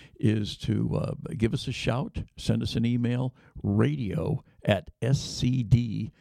is 0.21 0.55
to 0.57 0.95
uh, 0.95 1.13
give 1.37 1.53
us 1.53 1.67
a 1.67 1.71
shout, 1.71 2.19
send 2.37 2.61
us 2.61 2.75
an 2.75 2.85
email, 2.85 3.33
radio 3.61 4.43
at 4.63 4.89
scd.org, 5.01 6.11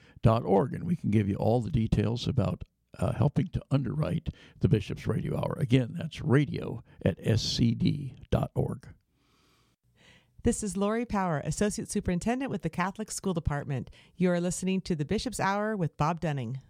and 0.75 0.85
we 0.85 0.97
can 0.97 1.11
give 1.11 1.29
you 1.29 1.37
all 1.37 1.61
the 1.61 1.71
details 1.71 2.27
about 2.27 2.65
uh, 2.99 3.13
helping 3.13 3.49
to 3.49 3.63
underwrite 3.71 4.29
the 4.61 4.69
Bishop's 4.69 5.07
Radio 5.07 5.37
Hour. 5.37 5.57
Again, 5.61 5.95
that's 5.99 6.23
radio 6.23 6.83
at 7.05 7.23
scd.org. 7.23 8.89
This 10.43 10.63
is 10.63 10.77
Lori 10.77 11.05
Power, 11.05 11.43
Associate 11.45 11.91
Superintendent 11.91 12.51
with 12.51 12.63
the 12.63 12.71
Catholic 12.71 13.11
School 13.11 13.35
Department. 13.35 13.91
You 14.17 14.31
are 14.31 14.41
listening 14.41 14.81
to 14.83 14.95
the 14.95 15.05
Bishop's 15.05 15.39
Hour 15.39 15.77
with 15.77 15.99
Bob 15.99 16.21
Dunning. 16.21 16.61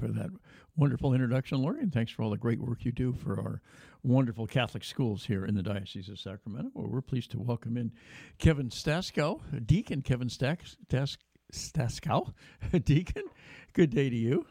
For 0.00 0.08
that 0.08 0.30
wonderful 0.76 1.14
introduction, 1.14 1.58
Lori, 1.58 1.80
and 1.80 1.92
thanks 1.92 2.12
for 2.12 2.22
all 2.22 2.30
the 2.30 2.36
great 2.36 2.60
work 2.60 2.84
you 2.84 2.92
do 2.92 3.12
for 3.12 3.40
our 3.40 3.62
wonderful 4.02 4.46
Catholic 4.46 4.84
schools 4.84 5.24
here 5.24 5.44
in 5.46 5.54
the 5.54 5.62
Diocese 5.62 6.08
of 6.08 6.18
Sacramento. 6.18 6.70
Well, 6.74 6.88
we're 6.88 7.00
pleased 7.00 7.30
to 7.32 7.38
welcome 7.38 7.76
in 7.76 7.92
Kevin 8.38 8.68
Staszkow, 8.68 9.66
Deacon 9.66 10.02
Kevin 10.02 10.28
Stas- 10.28 10.76
Stas- 10.88 11.18
Staszkow. 11.52 12.32
Deacon, 12.84 13.24
good 13.72 13.90
day 13.90 14.10
to 14.10 14.16
you. 14.16 14.46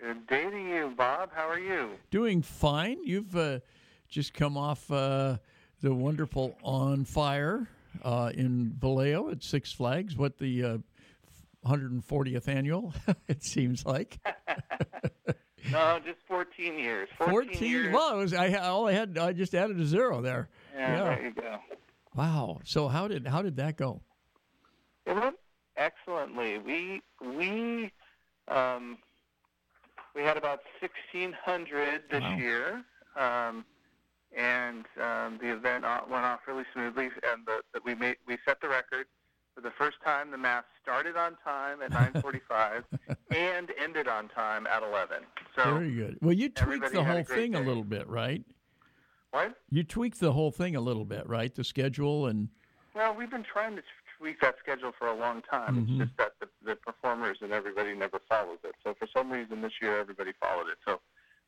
Good 0.00 0.26
day 0.26 0.50
to 0.50 0.58
you, 0.58 0.92
Bob. 0.96 1.30
How 1.32 1.48
are 1.48 1.58
you? 1.58 1.90
Doing 2.10 2.42
fine. 2.42 2.98
You've 3.04 3.34
uh, 3.36 3.60
just 4.08 4.34
come 4.34 4.56
off 4.56 4.90
uh, 4.90 5.38
the 5.80 5.94
wonderful 5.94 6.56
On 6.62 7.04
Fire 7.04 7.68
uh, 8.02 8.32
in 8.34 8.74
Vallejo 8.78 9.30
at 9.30 9.42
Six 9.42 9.72
Flags. 9.72 10.16
What 10.16 10.36
the 10.36 10.80
140th 11.64 12.48
uh, 12.48 12.50
annual? 12.50 12.92
it 13.28 13.44
seems 13.44 13.86
like. 13.86 14.18
No, 15.70 15.98
just 16.04 16.18
14 16.28 16.78
years. 16.78 17.08
14, 17.18 17.32
14 17.32 17.70
years. 17.70 17.94
Well, 17.94 18.14
it 18.14 18.18
was 18.18 18.34
I 18.34 18.52
all 18.54 18.88
I 18.88 18.92
had 18.92 19.16
I 19.18 19.32
just 19.32 19.54
added 19.54 19.80
a 19.80 19.86
zero 19.86 20.20
there. 20.20 20.48
Yeah, 20.74 20.96
yeah, 20.96 21.04
there 21.04 21.24
you 21.24 21.32
go. 21.32 21.58
Wow. 22.14 22.60
So 22.64 22.88
how 22.88 23.08
did 23.08 23.26
how 23.26 23.42
did 23.42 23.56
that 23.56 23.76
go? 23.76 24.00
It 25.06 25.14
went 25.14 25.36
excellently. 25.76 26.58
We 26.58 27.02
we 27.20 27.90
um, 28.48 28.98
we 30.14 30.22
had 30.22 30.36
about 30.36 30.60
1,600 30.80 32.02
this 32.10 32.20
wow. 32.20 32.36
year, 32.36 32.84
um, 33.16 33.64
and 34.36 34.84
um, 35.00 35.38
the 35.40 35.52
event 35.52 35.84
went 36.08 36.24
off 36.24 36.40
really 36.46 36.64
smoothly. 36.72 37.06
And 37.06 37.46
the, 37.46 37.60
the, 37.72 37.80
we 37.84 37.94
made 37.94 38.16
we 38.26 38.38
set 38.46 38.60
the 38.60 38.68
record 38.68 39.06
for 39.54 39.60
the 39.60 39.70
first 39.78 39.98
time, 40.04 40.30
the 40.30 40.38
mass 40.38 40.64
started 40.82 41.16
on 41.16 41.36
time 41.44 41.80
at 41.82 41.90
9:45 41.92 42.84
and 43.30 43.70
ended 43.82 44.08
on 44.08 44.28
time 44.28 44.66
at 44.66 44.82
11. 44.82 45.18
So 45.56 45.74
very 45.74 45.94
good. 45.94 46.18
Well, 46.20 46.32
you 46.32 46.48
tweaked 46.48 46.92
the 46.92 47.04
whole 47.04 47.24
thing 47.24 47.52
day. 47.52 47.58
a 47.58 47.62
little 47.62 47.84
bit, 47.84 48.08
right? 48.08 48.42
What? 49.30 49.54
You 49.70 49.84
tweaked 49.84 50.20
the 50.20 50.32
whole 50.32 50.50
thing 50.50 50.76
a 50.76 50.80
little 50.80 51.04
bit, 51.04 51.28
right? 51.28 51.54
The 51.54 51.64
schedule 51.64 52.26
and. 52.26 52.48
Well, 52.94 53.14
we've 53.14 53.30
been 53.30 53.44
trying 53.44 53.76
to 53.76 53.82
tweak 54.18 54.40
that 54.40 54.54
schedule 54.60 54.92
for 54.96 55.08
a 55.08 55.16
long 55.16 55.42
time. 55.42 55.76
Mm-hmm. 55.76 56.02
It's 56.02 56.10
just 56.10 56.16
that 56.18 56.32
the, 56.40 56.48
the 56.64 56.76
performers 56.76 57.38
and 57.40 57.52
everybody 57.52 57.94
never 57.94 58.20
follows 58.28 58.58
it. 58.64 58.74
So 58.84 58.94
for 58.98 59.08
some 59.16 59.30
reason 59.30 59.60
this 59.60 59.72
year 59.82 59.98
everybody 59.98 60.32
followed 60.40 60.68
it. 60.68 60.78
So 60.86 61.00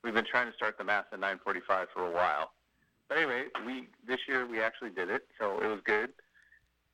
we've 0.02 0.14
been 0.14 0.26
trying 0.26 0.48
to 0.50 0.54
start 0.54 0.78
the 0.78 0.84
mass 0.84 1.04
at 1.12 1.20
9:45 1.20 1.86
for 1.94 2.07
a 2.07 2.11
while. 2.11 2.52
But 3.09 3.18
anyway, 3.18 3.44
we 3.64 3.88
this 4.07 4.18
year 4.28 4.46
we 4.46 4.61
actually 4.61 4.90
did 4.90 5.11
it, 5.11 5.28
so 5.38 5.61
it 5.61 5.66
was 5.66 5.80
good. 5.84 6.11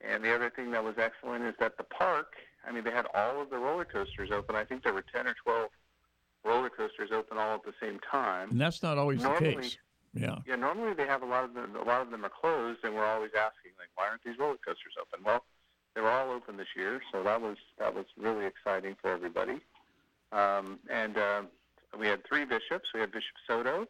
And 0.03 0.23
the 0.23 0.33
other 0.33 0.49
thing 0.49 0.71
that 0.71 0.83
was 0.83 0.95
excellent 0.97 1.45
is 1.45 1.55
that 1.59 1.77
the 1.77 1.83
park, 1.83 2.33
I 2.67 2.71
mean, 2.71 2.83
they 2.83 2.91
had 2.91 3.05
all 3.13 3.41
of 3.41 3.49
the 3.49 3.57
roller 3.57 3.85
coasters 3.85 4.31
open. 4.31 4.55
I 4.55 4.65
think 4.65 4.83
there 4.83 4.93
were 4.93 5.05
10 5.13 5.27
or 5.27 5.35
12 5.43 5.69
roller 6.43 6.69
coasters 6.69 7.09
open 7.13 7.37
all 7.37 7.55
at 7.55 7.63
the 7.63 7.73
same 7.81 7.99
time. 7.99 8.51
And 8.51 8.59
that's 8.59 8.83
not 8.83 8.97
always 8.97 9.21
normally, 9.21 9.55
the 9.55 9.61
case. 9.61 9.77
Yeah. 10.13 10.37
Yeah, 10.45 10.55
normally 10.55 10.93
they 10.93 11.07
have 11.07 11.23
a 11.23 11.25
lot 11.25 11.43
of 11.45 11.53
them 11.53 11.75
a 11.75 11.83
lot 11.83 12.01
of 12.01 12.11
them 12.11 12.23
are 12.23 12.29
closed 12.29 12.79
and 12.83 12.93
we're 12.93 13.05
always 13.05 13.31
asking 13.35 13.71
like 13.79 13.89
why 13.95 14.07
aren't 14.09 14.23
these 14.23 14.37
roller 14.37 14.57
coasters 14.63 14.93
open? 14.99 15.23
Well, 15.25 15.43
they 15.95 16.01
were 16.01 16.11
all 16.11 16.31
open 16.31 16.57
this 16.57 16.67
year, 16.75 17.01
so 17.11 17.23
that 17.23 17.41
was 17.41 17.57
that 17.79 17.93
was 17.93 18.05
really 18.17 18.45
exciting 18.45 18.95
for 19.01 19.11
everybody. 19.11 19.59
Um, 20.31 20.79
and 20.89 21.17
uh, 21.17 21.41
we 21.97 22.07
had 22.07 22.25
three 22.27 22.45
bishops. 22.45 22.89
We 22.93 22.99
had 22.99 23.11
Bishop 23.11 23.35
Soto, 23.47 23.87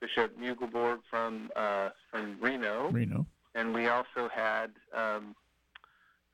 Bishop 0.00 0.38
Mueggenborg 0.38 1.00
from 1.10 1.50
uh, 1.56 1.90
from 2.10 2.36
Reno, 2.40 2.90
Reno, 2.90 3.26
and 3.54 3.74
we 3.74 3.88
also 3.88 4.28
had 4.34 4.70
um, 4.94 5.34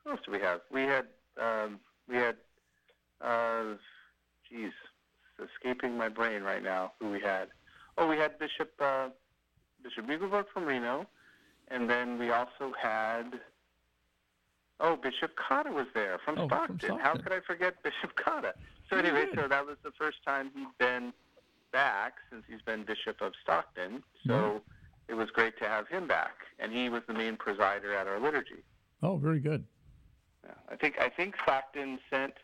who 0.04 0.10
else 0.10 0.20
do 0.24 0.32
we 0.32 0.38
have? 0.40 0.60
We 0.72 0.82
had 0.82 1.06
um, 1.40 1.80
we 2.08 2.16
had 2.16 2.36
uh, 3.20 3.74
geez, 4.48 4.72
it's 5.38 5.50
escaping 5.52 5.96
my 5.96 6.08
brain 6.08 6.42
right 6.42 6.62
now. 6.62 6.92
Who 7.00 7.10
we 7.10 7.20
had? 7.20 7.48
Oh, 7.96 8.06
we 8.08 8.16
had 8.16 8.38
Bishop 8.38 8.72
uh, 8.80 9.08
Bishop 9.82 10.06
Mueggenborg 10.06 10.46
from 10.52 10.64
Reno, 10.64 11.06
and 11.68 11.88
then 11.88 12.18
we 12.18 12.30
also 12.30 12.72
had 12.80 13.40
oh 14.80 14.96
Bishop 14.96 15.32
Cotta 15.36 15.70
was 15.70 15.86
there 15.94 16.18
from, 16.24 16.38
Oh, 16.38 16.48
from 16.48 16.78
Stockton. 16.78 16.98
How 16.98 17.14
could 17.14 17.32
I 17.32 17.40
forget 17.40 17.82
Bishop 17.82 18.14
Cotta? 18.16 18.54
So 18.90 18.96
anyway, 18.98 19.26
so 19.34 19.48
that 19.48 19.64
was 19.64 19.76
the 19.82 19.92
first 19.98 20.18
time 20.26 20.50
he'd 20.54 20.66
been 20.78 21.12
back 21.72 22.14
since 22.30 22.44
he's 22.48 22.60
been 22.62 22.84
Bishop 22.84 23.20
of 23.20 23.32
Stockton. 23.42 24.02
So 24.26 24.60
it 25.08 25.14
was 25.14 25.30
great 25.30 25.58
to 25.58 25.64
have 25.68 25.88
him 25.88 26.06
back, 26.06 26.34
and 26.58 26.72
he 26.72 26.88
was 26.88 27.02
the 27.06 27.14
main 27.14 27.36
presider 27.36 27.94
at 27.98 28.06
our 28.06 28.20
liturgy. 28.20 28.62
oh, 29.02 29.16
very 29.16 29.40
good. 29.40 29.64
Yeah, 30.44 30.52
I 30.70 30.76
think 30.76 30.96
I 31.00 31.08
think 31.08 31.34
Stockton 31.42 31.98
sent. 32.10 32.34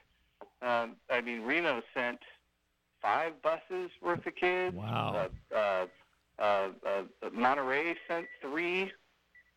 Um, 0.62 0.96
I 1.10 1.20
mean, 1.20 1.42
Reno 1.42 1.82
sent 1.94 2.20
five 3.02 3.32
buses 3.42 3.90
worth 4.02 4.26
of 4.26 4.34
kids. 4.34 4.76
Wow. 4.76 5.28
Uh, 5.54 5.54
uh, 5.54 5.86
uh, 6.38 6.68
uh, 6.86 7.30
Monterey 7.32 7.94
sent 8.08 8.26
three, 8.40 8.90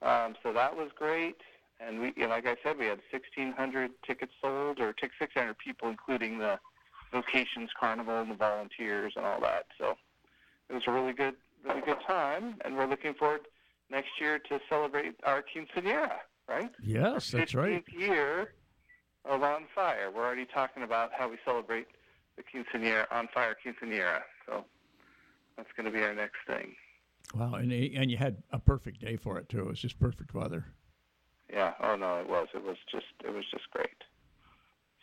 um, 0.02 0.36
so 0.44 0.52
that 0.54 0.76
was 0.76 0.89
great. 0.98 1.38
And 1.80 2.00
we, 2.00 2.14
you 2.16 2.24
know, 2.24 2.30
like 2.30 2.46
I 2.46 2.56
said, 2.64 2.78
we 2.78 2.86
had 2.86 3.00
1,600 3.12 3.91
tickets 4.06 4.32
sold, 4.41 4.80
or 4.80 4.94
600 5.00 5.58
people, 5.58 5.89
including 5.89 6.38
the 6.38 6.60
Vocations 7.12 7.70
Carnival 7.80 8.22
and 8.22 8.32
the 8.32 8.36
volunteers 8.36 9.14
and 9.16 9.26
all 9.26 9.39
that. 9.41 9.66
So 9.78 9.96
it 10.70 10.74
was 10.74 10.84
a 10.88 10.91
really 10.91 11.14
good, 11.14 11.36
really 11.66 11.82
good 11.82 12.00
time, 12.08 12.56
and 12.64 12.76
we're 12.76 12.88
looking 12.88 13.14
forward 13.14 13.41
next 13.89 14.10
year 14.20 14.39
to 14.39 14.60
celebrate 14.70 15.16
our 15.24 15.44
quinceanera, 15.44 16.12
right? 16.48 16.72
Yes, 16.82 17.32
that's 17.32 17.56
right. 17.56 17.84
15th 17.86 18.00
year 18.00 18.54
of 19.26 19.44
On 19.44 19.66
Fire. 19.74 20.12
We're 20.14 20.26
already 20.26 20.46
talking 20.46 20.84
about 20.84 21.12
how 21.18 21.30
we 21.30 21.38
celebrate 21.46 21.88
the 22.36 22.44
quinceanera, 22.44 23.06
On 23.12 23.28
Fire 23.34 23.56
quinceanera. 23.66 24.22
So 24.46 24.66
that's 25.58 25.70
going 25.76 25.86
to 25.86 25.91
be 25.91 26.04
our 26.04 26.14
next 26.14 26.38
thing. 26.48 26.76
Wow, 27.34 27.56
and 27.56 27.72
and 27.72 28.12
you 28.12 28.18
had 28.18 28.44
a 28.52 28.60
perfect 28.60 29.00
day 29.00 29.16
for 29.16 29.38
it 29.39 29.50
too. 29.50 29.60
It 29.60 29.66
was 29.68 29.80
just 29.80 30.00
perfect 30.00 30.34
weather. 30.34 30.66
Yeah. 31.52 31.74
Oh 31.82 31.96
no, 31.96 32.20
it 32.20 32.30
was. 32.30 32.48
It 32.54 32.64
was 32.64 32.78
just. 32.91 33.06
It 33.26 33.34
was 33.34 33.46
just 33.50 33.70
great. 33.72 34.04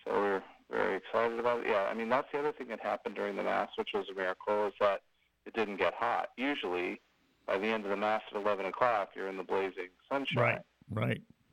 So 0.05 0.13
we're 0.13 0.43
very 0.71 0.97
excited 0.97 1.39
about 1.39 1.61
it. 1.61 1.69
Yeah. 1.69 1.89
I 1.91 1.95
mean, 1.95 2.09
that's 2.09 2.29
the 2.33 2.39
other 2.39 2.53
thing 2.53 2.69
that 2.69 2.81
happened 2.81 3.17
during 3.17 3.37
the 3.37 3.43
mass, 3.43 3.71
which 3.77 3.91
was 3.95 4.07
a 4.11 4.15
miracle, 4.15 4.69
is 4.69 4.75
that 4.81 5.01
it 5.47 5.55
didn't 5.55 5.77
get 5.77 5.95
hot. 5.95 6.29
Usually, 6.37 7.01
by 7.47 7.59
the 7.59 7.67
end 7.67 7.85
of 7.85 7.91
the 7.91 7.97
mass 7.97 8.23
at 8.31 8.41
11 8.41 8.67
o'clock, 8.67 9.11
you're 9.17 9.29
in 9.29 9.37
the 9.37 9.43
blazing 9.43 9.89
sunshine. 10.09 10.43
Right. 10.43 10.59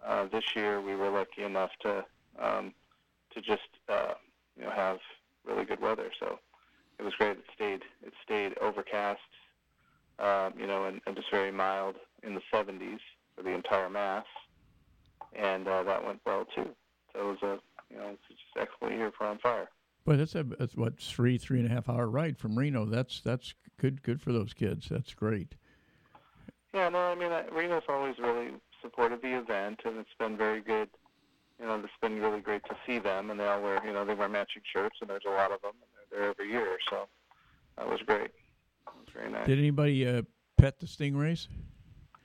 Uh, 0.05 0.25
this 0.31 0.43
year 0.55 0.81
we 0.81 0.95
were 0.95 1.09
lucky 1.09 1.43
enough 1.43 1.71
to 1.81 2.05
um, 2.39 2.73
to 3.33 3.41
just 3.41 3.69
uh, 3.89 4.13
you 4.57 4.63
know 4.63 4.71
have 4.71 4.99
really 5.45 5.65
good 5.65 5.81
weather. 5.81 6.11
So 6.19 6.39
it 6.99 7.03
was 7.03 7.13
great. 7.15 7.37
It 7.37 7.45
stayed 7.53 7.81
it 8.05 8.13
stayed 8.23 8.57
overcast, 8.59 9.19
um, 10.19 10.53
you 10.57 10.67
know, 10.67 10.85
and, 10.85 11.01
and 11.05 11.15
just 11.15 11.29
very 11.31 11.51
mild 11.51 11.95
in 12.23 12.33
the 12.33 12.41
70s 12.51 12.99
for 13.35 13.43
the 13.43 13.51
entire 13.51 13.89
mass, 13.89 14.25
and 15.33 15.67
uh, 15.67 15.83
that 15.83 16.03
went 16.05 16.19
well 16.25 16.45
too. 16.55 16.69
So 17.13 17.19
it 17.19 17.25
was 17.25 17.37
a 17.43 17.93
you 17.93 17.99
know 17.99 18.09
it's 18.09 18.21
just 18.27 18.69
excellent 18.69 18.95
year 18.95 19.11
for 19.17 19.27
On 19.27 19.37
Fire. 19.39 19.69
But 20.05 20.19
that's 20.19 20.35
a 20.35 20.43
that's 20.43 20.75
what 20.75 20.99
three 20.99 21.37
three 21.37 21.59
and 21.59 21.69
a 21.69 21.73
half 21.73 21.89
hour 21.89 22.07
ride 22.07 22.37
from 22.37 22.57
Reno. 22.57 22.85
That's 22.85 23.19
that's 23.19 23.53
good 23.77 24.01
good 24.03 24.21
for 24.21 24.31
those 24.31 24.53
kids. 24.53 24.87
That's 24.89 25.13
great. 25.13 25.55
Yeah, 26.73 26.89
no, 26.89 26.99
I 26.99 27.15
mean 27.15 27.31
uh, 27.31 27.43
Reno's 27.51 27.83
always 27.89 28.17
really 28.19 28.51
supported 28.81 29.21
the 29.21 29.37
event, 29.37 29.81
and 29.85 29.97
it's 29.97 30.13
been 30.19 30.37
very 30.37 30.61
good. 30.61 30.89
You 31.59 31.65
know, 31.65 31.81
it's 31.83 31.91
been 32.01 32.19
really 32.19 32.41
great 32.41 32.63
to 32.65 32.75
see 32.85 32.99
them, 32.99 33.31
and 33.31 33.39
they 33.39 33.45
all 33.45 33.61
wear, 33.61 33.81
you 33.85 33.91
know, 33.91 34.05
they 34.05 34.13
wear 34.13 34.29
matching 34.29 34.61
shirts, 34.71 34.97
and 35.01 35.09
there's 35.09 35.25
a 35.27 35.31
lot 35.31 35.51
of 35.51 35.61
them, 35.61 35.71
and 35.81 35.89
they're 36.11 36.19
there 36.19 36.29
every 36.29 36.51
year, 36.51 36.77
so 36.89 37.07
that 37.77 37.89
was 37.89 37.99
great. 38.05 38.31
It 38.31 38.31
was 38.85 39.07
very 39.13 39.31
nice. 39.31 39.47
Did 39.47 39.57
anybody 39.57 40.07
uh, 40.07 40.21
pet 40.57 40.79
the 40.79 40.85
stingrays? 40.85 41.47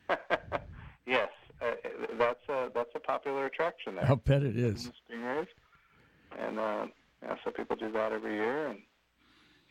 yes, 1.06 1.28
uh, 1.62 1.70
that's 2.18 2.48
a 2.48 2.70
that's 2.74 2.90
a 2.94 3.00
popular 3.00 3.46
attraction 3.46 3.94
there. 3.94 4.06
I'll 4.06 4.16
bet 4.16 4.42
it 4.42 4.58
is. 4.58 4.90
The 5.08 5.14
Stingrays, 5.14 5.46
and 6.38 6.58
uh, 6.58 6.86
yeah, 7.22 7.36
so 7.44 7.50
people 7.50 7.76
do 7.76 7.90
that 7.92 8.12
every 8.12 8.34
year, 8.34 8.68
and 8.68 8.80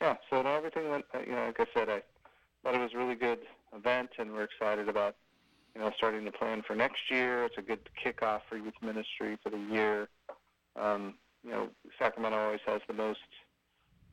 yeah, 0.02 0.16
so 0.30 0.42
everything 0.42 0.90
went. 0.90 1.06
Uh, 1.14 1.20
you 1.20 1.34
know, 1.34 1.46
like 1.46 1.60
I 1.60 1.66
said, 1.74 1.90
I 1.90 2.02
thought 2.64 2.76
it 2.76 2.80
was 2.80 2.92
a 2.94 2.98
really 2.98 3.16
good 3.16 3.40
event, 3.76 4.10
and 4.18 4.32
we're 4.32 4.44
excited 4.44 4.90
about 4.90 5.16
you 5.76 5.82
know 5.82 5.92
starting 5.98 6.26
to 6.26 6.32
plan 6.32 6.62
for 6.66 6.76
next 6.76 7.10
year. 7.10 7.46
It's 7.46 7.58
a 7.58 7.62
good 7.62 7.80
kickoff 8.04 8.42
for 8.50 8.58
youth 8.58 8.74
ministry 8.82 9.38
for 9.44 9.50
the 9.50 9.58
year. 9.58 10.10
Um, 10.76 11.16
you 11.44 11.52
know, 11.52 11.70
Sacramento 11.98 12.38
always 12.38 12.60
has 12.66 12.82
the 12.88 12.94
most 12.94 13.20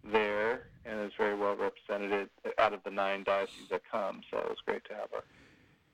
there, 0.04 0.68
and 0.84 1.00
is 1.00 1.12
very 1.18 1.34
well 1.34 1.56
represented 1.56 2.30
out 2.58 2.72
of 2.72 2.82
the 2.84 2.90
nine 2.90 3.24
dioceses 3.24 3.68
that 3.70 3.82
come. 3.90 4.20
So 4.30 4.38
it 4.38 4.48
was 4.48 4.58
great 4.64 4.84
to 4.84 4.94
have 4.94 5.08
our, 5.14 5.24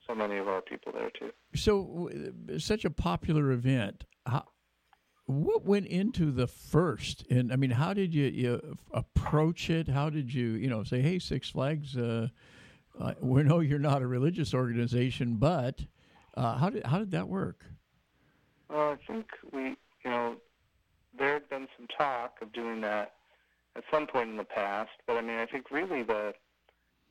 so 0.07 0.15
many 0.15 0.37
of 0.37 0.49
our 0.49 0.61
people 0.61 0.93
there 0.93 1.11
too. 1.11 1.31
So, 1.55 2.11
such 2.59 2.85
a 2.85 2.91
popular 2.91 3.51
event. 3.53 4.05
How, 4.27 4.45
what 5.27 5.65
went 5.65 5.87
into 5.87 6.31
the 6.31 6.47
first? 6.47 7.25
And 7.31 7.53
I 7.53 7.57
mean, 7.57 7.71
how 7.71 7.95
did 7.95 8.15
you, 8.15 8.27
you 8.27 8.77
approach 8.93 9.71
it? 9.71 9.89
How 9.89 10.11
did 10.11 10.33
you, 10.33 10.49
you 10.51 10.69
know, 10.69 10.85
say, 10.85 11.01
"Hey, 11.01 11.19
Six 11.19 11.51
Flags, 11.51 11.97
uh, 11.97 12.29
uh, 13.01 13.15
we 13.21 13.43
know 13.43 13.61
you're 13.61 13.79
not 13.79 14.03
a 14.03 14.07
religious 14.07 14.55
organization, 14.55 15.37
but 15.37 15.81
uh, 16.37 16.57
how 16.57 16.71
did 16.71 16.85
how 16.87 16.99
did 16.99 17.11
that 17.13 17.29
work?" 17.29 17.65
Well, 18.69 18.91
I 18.91 19.13
think 19.13 19.27
we, 19.53 19.61
you 19.61 19.77
know, 20.11 20.37
there 21.17 21.35
had 21.35 21.49
been 21.49 21.69
some 21.77 21.87
talk 21.97 22.39
of 22.41 22.53
doing 22.53 22.81
that 22.83 23.15
at 23.77 23.85
some 23.91 24.07
point 24.07 24.31
in 24.31 24.37
the 24.37 24.45
past, 24.45 24.91
but 25.07 25.17
I 25.17 25.21
mean, 25.21 25.39
I 25.39 25.47
think 25.47 25.71
really 25.71 26.03
the, 26.03 26.35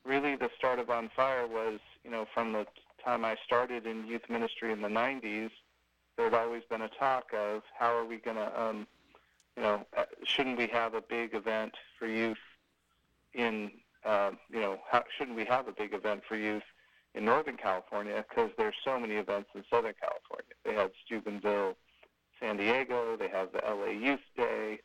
really 0.06 0.36
the 0.36 0.50
start 0.58 0.80
of 0.80 0.90
On 0.90 1.10
Fire 1.16 1.48
was, 1.48 1.80
you 2.04 2.12
know, 2.12 2.26
from 2.34 2.54
the 2.54 2.66
time 3.04 3.26
I 3.26 3.36
started 3.46 3.86
in 3.86 4.08
youth 4.08 4.30
ministry 4.30 4.72
in 4.72 4.82
the 4.82 4.88
'90s. 4.88 5.52
There 6.16 6.26
had 6.30 6.34
always 6.34 6.64
been 6.70 6.82
a 6.82 6.90
talk 6.90 7.34
of 7.34 7.64
how 7.78 7.96
are 7.96 8.06
we 8.06 8.18
going 8.18 8.38
to, 8.38 8.62
um, 8.62 8.88
you 9.58 9.64
know, 9.64 9.86
uh, 9.98 10.06
shouldn't 10.24 10.58
we 10.58 10.68
have 10.68 10.94
a 10.94 11.02
big 11.02 11.34
event 11.34 11.74
for 11.98 12.08
youth 12.08 12.38
in, 13.34 13.72
uh, 14.06 14.32
you 14.50 14.60
know, 14.60 14.78
how, 14.90 15.04
shouldn't 15.18 15.38
we 15.38 15.46
have 15.46 15.68
a 15.68 15.72
big 15.72 15.94
event 15.94 16.22
for 16.28 16.36
youth 16.36 16.64
in 17.16 17.26
Northern 17.26 17.58
California 17.58 18.24
because 18.28 18.52
there's 18.58 18.76
so 18.84 19.00
many 19.00 19.16
events 19.16 19.50
in 19.56 19.64
Southern 19.70 19.94
California. 20.00 20.54
They 20.66 20.74
have 20.74 20.92
Steubenville, 21.06 21.76
San 22.40 22.58
Diego. 22.58 23.16
They 23.18 23.30
have 23.30 23.50
the 23.52 23.62
LA 23.66 23.92
Youth 23.92 24.26
Day. 24.36 24.80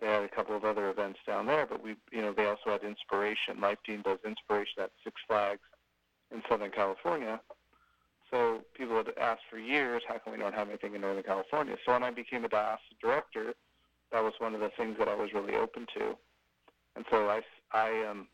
They 0.00 0.06
had 0.06 0.22
a 0.22 0.28
couple 0.28 0.54
of 0.54 0.64
other 0.64 0.90
events 0.90 1.20
down 1.26 1.46
there, 1.46 1.66
but 1.66 1.82
we, 1.82 1.96
you 2.12 2.20
know, 2.20 2.32
they 2.32 2.46
also 2.46 2.70
had 2.70 2.82
Inspiration. 2.82 3.60
Life 3.60 3.78
Teen 3.84 4.02
does 4.02 4.18
Inspiration 4.26 4.82
at 4.82 4.90
Six 5.02 5.16
Flags 5.26 5.62
in 6.30 6.42
Southern 6.48 6.70
California. 6.70 7.40
So 8.30 8.60
people 8.74 8.96
had 8.96 9.08
asked 9.18 9.42
for 9.48 9.58
years, 9.58 10.02
how 10.06 10.18
come 10.18 10.32
we 10.34 10.38
don't 10.38 10.54
have 10.54 10.68
anything 10.68 10.94
in 10.94 11.00
Northern 11.00 11.22
California? 11.22 11.76
So 11.86 11.92
when 11.92 12.02
I 12.02 12.10
became 12.10 12.44
a 12.44 12.48
diocesan 12.48 12.96
director, 13.00 13.54
that 14.12 14.22
was 14.22 14.34
one 14.38 14.54
of 14.54 14.60
the 14.60 14.70
things 14.76 14.96
that 14.98 15.08
I 15.08 15.14
was 15.14 15.32
really 15.32 15.54
open 15.54 15.86
to. 15.94 16.16
And 16.96 17.04
so 17.10 17.28
I, 17.28 17.40
I, 17.72 18.06
um, 18.10 18.28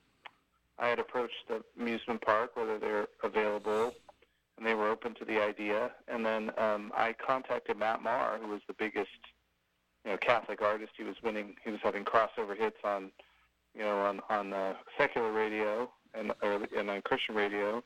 I 0.82 0.88
had 0.88 0.98
approached 0.98 1.46
the 1.48 1.62
amusement 1.80 2.20
park 2.22 2.56
whether 2.56 2.76
they're 2.76 3.06
available, 3.22 3.94
and 4.58 4.66
they 4.66 4.74
were 4.74 4.88
open 4.88 5.14
to 5.14 5.24
the 5.24 5.40
idea. 5.40 5.92
And 6.08 6.26
then 6.26 6.50
um, 6.58 6.90
I 6.96 7.14
contacted 7.24 7.78
Matt 7.78 8.02
Maher, 8.02 8.40
who 8.42 8.48
was 8.48 8.60
the 8.66 8.74
biggest, 8.74 9.08
you 10.04 10.10
know, 10.10 10.16
Catholic 10.16 10.60
artist. 10.60 10.90
He 10.96 11.04
was 11.04 11.14
winning. 11.22 11.54
He 11.64 11.70
was 11.70 11.78
having 11.84 12.04
crossover 12.04 12.56
hits 12.58 12.78
on, 12.82 13.12
you 13.76 13.82
know, 13.82 13.96
on 14.00 14.20
on 14.28 14.52
uh, 14.52 14.74
secular 14.98 15.30
radio 15.30 15.88
and 16.14 16.32
or, 16.42 16.66
and 16.76 16.90
on 16.90 17.00
Christian 17.02 17.36
radio. 17.36 17.82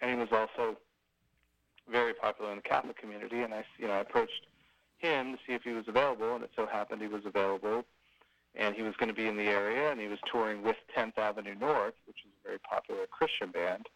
And 0.00 0.10
he 0.10 0.16
was 0.16 0.28
also 0.32 0.76
very 1.88 2.14
popular 2.14 2.50
in 2.50 2.56
the 2.56 2.62
Catholic 2.62 2.96
community. 2.98 3.42
And 3.42 3.54
I, 3.54 3.64
you 3.78 3.86
know, 3.86 3.92
I 3.92 4.00
approached 4.00 4.46
him 4.98 5.34
to 5.34 5.38
see 5.46 5.52
if 5.52 5.62
he 5.62 5.70
was 5.70 5.86
available, 5.86 6.34
and 6.34 6.42
it 6.42 6.50
so 6.56 6.66
happened 6.66 7.00
he 7.00 7.06
was 7.06 7.24
available 7.24 7.84
and 8.54 8.74
he 8.74 8.82
was 8.82 8.94
going 8.96 9.08
to 9.08 9.14
be 9.14 9.26
in 9.26 9.36
the 9.36 9.44
area, 9.44 9.90
and 9.90 10.00
he 10.00 10.08
was 10.08 10.18
touring 10.30 10.62
with 10.62 10.76
10th 10.96 11.18
Avenue 11.18 11.54
North, 11.54 11.94
which 12.06 12.18
is 12.24 12.30
a 12.44 12.48
very 12.48 12.58
popular 12.58 13.06
Christian 13.06 13.50
band. 13.50 13.86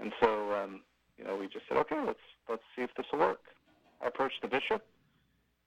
And 0.00 0.12
so, 0.20 0.52
um, 0.52 0.80
you 1.16 1.24
know, 1.24 1.36
we 1.36 1.46
just 1.46 1.66
said, 1.68 1.78
okay, 1.78 2.00
let's 2.04 2.18
let's 2.48 2.62
see 2.74 2.82
if 2.82 2.90
this 2.96 3.06
will 3.12 3.20
work. 3.20 3.40
I 4.02 4.08
approached 4.08 4.42
the 4.42 4.48
bishop. 4.48 4.84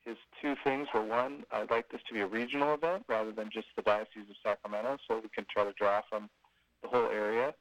His 0.06 0.18
two 0.42 0.56
things 0.64 0.88
were 0.94 1.04
one, 1.04 1.44
I'd 1.52 1.70
like 1.70 1.90
this 1.90 2.02
to 2.08 2.14
be 2.14 2.22
a 2.22 2.28
regional 2.28 2.74
event 2.74 3.04
rather 3.10 3.32
than 3.32 3.50
just 3.52 3.68
the 3.76 3.82
Diocese 3.82 4.30
of 4.30 4.36
Sacramento, 4.42 4.98
so 5.06 5.20
we 5.22 5.28
can 5.36 5.46
try 5.52 5.66
to 5.66 5.74
draw 5.74 6.02
from 6.10 6.30
the 6.82 6.88
whole 6.88 7.10
area. 7.10 7.54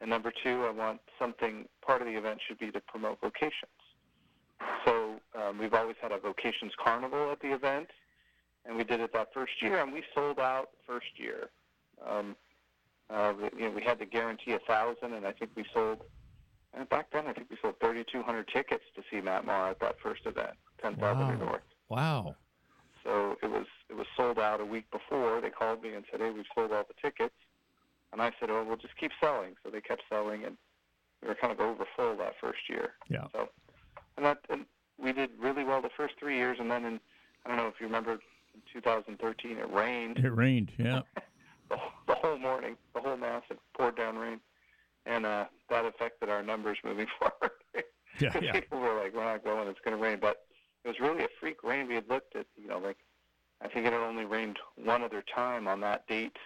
And 0.00 0.08
number 0.08 0.32
two, 0.44 0.64
I 0.64 0.70
want 0.70 1.00
something. 1.18 1.66
Part 1.84 2.00
of 2.00 2.06
the 2.06 2.16
event 2.16 2.40
should 2.46 2.58
be 2.58 2.70
to 2.70 2.80
promote 2.80 3.20
vocations. 3.20 3.72
So 4.84 5.16
um, 5.34 5.58
we've 5.58 5.74
always 5.74 5.96
had 6.00 6.12
a 6.12 6.18
vocations 6.18 6.72
carnival 6.82 7.32
at 7.32 7.40
the 7.40 7.52
event, 7.52 7.88
and 8.66 8.76
we 8.76 8.84
did 8.84 9.00
it 9.00 9.12
that 9.12 9.28
first 9.32 9.52
year, 9.62 9.80
and 9.82 9.92
we 9.92 10.02
sold 10.14 10.38
out 10.38 10.70
first 10.86 11.06
year. 11.16 11.48
Um, 12.06 12.36
uh, 13.10 13.32
we, 13.36 13.60
you 13.60 13.68
know, 13.68 13.74
we 13.74 13.82
had 13.82 13.98
to 13.98 14.06
guarantee 14.06 14.52
a 14.52 14.58
thousand, 14.60 15.14
and 15.14 15.26
I 15.26 15.32
think 15.32 15.50
we 15.56 15.64
sold. 15.72 15.98
And 16.74 16.88
back 16.90 17.06
then, 17.12 17.26
I 17.26 17.32
think 17.32 17.48
we 17.50 17.56
sold 17.62 17.76
3,200 17.80 18.46
tickets 18.48 18.84
to 18.94 19.02
see 19.10 19.20
Matt 19.22 19.46
Maher 19.46 19.70
at 19.70 19.80
that 19.80 19.96
first 20.02 20.26
event, 20.26 20.50
10,000 20.82 21.00
Wow. 21.00 21.34
North. 21.36 21.62
Wow. 21.88 22.36
So 23.04 23.36
it 23.42 23.46
was 23.46 23.66
it 23.88 23.96
was 23.96 24.06
sold 24.16 24.38
out 24.38 24.60
a 24.60 24.64
week 24.64 24.84
before. 24.90 25.40
They 25.40 25.48
called 25.50 25.82
me 25.82 25.94
and 25.94 26.04
said, 26.10 26.20
"Hey, 26.20 26.30
we've 26.30 26.44
sold 26.54 26.72
all 26.72 26.84
the 26.86 26.94
tickets," 27.00 27.34
and 28.12 28.20
I 28.20 28.32
said, 28.38 28.50
"Oh, 28.50 28.62
we'll 28.64 28.76
just 28.76 28.96
keep 28.98 29.12
selling." 29.18 29.54
So 29.62 29.70
they 29.70 29.80
kept 29.80 30.02
selling, 30.10 30.44
and 30.44 30.58
we 31.22 31.28
were 31.28 31.34
kind 31.34 31.52
of 31.52 31.60
over 31.60 31.84
full 31.96 32.16
that 32.16 32.34
first 32.38 32.68
year. 32.68 32.94
Yeah. 33.08 33.24
So, 33.32 33.48
and 34.18 34.26
that 34.26 34.38
and 34.50 34.66
we 34.98 35.12
did 35.12 35.30
really 35.40 35.64
well 35.64 35.80
the 35.80 35.88
first 35.96 36.14
three 36.18 36.36
years, 36.36 36.58
and 36.60 36.70
then 36.70 36.84
in 36.84 37.00
I 37.46 37.48
don't 37.48 37.56
know 37.56 37.68
if 37.68 37.80
you 37.80 37.86
remember, 37.86 38.18
in 38.74 38.80
2013 38.82 39.58
it 39.58 39.70
rained 39.72 40.18
It 40.18 40.30
rained. 40.30 40.72
Yeah. 40.78 41.00
the, 41.70 41.76
wh- 41.76 42.06
the 42.06 42.14
whole 42.14 42.38
morning, 42.38 42.76
the 42.94 43.00
whole 43.00 43.16
mass. 43.16 43.42
It 43.50 43.58
poured 43.76 43.96
down 43.96 44.16
rain, 44.16 44.40
and 45.06 45.24
uh, 45.26 45.44
that 45.70 45.84
affected 45.84 46.28
our 46.28 46.42
numbers 46.42 46.78
moving 46.84 47.06
forward. 47.18 47.52
Yeah, 48.20 48.38
yeah. 48.40 48.52
People 48.60 48.80
were 48.80 48.96
like, 49.02 49.14
"We're 49.14 49.24
not 49.24 49.44
going. 49.44 49.68
It's 49.68 49.78
going 49.84 49.96
to 49.96 50.02
rain." 50.02 50.18
But 50.20 50.44
it 50.84 50.88
was 50.88 50.98
really 51.00 51.24
a 51.24 51.28
freak 51.40 51.62
rain. 51.62 51.86
We 51.88 51.94
had 51.94 52.08
looked 52.08 52.34
at, 52.36 52.46
you 52.56 52.68
know, 52.68 52.78
like 52.78 52.96
I 53.62 53.68
think 53.68 53.86
it 53.86 53.92
had 53.92 54.00
only 54.02 54.24
rained 54.24 54.58
one 54.76 55.02
other 55.02 55.22
time 55.34 55.68
on 55.68 55.80
that 55.82 56.06
date. 56.06 56.36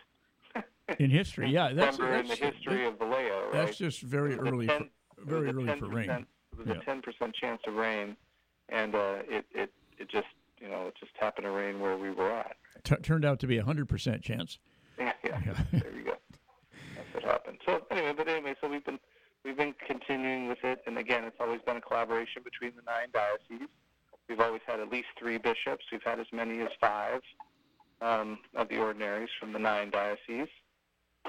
In 0.99 1.11
history, 1.11 1.49
yeah. 1.51 1.73
That's, 1.73 1.97
December 1.97 2.17
in 2.19 2.29
the 2.29 2.35
that's- 2.35 2.55
history 2.55 2.87
of 2.87 2.99
Vallejo, 2.99 3.45
right? 3.45 3.53
That's 3.53 3.79
just 3.79 4.03
very 4.03 4.35
It 4.35 4.41
was 4.41 4.49
a 4.49 4.53
early. 4.53 4.67
10 4.67 4.91
For, 5.17 5.25
very 5.25 5.49
early 5.49 5.67
for 5.67 5.87
10% 5.87 5.93
rain. 5.95 6.11
It 6.11 6.59
was 6.59 6.67
Yeah. 6.67 6.75
a 6.75 6.85
ten 6.85 7.01
percent 7.01 7.35
chance 7.35 7.63
of 7.67 7.75
rain, 7.75 8.17
and 8.69 8.95
uh, 8.95 9.15
it 9.29 9.47
it 9.55 9.73
it 9.99 10.09
just 10.11 10.27
you 10.63 10.69
know 10.69 10.87
it 10.87 10.95
just 10.99 11.13
happened 11.19 11.45
to 11.45 11.51
rain 11.51 11.81
where 11.81 11.97
we 11.97 12.11
were 12.11 12.31
at. 12.31 12.57
T- 12.85 12.95
turned 12.97 13.25
out 13.25 13.41
to 13.41 13.47
be 13.47 13.59
a 13.59 13.65
hundred 13.65 13.89
percent 13.89 14.23
chance. 14.23 14.59
Yeah, 14.99 15.13
yeah. 15.25 15.41
Yeah. 15.45 15.53
there 15.81 15.93
you 15.97 16.05
go. 16.05 16.15
That's 16.97 17.15
what 17.15 17.25
happened. 17.25 17.59
So 17.67 17.83
anyway, 17.91 18.13
but 18.17 18.29
anyway, 18.29 18.55
so 18.61 18.69
we've 18.69 18.85
been 18.85 18.99
we've 19.45 19.57
been 19.57 19.75
continuing 19.87 20.49
with 20.49 20.63
it, 20.65 20.83
and 20.87 20.99
again, 20.99 21.25
it's 21.25 21.37
always 21.41 21.61
been 21.67 21.77
a 21.77 21.81
collaboration 21.81 22.43
between 22.45 22.73
the 22.77 22.83
nine 22.87 23.09
dioceses. 23.13 23.69
We've 24.29 24.41
always 24.41 24.63
had 24.67 24.81
at 24.81 24.89
least 24.91 25.09
three 25.19 25.39
bishops. 25.39 25.85
We've 25.91 26.03
had 26.05 26.21
as 26.21 26.27
many 26.33 26.61
as 26.61 26.69
five 26.81 27.21
um, 28.01 28.39
of 28.55 28.69
the 28.69 28.79
ordinaries 28.79 29.29
from 29.41 29.53
the 29.53 29.59
nine 29.59 29.91
dioceses, 29.91 30.49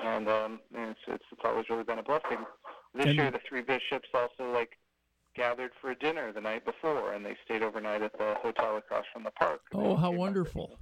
and, 0.02 0.28
um, 0.30 0.60
and 0.76 0.92
it's, 0.92 1.00
it's 1.08 1.24
it's 1.32 1.42
always 1.44 1.66
really 1.70 1.84
been 1.84 2.00
a 2.00 2.04
blessing. 2.04 2.38
This 2.96 3.08
And- 3.08 3.16
year, 3.16 3.32
the 3.32 3.40
three 3.48 3.62
bishops 3.62 4.10
also 4.14 4.52
like 4.54 4.78
gathered 5.36 5.72
for 5.82 5.92
a 5.92 5.96
dinner 5.96 6.32
the 6.32 6.42
night 6.42 6.66
before, 6.66 7.14
and 7.14 7.26
they 7.26 7.36
stayed 7.46 7.64
overnight 7.64 8.02
at 8.02 8.18
the 8.18 8.36
hotel 8.42 8.78
across 8.78 9.06
from 9.12 9.24
the 9.24 9.32
park. 9.32 9.62
Oh, 9.74 9.96
how 9.96 10.12
wonderful! 10.12 10.80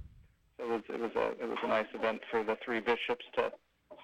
It 0.58 0.68
was 0.68 0.82
it 0.88 1.00
was 1.00 1.10
a 1.16 1.30
it 1.42 1.48
was 1.48 1.58
a 1.64 1.68
nice 1.68 1.86
event 1.94 2.20
for 2.30 2.44
the 2.44 2.56
three 2.64 2.80
bishops 2.80 3.24
to 3.36 3.52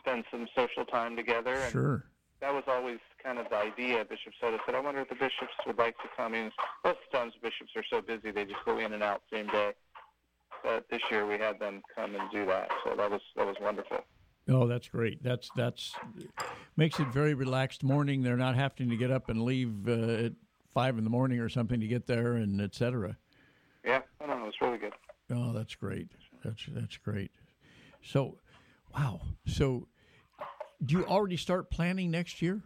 spend 0.01 0.25
some 0.31 0.49
social 0.57 0.85
time 0.85 1.17
together. 1.17 1.63
And 1.63 1.73
Sure. 1.73 2.05
that 2.41 2.53
was 2.53 2.65
always 2.67 2.99
kind 3.23 3.39
of 3.39 3.49
the 3.51 3.57
idea. 3.57 4.05
Bishop 4.05 4.33
Soto 4.41 4.59
said, 4.65 4.75
"I 4.75 4.81
wonder 4.81 5.01
if 5.01 5.09
the 5.09 5.15
bishops 5.15 5.55
would 5.67 5.79
like 5.79 5.97
to 5.99 6.09
come 6.17 6.35
in." 6.35 6.51
Most 6.85 6.99
times 7.13 7.35
the 7.35 7.41
bishops 7.49 7.73
are 7.77 7.85
so 7.91 8.01
busy 8.01 8.31
they 8.31 8.45
just 8.45 8.65
go 8.65 8.79
in 8.79 8.93
and 8.93 9.03
out 9.03 9.23
same 9.33 9.47
day. 9.49 9.73
But 10.65 10.89
this 10.91 11.03
year 11.11 11.27
we 11.27 11.39
had 11.39 11.59
them 11.61 11.83
come 11.95 12.17
and 12.17 12.31
do 12.31 12.45
that, 12.47 12.71
so 12.85 12.97
that 12.97 13.11
was 13.11 13.21
that 13.37 13.47
was 13.47 13.57
wonderful. 13.61 14.05
Oh, 14.49 14.67
that's 14.67 14.89
great. 14.89 15.23
That's 15.23 15.51
that's 15.57 15.95
makes 16.77 16.99
it 16.99 17.09
very 17.09 17.35
relaxed 17.35 17.83
morning. 17.83 18.23
They're 18.23 18.37
not 18.37 18.55
having 18.55 18.89
to 18.89 18.97
get 18.97 19.11
up 19.11 19.29
and 19.29 19.43
leave 19.43 19.89
uh, 19.89 20.27
at 20.27 20.33
five 20.73 20.97
in 20.97 21.05
the 21.05 21.11
morning 21.11 21.41
or 21.41 21.49
something 21.49 21.81
to 21.81 21.87
get 21.87 22.07
there, 22.07 22.35
and 22.35 22.61
et 22.61 22.75
cetera. 22.75 23.17
Yeah, 23.85 24.01
I 24.21 24.27
don't 24.27 24.39
know, 24.39 24.45
it 24.45 24.47
was 24.47 24.61
really 24.61 24.79
good. 24.79 24.95
Oh, 25.31 25.53
that's 25.53 25.75
great. 25.75 26.09
That's 26.45 26.65
that's 26.71 26.97
great. 26.97 27.31
So, 28.03 28.39
wow. 28.95 29.21
So, 29.47 29.89
do 30.85 30.99
you 30.99 31.05
already 31.05 31.37
start 31.37 31.71
planning 31.71 32.11
next 32.11 32.41
year? 32.41 32.63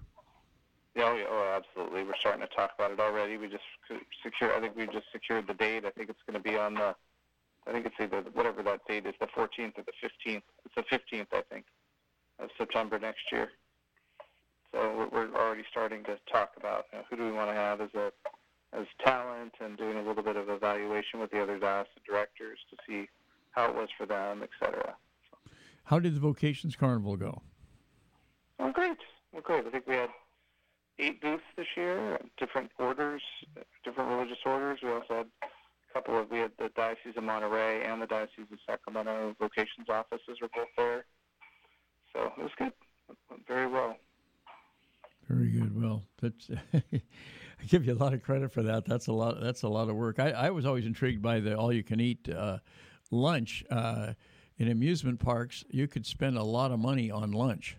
Yeah, 0.94 1.04
oh, 1.06 1.16
yeah, 1.16 1.24
oh, 1.30 1.54
absolutely. 1.56 2.04
We're 2.04 2.16
starting 2.20 2.42
to 2.42 2.54
talk 2.54 2.72
about 2.78 2.90
it 2.90 3.00
already. 3.00 3.38
We 3.38 3.48
just 3.48 3.64
secured. 4.22 4.52
I 4.54 4.60
think 4.60 4.76
we 4.76 4.86
just 4.86 5.06
secured 5.10 5.46
the 5.46 5.54
date. 5.54 5.84
I 5.86 5.90
think 5.90 6.10
it's 6.10 6.20
going 6.28 6.40
to 6.40 6.48
be 6.48 6.56
on 6.56 6.74
the. 6.74 6.94
I 7.66 7.72
think 7.72 7.86
it's 7.86 7.94
either 8.00 8.22
whatever 8.32 8.62
that 8.62 8.80
date 8.88 9.06
is, 9.06 9.14
the 9.20 9.26
14th 9.26 9.78
or 9.78 9.84
the 9.84 9.92
15th. 10.02 10.42
It's 10.64 10.74
the 10.74 10.82
15th, 10.82 11.26
I 11.32 11.42
think, 11.50 11.64
of 12.38 12.50
September 12.58 12.98
next 12.98 13.30
year. 13.30 13.50
So 14.72 15.08
we're 15.12 15.32
already 15.34 15.64
starting 15.70 16.02
to 16.04 16.18
talk 16.30 16.52
about 16.56 16.86
you 16.92 16.98
know, 16.98 17.04
who 17.10 17.16
do 17.16 17.24
we 17.24 17.32
want 17.32 17.50
to 17.50 17.54
have 17.54 17.80
as 17.80 17.90
a 17.94 18.10
as 18.72 18.86
talent 19.04 19.52
and 19.60 19.76
doing 19.76 19.98
a 19.98 20.02
little 20.02 20.22
bit 20.22 20.36
of 20.36 20.48
evaluation 20.48 21.20
with 21.20 21.30
the 21.30 21.42
other 21.42 21.58
diocesan 21.58 22.02
directors 22.06 22.58
to 22.70 22.76
see 22.88 23.06
how 23.50 23.68
it 23.68 23.74
was 23.74 23.88
for 23.98 24.06
them, 24.06 24.42
et 24.42 24.48
cetera. 24.58 24.94
How 25.84 25.98
did 25.98 26.14
the 26.14 26.20
Vocations 26.20 26.74
Carnival 26.74 27.16
go? 27.16 27.42
Oh, 28.58 28.72
great. 28.72 28.96
Well, 29.32 29.42
great. 29.42 29.66
I 29.66 29.70
think 29.70 29.86
we 29.86 29.94
had 29.94 30.08
eight 30.98 31.20
booths 31.20 31.42
this 31.56 31.66
year, 31.76 32.18
different 32.38 32.70
orders, 32.78 33.22
different 33.84 34.10
religious 34.10 34.38
orders. 34.46 34.78
We 34.82 34.90
also 34.90 35.16
had 35.16 35.26
couple 35.92 36.18
of, 36.18 36.30
we 36.30 36.38
had 36.38 36.52
the 36.58 36.70
Diocese 36.74 37.16
of 37.16 37.24
Monterey 37.24 37.84
and 37.84 38.00
the 38.00 38.06
Diocese 38.06 38.46
of 38.52 38.58
Sacramento 38.66 39.34
vocations 39.38 39.88
offices 39.88 40.38
were 40.40 40.48
both 40.54 40.68
there. 40.76 41.04
So 42.12 42.32
it 42.36 42.42
was 42.42 42.50
good. 42.58 42.72
It 43.08 43.16
went 43.30 43.46
very 43.46 43.66
well. 43.66 43.96
Very 45.28 45.48
good. 45.50 45.80
Well, 45.80 46.02
that's 46.20 46.50
I 46.74 47.64
give 47.68 47.86
you 47.86 47.92
a 47.92 48.00
lot 48.02 48.12
of 48.12 48.22
credit 48.22 48.52
for 48.52 48.62
that. 48.64 48.84
That's 48.84 49.06
a 49.06 49.12
lot. 49.12 49.40
That's 49.40 49.62
a 49.62 49.68
lot 49.68 49.88
of 49.88 49.96
work. 49.96 50.18
I, 50.18 50.30
I 50.30 50.50
was 50.50 50.66
always 50.66 50.84
intrigued 50.84 51.22
by 51.22 51.40
the 51.40 51.56
all-you-can-eat 51.56 52.28
uh, 52.28 52.58
lunch 53.10 53.64
uh, 53.70 54.14
in 54.58 54.68
amusement 54.68 55.20
parks. 55.20 55.64
You 55.70 55.86
could 55.86 56.04
spend 56.04 56.36
a 56.36 56.42
lot 56.42 56.72
of 56.72 56.80
money 56.80 57.10
on 57.10 57.32
lunch. 57.32 57.76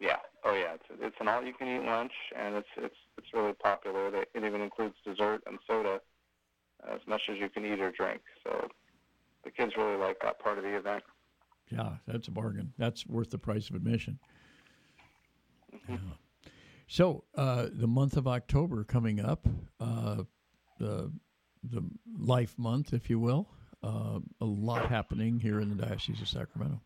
Yeah. 0.00 0.18
Oh, 0.44 0.54
yeah. 0.54 0.74
It's, 0.74 0.84
it's 1.00 1.16
an 1.20 1.28
all-you-can-eat 1.28 1.84
lunch, 1.84 2.12
and 2.36 2.54
it's 2.54 2.68
it's 2.76 2.96
it's 3.18 3.28
really 3.34 3.54
popular. 3.54 4.14
It 4.14 4.28
even 4.36 4.60
includes 4.60 4.94
dessert 5.04 5.42
and 5.46 5.58
soda, 5.66 6.00
as 6.92 7.00
much 7.06 7.22
as 7.30 7.38
you 7.38 7.48
can 7.48 7.64
eat 7.64 7.80
or 7.80 7.90
drink. 7.90 8.20
So 8.44 8.68
the 9.44 9.50
kids 9.50 9.72
really 9.76 9.96
like 9.96 10.18
that 10.22 10.38
part 10.38 10.58
of 10.58 10.64
the 10.64 10.76
event. 10.76 11.02
Yeah, 11.70 11.96
that's 12.06 12.28
a 12.28 12.30
bargain. 12.30 12.72
That's 12.78 13.06
worth 13.06 13.30
the 13.30 13.38
price 13.38 13.68
of 13.68 13.76
admission. 13.76 14.18
Yeah. 15.88 15.96
So 16.88 17.24
uh, 17.36 17.66
the 17.72 17.88
month 17.88 18.16
of 18.16 18.28
October 18.28 18.84
coming 18.84 19.20
up, 19.20 19.46
uh, 19.80 20.22
the 20.78 21.12
the 21.64 21.82
Life 22.16 22.54
Month, 22.58 22.92
if 22.92 23.10
you 23.10 23.18
will, 23.18 23.48
uh, 23.82 24.20
a 24.40 24.44
lot 24.44 24.88
happening 24.88 25.40
here 25.40 25.60
in 25.60 25.68
the 25.68 25.74
Diocese 25.74 26.20
of 26.20 26.28
Sacramento. 26.28 26.80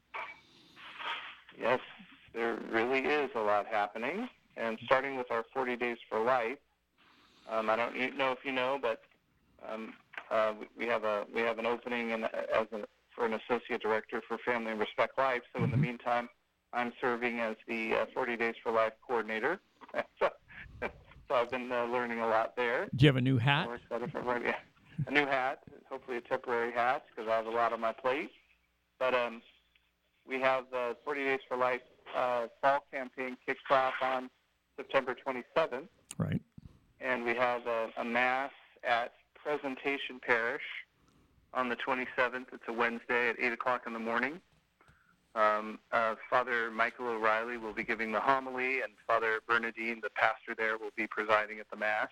Yes, 1.58 1.80
there 2.32 2.58
really 2.70 3.00
is 3.00 3.30
a 3.34 3.40
lot 3.40 3.66
happening. 3.66 4.28
And 4.56 4.78
starting 4.84 5.16
with 5.16 5.30
our 5.30 5.44
40 5.52 5.76
Days 5.76 5.98
for 6.08 6.22
Life, 6.22 6.58
um, 7.50 7.68
I 7.68 7.76
don't 7.76 8.16
know 8.16 8.32
if 8.32 8.38
you 8.44 8.52
know, 8.52 8.78
but 8.80 9.02
um, 9.68 9.94
uh, 10.30 10.52
we- 10.76 10.86
have 10.86 11.04
a 11.04 11.24
we 11.34 11.40
have 11.42 11.58
an 11.58 11.66
opening 11.66 12.10
in, 12.10 12.24
as 12.24 12.66
a, 12.72 12.84
for 13.14 13.26
an 13.26 13.34
associate 13.34 13.82
director 13.82 14.20
for 14.26 14.38
Family 14.38 14.70
and 14.70 14.80
Respect 14.80 15.18
Life. 15.18 15.42
So 15.54 15.62
in 15.64 15.70
the 15.70 15.76
meantime, 15.76 16.28
I'm 16.72 16.92
serving 17.00 17.40
as 17.40 17.56
the 17.68 17.94
uh, 17.94 18.06
40 18.14 18.36
Days 18.36 18.54
for 18.62 18.70
Life 18.72 18.92
coordinator. 19.06 19.60
so, 20.20 20.30
so 20.80 20.90
I've 21.34 21.50
been 21.50 21.70
uh, 21.72 21.84
learning 21.86 22.20
a 22.20 22.26
lot 22.26 22.54
there. 22.56 22.88
Do 22.94 23.04
you 23.04 23.08
have 23.08 23.16
a 23.16 23.20
new 23.20 23.38
hat? 23.38 23.66
We're 23.68 23.76
excited 23.76 24.10
for 24.12 24.18
everybody. 24.18 24.46
Yeah. 24.46 24.54
A 25.06 25.10
new 25.10 25.26
hat, 25.26 25.60
hopefully 25.88 26.18
a 26.18 26.20
temporary 26.20 26.72
hat, 26.72 27.04
because 27.08 27.28
I 27.30 27.36
have 27.36 27.46
a 27.46 27.50
lot 27.50 27.72
on 27.72 27.80
my 27.80 27.92
plate. 27.92 28.30
But 28.98 29.14
um, 29.14 29.40
we 30.28 30.38
have 30.40 30.64
the 30.70 30.94
40 31.04 31.24
Days 31.24 31.40
for 31.48 31.56
Life 31.56 31.80
uh, 32.16 32.46
fall 32.60 32.84
campaign 32.92 33.36
kicks 33.46 33.62
off 33.70 33.94
on 34.02 34.28
September 34.76 35.16
27th, 35.26 35.88
Right. 36.18 36.40
and 37.00 37.24
we 37.24 37.34
have 37.34 37.66
a, 37.66 37.88
a 37.98 38.04
mass 38.04 38.50
at 38.86 39.12
Presentation 39.42 40.20
Parish 40.20 40.62
on 41.54 41.68
the 41.68 41.76
27th. 41.76 42.46
It's 42.52 42.62
a 42.68 42.72
Wednesday 42.72 43.30
at 43.30 43.36
8 43.40 43.52
o'clock 43.52 43.82
in 43.86 43.92
the 43.92 43.98
morning. 43.98 44.40
Um, 45.34 45.78
uh, 45.92 46.16
Father 46.28 46.70
Michael 46.70 47.08
O'Reilly 47.08 47.56
will 47.56 47.72
be 47.72 47.84
giving 47.84 48.12
the 48.12 48.20
homily, 48.20 48.82
and 48.82 48.92
Father 49.06 49.40
Bernadine, 49.48 50.00
the 50.02 50.10
pastor 50.10 50.54
there, 50.56 50.76
will 50.76 50.90
be 50.96 51.06
presiding 51.06 51.58
at 51.60 51.70
the 51.70 51.76
Mass. 51.76 52.08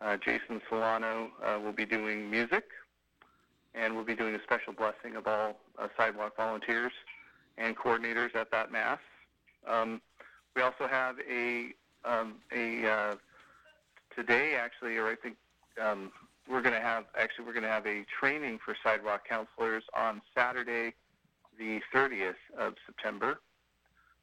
Uh, 0.00 0.16
Jason 0.16 0.60
Solano 0.68 1.30
uh, 1.42 1.58
will 1.58 1.72
be 1.72 1.86
doing 1.86 2.30
music, 2.30 2.64
and 3.74 3.94
we'll 3.94 4.04
be 4.04 4.16
doing 4.16 4.34
a 4.34 4.42
special 4.42 4.72
blessing 4.72 5.16
of 5.16 5.26
all 5.26 5.56
uh, 5.78 5.88
sidewalk 5.96 6.36
volunteers 6.36 6.92
and 7.56 7.76
coordinators 7.76 8.34
at 8.34 8.50
that 8.50 8.70
Mass. 8.70 8.98
Um, 9.66 10.02
we 10.54 10.62
also 10.62 10.86
have 10.88 11.16
a 11.30 11.68
um, 12.04 12.34
a 12.54 12.86
uh, 12.86 13.14
today 14.14 14.54
actually, 14.54 14.96
or 14.96 15.08
I 15.08 15.14
think 15.16 15.36
um, 15.82 16.10
we're 16.48 16.62
going 16.62 16.74
to 16.74 16.80
have 16.80 17.04
actually 17.18 17.44
we're 17.44 17.52
going 17.52 17.64
to 17.64 17.68
have 17.68 17.86
a 17.86 18.04
training 18.20 18.58
for 18.64 18.76
sidewalk 18.82 19.22
counselors 19.28 19.82
on 19.96 20.22
Saturday, 20.34 20.94
the 21.58 21.80
30th 21.94 22.34
of 22.58 22.74
September, 22.86 23.40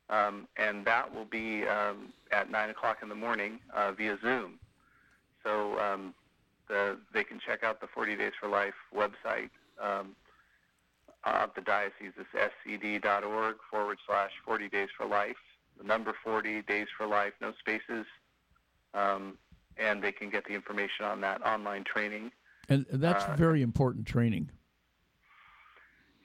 um, 0.10 0.48
and 0.58 0.86
that 0.86 1.14
will 1.14 1.26
be 1.26 1.66
um, 1.68 2.14
at 2.32 2.50
nine 2.50 2.70
o'clock 2.70 2.98
in 3.02 3.10
the 3.10 3.16
morning 3.16 3.60
uh, 3.74 3.92
via 3.92 4.18
Zoom. 4.22 4.60
So 5.44 5.78
um, 5.80 6.14
the 6.70 6.98
they 7.14 7.24
can 7.24 7.40
check 7.46 7.64
out 7.64 7.82
the 7.82 7.88
40 7.88 8.16
Days 8.16 8.34
for 8.40 8.48
Life 8.48 8.76
website. 8.96 9.50
Um, 9.82 10.16
of 11.26 11.52
the 11.56 11.62
diocese 11.62 12.12
is 12.20 12.26
scd.org 12.68 13.56
forward 13.72 13.98
slash 14.06 14.32
40 14.46 14.70
Days 14.70 14.90
for 14.98 15.06
Life. 15.06 15.38
The 15.78 15.84
number 15.84 16.14
40 16.24 16.64
Days 16.64 16.88
for 16.98 17.08
Life, 17.08 17.34
no 17.42 17.54
spaces, 17.60 18.06
um, 18.94 19.38
and 19.78 20.02
they 20.02 20.12
can 20.12 20.30
get 20.30 20.46
the 20.46 20.54
information 20.54 21.06
on 21.06 21.22
that 21.22 21.46
online 21.46 21.84
training. 21.84 22.32
And 22.70 22.86
that's 22.92 23.26
uh, 23.26 23.36
very 23.36 23.62
important 23.62 24.06
training. 24.08 24.50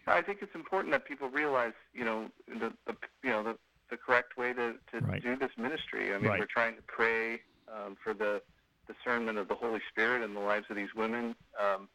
I 0.07 0.23
think 0.23 0.39
it's 0.41 0.55
important 0.55 0.93
that 0.93 1.05
people 1.05 1.29
realize, 1.29 1.75
you 1.93 2.05
know, 2.05 2.31
the, 2.47 2.73
the 2.87 2.97
you 3.23 3.31
know 3.31 3.43
the, 3.43 3.59
the 3.91 3.97
correct 3.97 4.37
way 4.39 4.53
to, 4.53 4.75
to 4.93 5.01
right. 5.01 5.23
do 5.23 5.37
this 5.37 5.51
ministry. 5.59 6.15
I 6.15 6.19
mean, 6.19 6.29
right. 6.29 6.41
we're 6.41 6.47
trying 6.47 6.77
to 6.77 6.83
pray 6.83 7.41
um, 7.69 7.97
for 8.03 8.15
the 8.15 8.41
discernment 8.87 9.39
of 9.39 9.49
the 9.49 9.55
Holy 9.55 9.81
Spirit 9.91 10.23
in 10.23 10.35
the 10.35 10.41
lives 10.41 10.67
of 10.71 10.77
these 10.77 10.95
women, 10.97 11.35
um, 11.61 11.89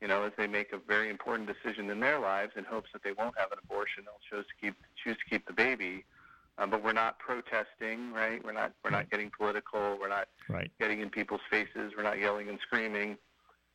you 0.00 0.08
know, 0.08 0.24
as 0.24 0.32
they 0.36 0.46
make 0.46 0.72
a 0.72 0.78
very 0.78 1.10
important 1.10 1.48
decision 1.48 1.90
in 1.90 2.00
their 2.00 2.18
lives 2.18 2.52
in 2.56 2.64
hopes 2.64 2.90
that 2.92 3.02
they 3.04 3.12
won't 3.12 3.38
have 3.38 3.52
an 3.52 3.58
abortion, 3.62 4.04
they'll 4.04 4.38
choose 4.38 4.46
to 4.46 4.66
keep 4.66 4.74
choose 5.02 5.16
to 5.16 5.24
keep 5.30 5.46
the 5.46 5.52
baby. 5.52 6.04
Um, 6.58 6.68
but 6.68 6.84
we're 6.84 6.92
not 6.92 7.18
protesting, 7.18 8.12
right? 8.12 8.44
We're 8.44 8.52
not 8.52 8.72
we're 8.84 8.90
not 8.90 9.10
getting 9.10 9.30
political. 9.36 9.96
We're 9.98 10.08
not 10.08 10.28
right. 10.48 10.70
getting 10.78 11.00
in 11.00 11.08
people's 11.08 11.40
faces. 11.50 11.92
We're 11.96 12.02
not 12.02 12.18
yelling 12.18 12.48
and 12.48 12.58
screaming. 12.60 13.16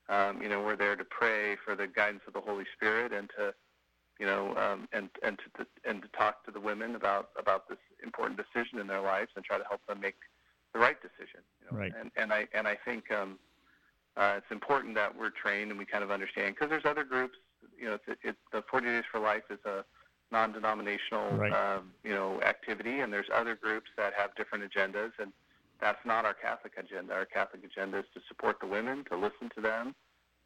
Um, 0.08 0.42
you 0.42 0.50
know, 0.50 0.62
we're 0.62 0.76
there 0.76 0.96
to 0.96 1.04
pray 1.04 1.56
for 1.66 1.76
the 1.76 1.88
guidance 1.88 2.22
of 2.28 2.34
the 2.34 2.42
Holy 2.42 2.66
Spirit 2.76 3.12
and 3.12 3.30
to, 3.38 3.56
you 4.20 4.26
know, 4.28 4.56
um, 4.56 4.88
and 4.94 5.10
and 5.24 5.40
to 5.58 5.66
and 5.84 6.02
to 6.04 6.08
talk 6.10 6.46
to 6.46 6.52
the 6.52 6.60
women 6.60 6.96
about 6.96 7.30
about 7.40 7.68
this 7.68 7.80
important 8.04 8.38
decision 8.40 8.80
in 8.80 8.86
their 8.86 9.02
lives 9.02 9.32
and 9.36 9.44
try 9.44 9.58
to 9.58 9.64
help 9.68 9.82
them 9.88 10.00
make 10.00 10.16
the 10.74 10.80
right 10.80 10.98
decision. 11.02 11.42
You 11.62 11.72
know? 11.72 11.82
Right. 11.82 11.94
And 12.00 12.12
and 12.16 12.32
I 12.32 12.48
and 12.54 12.68
I 12.68 12.78
think 12.86 13.12
um, 13.12 13.40
uh, 14.18 14.36
it's 14.38 14.52
important 14.52 14.96
that 14.96 15.18
we're 15.18 15.32
trained 15.32 15.72
and 15.72 15.80
we 15.80 15.86
kind 15.86 16.04
of 16.04 16.12
understand 16.12 16.56
because 16.56 16.70
there's 16.70 16.86
other 16.86 17.04
groups. 17.04 17.38
You 17.78 17.86
know, 17.86 17.94
it's, 18.08 18.20
it, 18.24 18.36
the 18.52 18.64
40 18.70 18.86
Days 18.86 19.04
for 19.12 19.20
Life 19.20 19.44
is 19.50 19.60
a 19.66 19.84
non-denominational, 20.32 21.32
right. 21.32 21.52
um, 21.54 21.92
you 22.04 22.14
know, 22.14 22.42
activity, 22.42 23.00
and 23.00 23.12
there's 23.14 23.28
other 23.34 23.56
groups 23.56 23.90
that 23.98 24.14
have 24.14 24.36
different 24.36 24.64
agendas, 24.70 25.12
and 25.20 25.32
that's 25.80 26.04
not 26.06 26.26
our 26.26 26.34
Catholic 26.34 26.74
agenda. 26.78 27.14
Our 27.14 27.26
Catholic 27.26 27.64
agenda 27.64 28.00
is 28.00 28.06
to 28.14 28.22
support 28.28 28.60
the 28.60 28.68
women, 28.68 29.04
to 29.10 29.16
listen 29.16 29.50
to 29.56 29.62
them, 29.62 29.96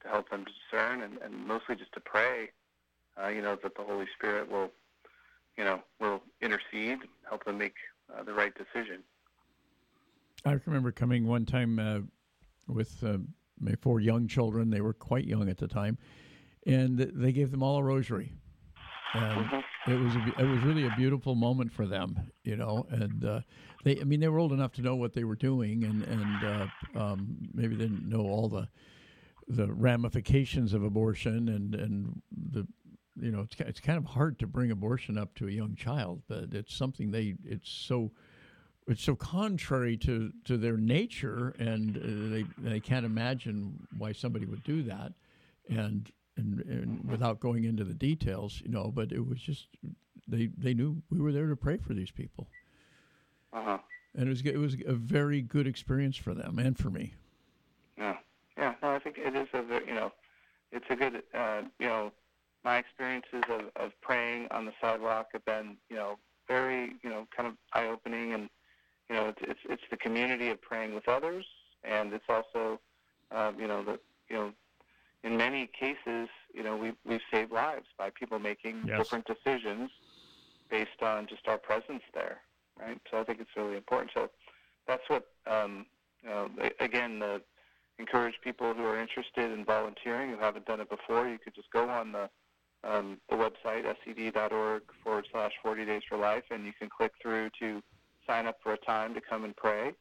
to 0.03 0.09
help 0.09 0.29
them 0.29 0.45
discern, 0.45 1.01
and, 1.01 1.17
and 1.23 1.47
mostly 1.47 1.75
just 1.75 1.93
to 1.93 1.99
pray, 1.99 2.49
uh, 3.21 3.27
you 3.27 3.41
know, 3.41 3.57
that 3.61 3.75
the 3.75 3.83
Holy 3.83 4.07
Spirit 4.17 4.49
will, 4.49 4.71
you 5.57 5.63
know, 5.63 5.81
will 5.99 6.21
intercede, 6.41 6.99
help 7.27 7.45
them 7.45 7.57
make 7.57 7.75
uh, 8.13 8.23
the 8.23 8.33
right 8.33 8.53
decision. 8.55 9.03
I 10.45 10.57
remember 10.65 10.91
coming 10.91 11.27
one 11.27 11.45
time 11.45 11.79
uh, 11.79 11.99
with 12.67 13.03
uh, 13.03 13.17
my 13.59 13.73
four 13.81 13.99
young 13.99 14.27
children. 14.27 14.69
They 14.69 14.81
were 14.81 14.93
quite 14.93 15.25
young 15.25 15.49
at 15.49 15.57
the 15.57 15.67
time, 15.67 15.97
and 16.65 16.97
they 16.97 17.31
gave 17.31 17.51
them 17.51 17.61
all 17.61 17.77
a 17.77 17.83
rosary. 17.83 18.33
And 19.13 19.45
mm-hmm. 19.45 19.59
It 19.87 19.99
was 19.99 20.15
a, 20.15 20.41
it 20.41 20.47
was 20.47 20.61
really 20.61 20.85
a 20.85 20.93
beautiful 20.97 21.35
moment 21.35 21.71
for 21.71 21.85
them, 21.85 22.31
you 22.43 22.55
know. 22.55 22.85
And 22.89 23.23
uh, 23.23 23.39
they, 23.83 23.99
I 23.99 24.03
mean, 24.03 24.19
they 24.19 24.27
were 24.27 24.39
old 24.39 24.51
enough 24.51 24.73
to 24.73 24.81
know 24.81 24.95
what 24.95 25.13
they 25.13 25.23
were 25.23 25.35
doing, 25.35 25.83
and 25.83 26.03
and 26.03 26.43
uh, 26.95 26.99
um, 26.99 27.37
maybe 27.53 27.75
they 27.75 27.85
didn't 27.85 28.07
know 28.07 28.21
all 28.21 28.49
the 28.49 28.67
the 29.47 29.71
ramifications 29.71 30.73
of 30.73 30.83
abortion 30.83 31.49
and 31.49 31.73
and 31.73 32.21
the 32.51 32.67
you 33.19 33.31
know 33.31 33.41
it's 33.41 33.55
it's 33.59 33.79
kind 33.79 33.97
of 33.97 34.05
hard 34.05 34.37
to 34.39 34.47
bring 34.47 34.71
abortion 34.71 35.17
up 35.17 35.33
to 35.35 35.47
a 35.47 35.51
young 35.51 35.75
child, 35.75 36.21
but 36.27 36.53
it's 36.53 36.75
something 36.75 37.11
they 37.11 37.35
it's 37.45 37.69
so 37.69 38.11
it's 38.87 39.03
so 39.03 39.15
contrary 39.15 39.95
to, 39.97 40.31
to 40.45 40.57
their 40.57 40.75
nature, 40.75 41.55
and 41.59 41.95
uh, 41.97 42.33
they 42.33 42.69
they 42.71 42.79
can't 42.79 43.05
imagine 43.05 43.87
why 43.97 44.11
somebody 44.11 44.45
would 44.45 44.63
do 44.63 44.83
that, 44.83 45.13
and, 45.69 46.11
and 46.39 46.59
and 46.61 47.09
without 47.09 47.39
going 47.39 47.63
into 47.63 47.83
the 47.83 47.93
details, 47.93 48.61
you 48.63 48.71
know. 48.71 48.91
But 48.93 49.11
it 49.11 49.25
was 49.25 49.39
just 49.39 49.67
they 50.27 50.49
they 50.57 50.73
knew 50.73 51.01
we 51.09 51.19
were 51.19 51.31
there 51.31 51.47
to 51.47 51.55
pray 51.55 51.77
for 51.77 51.93
these 51.93 52.11
people, 52.11 52.47
uh-huh. 53.53 53.77
and 54.15 54.27
it 54.27 54.29
was 54.29 54.41
it 54.41 54.57
was 54.57 54.75
a 54.85 54.93
very 54.93 55.41
good 55.41 55.67
experience 55.67 56.17
for 56.17 56.33
them 56.33 56.59
and 56.59 56.77
for 56.77 56.89
me. 56.89 57.13
Yeah, 57.97 58.17
yeah. 58.57 58.75
No, 58.81 58.89
I 58.91 58.99
think 58.99 59.17
it 59.17 59.35
is 59.35 59.47
a 59.53 59.61
very, 59.61 59.87
you 59.87 59.93
know, 59.93 60.11
it's 60.71 60.85
a 60.89 60.95
good 60.95 61.23
uh, 61.33 61.61
you 61.79 61.87
know, 61.87 62.11
my 62.63 62.77
experiences 62.77 63.43
of, 63.49 63.65
of 63.75 63.91
praying 64.01 64.47
on 64.51 64.65
the 64.65 64.73
sidewalk 64.81 65.27
have 65.33 65.45
been 65.45 65.77
you 65.89 65.95
know 65.95 66.17
very 66.47 66.93
you 67.03 67.09
know 67.09 67.27
kind 67.35 67.47
of 67.47 67.55
eye 67.73 67.87
opening 67.87 68.33
and 68.33 68.49
you 69.09 69.15
know, 69.15 69.27
it's, 69.29 69.39
it's 69.41 69.59
it's 69.67 69.83
the 69.89 69.97
community 69.97 70.49
of 70.49 70.61
praying 70.61 70.93
with 70.93 71.07
others, 71.07 71.45
and 71.83 72.13
it's 72.13 72.25
also, 72.29 72.79
um, 73.31 73.59
you 73.59 73.67
know, 73.67 73.83
the 73.83 73.99
you 74.29 74.35
know, 74.35 74.51
in 75.23 75.37
many 75.37 75.67
cases, 75.67 76.29
you 76.53 76.63
know, 76.63 76.77
we 76.77 76.93
we've 77.05 77.21
saved 77.31 77.51
lives 77.51 77.87
by 77.97 78.09
people 78.09 78.39
making 78.39 78.83
yes. 78.87 78.97
different 78.97 79.25
decisions 79.25 79.89
based 80.69 81.01
on 81.01 81.27
just 81.27 81.47
our 81.47 81.57
presence 81.57 82.03
there, 82.13 82.41
right? 82.79 82.99
So 83.09 83.19
I 83.19 83.23
think 83.23 83.39
it's 83.39 83.49
really 83.55 83.75
important. 83.75 84.11
So 84.13 84.29
that's 84.87 85.03
what, 85.07 85.27
um, 85.47 85.85
you 86.23 86.29
know, 86.29 86.49
again, 86.79 87.19
the 87.19 87.41
encourage 87.97 88.35
people 88.43 88.73
who 88.73 88.83
are 88.85 88.99
interested 88.99 89.51
in 89.51 89.65
volunteering 89.65 90.31
who 90.31 90.37
haven't 90.37 90.65
done 90.65 90.79
it 90.79 90.89
before. 90.89 91.27
You 91.27 91.37
could 91.37 91.53
just 91.53 91.71
go 91.71 91.89
on 91.89 92.11
the 92.13 92.29
um, 92.83 93.17
the 93.29 93.35
website 93.35 93.83
scd.org 94.07 94.83
forward 95.03 95.27
slash 95.31 95.51
40 95.61 95.85
days 95.85 96.01
for 96.07 96.17
life, 96.17 96.45
and 96.49 96.65
you 96.65 96.71
can 96.79 96.89
click 96.89 97.11
through 97.21 97.49
to 97.59 97.83
sign 98.25 98.47
up 98.47 98.57
for 98.63 98.73
a 98.73 98.77
time 98.77 99.13
to 99.15 99.21
come 99.21 99.43
and 99.43 99.55
pray. 99.55 99.91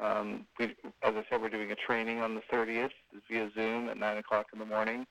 Um, 0.00 0.46
we, 0.58 0.66
as 1.02 1.14
I 1.14 1.24
said, 1.28 1.40
we're 1.40 1.48
doing 1.48 1.72
a 1.72 1.74
training 1.74 2.20
on 2.20 2.34
the 2.34 2.42
30th 2.52 2.90
via 3.28 3.50
Zoom 3.54 3.88
at 3.88 3.96
9 3.96 4.16
o'clock 4.18 4.46
in 4.52 4.58
the 4.58 4.64
morning, 4.64 5.06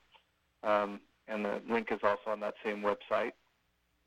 um, 0.62 1.00
and 1.26 1.44
the 1.44 1.60
link 1.68 1.88
is 1.90 2.00
also 2.02 2.30
on 2.30 2.40
that 2.40 2.54
same 2.64 2.82
website, 2.82 3.32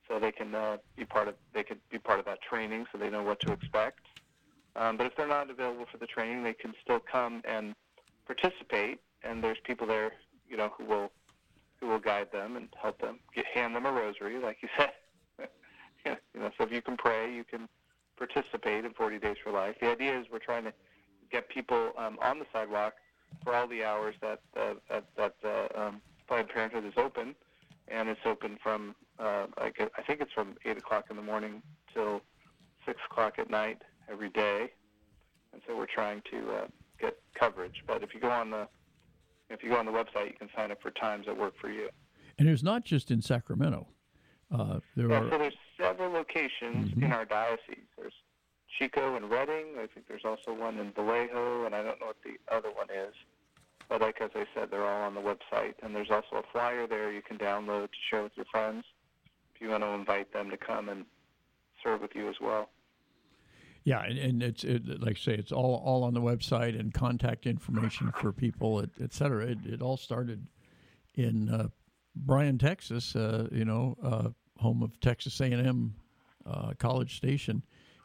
so 0.08 0.20
they 0.20 0.32
can 0.32 0.56
uh, 0.56 0.78
be 0.98 1.06
part 1.06 1.28
of 1.28 1.36
they 1.54 1.64
could 1.64 1.80
be 1.92 2.00
part 2.00 2.20
of 2.20 2.26
that 2.26 2.42
training, 2.42 2.86
so 2.92 2.98
they 2.98 3.10
know 3.10 3.24
what 3.24 3.40
to 3.42 3.52
expect. 3.52 4.00
Um, 4.76 4.98
but 4.98 5.06
if 5.06 5.16
they're 5.16 5.28
not 5.28 5.50
available 5.50 5.86
for 5.92 5.98
the 5.98 6.08
training, 6.08 6.44
they 6.44 6.54
can 6.54 6.74
still 6.82 7.00
come 7.00 7.42
and 7.46 7.76
participate, 8.26 9.00
and 9.24 9.44
there's 9.44 9.58
people 9.64 9.86
there, 9.86 10.14
you 10.50 10.58
know, 10.58 10.72
who 10.78 10.86
will 10.86 11.12
who 11.80 11.88
will 11.88 12.00
guide 12.00 12.28
them 12.32 12.58
and 12.58 12.70
help 12.82 13.00
them 13.02 13.20
get 13.36 13.46
hand 13.46 13.76
them 13.76 13.86
a 13.86 13.92
rosary, 13.92 14.40
like 14.40 14.58
you 14.62 14.70
said. 14.78 14.92
you 16.06 16.40
know, 16.40 16.52
so 16.58 16.64
if 16.64 16.72
you 16.72 16.82
can 16.82 16.96
pray, 16.98 17.34
you 17.34 17.44
can 17.44 17.68
participate 18.28 18.86
in 18.86 18.94
40 18.94 19.20
Days 19.20 19.38
for 19.44 19.52
Life. 19.52 19.76
The 19.82 19.90
idea 19.90 20.20
is 20.20 20.28
we're 20.32 20.40
trying 20.40 20.64
to 20.66 20.74
get 21.32 21.50
people 21.50 21.92
um, 21.98 22.18
on 22.22 22.38
the 22.40 22.46
sidewalk 22.54 22.94
for 23.44 23.56
all 23.56 23.68
the 23.68 23.84
hours 23.84 24.16
that 24.22 24.42
uh, 24.56 24.76
that, 24.90 25.06
that 25.18 25.36
uh, 25.44 25.82
um, 25.82 26.02
Planned 26.28 26.50
Parenthood 26.50 26.86
is 26.86 26.94
open, 26.98 27.36
and 27.88 28.10
it's 28.10 28.20
open 28.26 28.58
from 28.62 28.96
uh, 29.18 29.48
I, 29.58 29.72
I 29.98 30.02
think 30.04 30.22
it's 30.22 30.34
from 30.34 30.56
8 30.66 30.78
o'clock 30.78 31.06
in 31.10 31.16
the 31.16 31.22
morning 31.22 31.62
till 31.94 32.22
6 32.86 33.00
o'clock 33.10 33.40
at 33.40 33.50
night 33.50 33.82
every 34.12 34.30
day, 34.30 34.72
and 35.54 35.62
so 35.68 35.76
we're 35.76 35.88
trying 35.88 36.22
to 36.32 36.52
uh, 36.52 36.68
get 37.00 37.18
coverage. 37.34 37.84
But 37.88 38.04
if 38.04 38.14
you 38.14 38.20
go 38.20 38.30
on 38.30 38.52
the 38.52 38.68
if 39.50 39.64
you 39.64 39.70
go 39.70 39.78
on 39.78 39.86
the 39.86 39.92
website, 39.92 40.28
you 40.28 40.38
can 40.38 40.50
sign 40.56 40.72
up 40.72 40.82
for 40.82 40.92
times 40.92 41.26
that 41.26 41.38
work 41.38 41.54
for 41.60 41.70
you. 41.70 41.90
And 42.38 42.48
it's 42.48 42.64
not 42.64 42.86
just 42.86 43.12
in 43.12 43.22
Sacramento. 43.22 43.88
Uh, 44.50 44.80
there 44.96 45.10
yeah, 45.10 45.22
are 45.22 45.30
so 45.30 45.38
there's 45.38 45.54
several 45.80 46.12
locations 46.12 46.92
mm-hmm. 46.92 47.04
in 47.04 47.12
our 47.14 47.26
diocese. 47.26 47.88
Chico 48.78 49.16
and 49.16 49.30
Redding. 49.30 49.76
I 49.78 49.88
think 49.88 50.08
there's 50.08 50.26
also 50.26 50.54
one 50.54 50.78
in 50.78 50.92
Vallejo, 50.92 51.66
and 51.66 51.76
I 51.76 51.84
don't 51.84 52.00
know 52.00 52.08
what 52.08 52.18
the 52.24 52.38
other 52.54 52.70
one 52.70 52.88
is. 52.90 53.14
But 53.90 54.02
like 54.02 54.22
as 54.22 54.32
I 54.36 54.46
said, 54.56 54.70
they're 54.72 54.86
all 54.86 55.04
on 55.04 55.16
the 55.16 55.22
website, 55.22 55.74
and 55.84 55.96
there's 55.96 56.10
also 56.10 56.38
a 56.38 56.44
flyer 56.52 56.88
there 56.88 57.12
you 57.12 57.22
can 57.22 57.38
download 57.38 57.88
to 57.88 57.98
share 58.10 58.24
with 58.24 58.32
your 58.36 58.46
friends 58.46 58.86
if 59.54 59.62
you 59.62 59.70
want 59.70 59.84
to 59.84 59.90
invite 59.90 60.32
them 60.32 60.50
to 60.50 60.58
come 60.58 60.90
and 60.90 61.06
serve 61.84 62.02
with 62.02 62.16
you 62.16 62.30
as 62.30 62.36
well. 62.40 62.70
Yeah, 63.84 64.04
and, 64.04 64.18
and 64.18 64.44
it's 64.44 64.64
it, 64.64 65.02
like 65.02 65.18
I 65.18 65.20
say, 65.20 65.34
it's 65.34 65.52
all 65.52 65.82
all 65.84 66.04
on 66.04 66.14
the 66.14 66.22
website 66.22 66.80
and 66.80 66.94
contact 66.94 67.46
information 67.48 68.12
for 68.20 68.32
people, 68.32 68.80
et, 68.80 68.90
et 69.02 69.14
cetera. 69.14 69.48
It, 69.48 69.58
it 69.66 69.82
all 69.82 69.98
started 69.98 70.48
in 71.16 71.50
uh, 71.50 71.68
Bryan, 72.16 72.58
Texas. 72.60 73.16
Uh, 73.16 73.48
you 73.52 73.66
know, 73.66 73.98
uh, 74.04 74.30
home 74.62 74.84
of 74.84 75.00
Texas 75.00 75.40
A&M 75.42 75.96
uh, 76.46 76.74
College 76.78 77.18
Station, 77.18 77.64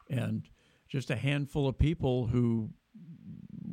and 0.08 0.48
just 0.88 1.10
a 1.10 1.16
handful 1.16 1.68
of 1.68 1.78
people 1.78 2.26
who 2.26 2.70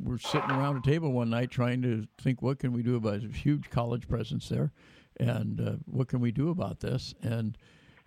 were 0.02 0.18
sitting 0.18 0.50
around 0.50 0.76
a 0.76 0.82
table 0.82 1.12
one 1.12 1.30
night 1.30 1.50
trying 1.50 1.82
to 1.82 2.06
think, 2.20 2.42
what 2.42 2.58
can 2.58 2.72
we 2.72 2.82
do 2.82 2.96
about 2.96 3.24
a 3.24 3.28
huge 3.28 3.70
college 3.70 4.08
presence 4.08 4.48
there, 4.48 4.72
and 5.18 5.60
uh, 5.60 5.72
what 5.86 6.08
can 6.08 6.20
we 6.20 6.30
do 6.30 6.50
about 6.50 6.80
this? 6.80 7.14
And 7.22 7.56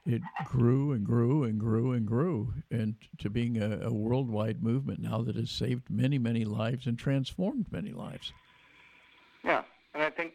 it 0.05 0.21
grew 0.45 0.93
and 0.93 1.05
grew 1.05 1.43
and 1.43 1.59
grew 1.59 1.91
and 1.91 2.05
grew 2.05 2.53
into 2.69 3.29
being 3.29 3.61
a, 3.61 3.79
a 3.87 3.93
worldwide 3.93 4.63
movement 4.63 4.99
now 5.01 5.21
that 5.21 5.35
has 5.35 5.51
saved 5.51 5.89
many, 5.89 6.17
many 6.17 6.45
lives 6.45 6.87
and 6.87 6.97
transformed 6.97 7.65
many 7.71 7.91
lives. 7.91 8.31
Yeah, 9.43 9.63
and 9.93 10.03
I 10.03 10.09
think 10.09 10.33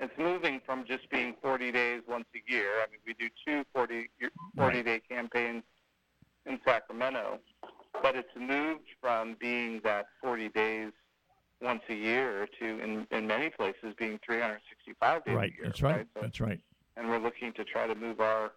it's 0.00 0.12
moving 0.18 0.60
from 0.66 0.84
just 0.86 1.08
being 1.08 1.34
40 1.40 1.72
days 1.72 2.02
once 2.06 2.26
a 2.34 2.52
year. 2.52 2.82
I 2.82 2.90
mean, 2.90 3.00
we 3.06 3.14
do 3.14 3.30
two 3.46 3.64
40, 3.72 4.10
40 4.56 4.82
day 4.82 5.00
campaigns 5.08 5.62
in 6.46 6.58
Sacramento, 6.64 7.38
but 8.02 8.16
it's 8.16 8.28
moved 8.38 8.84
from 9.00 9.36
being 9.40 9.80
that 9.84 10.06
40 10.22 10.48
days 10.50 10.92
once 11.62 11.82
a 11.88 11.94
year 11.94 12.46
to, 12.60 12.64
in, 12.80 13.06
in 13.10 13.26
many 13.26 13.48
places, 13.50 13.94
being 13.98 14.18
365 14.24 15.24
days 15.24 15.34
right. 15.34 15.50
a 15.50 15.54
year. 15.54 15.64
That's 15.64 15.82
right. 15.82 16.06
So, 16.14 16.20
That's 16.20 16.40
right. 16.40 16.60
and 16.96 17.08
we're 17.08 17.18
looking 17.18 17.52
to 17.54 17.64
try 17.64 17.86
to 17.86 17.94
move 17.94 18.20
our, 18.20 18.52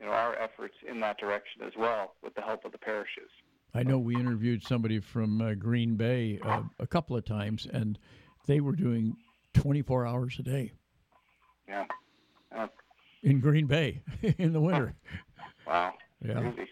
you 0.00 0.06
know, 0.06 0.12
our 0.12 0.34
efforts 0.36 0.74
in 0.88 0.98
that 1.00 1.18
direction 1.18 1.62
as 1.64 1.72
well, 1.78 2.14
with 2.22 2.34
the 2.34 2.42
help 2.42 2.64
of 2.64 2.72
the 2.72 2.78
parishes. 2.78 3.30
I 3.72 3.84
know 3.84 3.98
we 3.98 4.16
interviewed 4.16 4.64
somebody 4.64 4.98
from 4.98 5.40
uh, 5.40 5.54
Green 5.54 5.94
Bay 5.94 6.40
uh, 6.42 6.62
a 6.80 6.86
couple 6.88 7.16
of 7.16 7.24
times, 7.24 7.68
and 7.72 7.98
they 8.48 8.60
were 8.60 8.72
doing 8.74 9.14
24 9.54 10.06
hours 10.06 10.36
a 10.40 10.42
day 10.42 10.72
Yeah. 11.68 11.84
Uh, 12.56 12.66
in 13.22 13.38
Green 13.38 13.66
Bay 13.66 14.02
in 14.38 14.52
the 14.52 14.60
winter. 14.60 14.96
wow. 15.66 15.94
Yeah. 16.24 16.40
Crazy. 16.40 16.70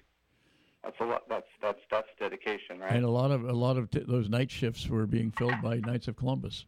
That's 0.89 1.01
a 1.03 1.05
lot. 1.05 1.22
That's 1.28 1.47
that's 1.61 1.80
that's 1.91 2.09
dedication, 2.18 2.78
right? 2.80 2.95
And 2.95 3.05
a 3.05 3.11
lot 3.11 3.30
of 3.30 3.45
a 3.47 3.53
lot 3.53 3.76
of 3.76 3.91
t- 3.91 4.05
those 4.09 4.30
night 4.30 4.51
shifts 4.51 4.89
were 4.89 5.07
being 5.07 5.30
filled 5.30 5.61
by 5.61 5.76
Knights 5.76 6.09
of 6.09 6.16
Columbus. 6.16 6.64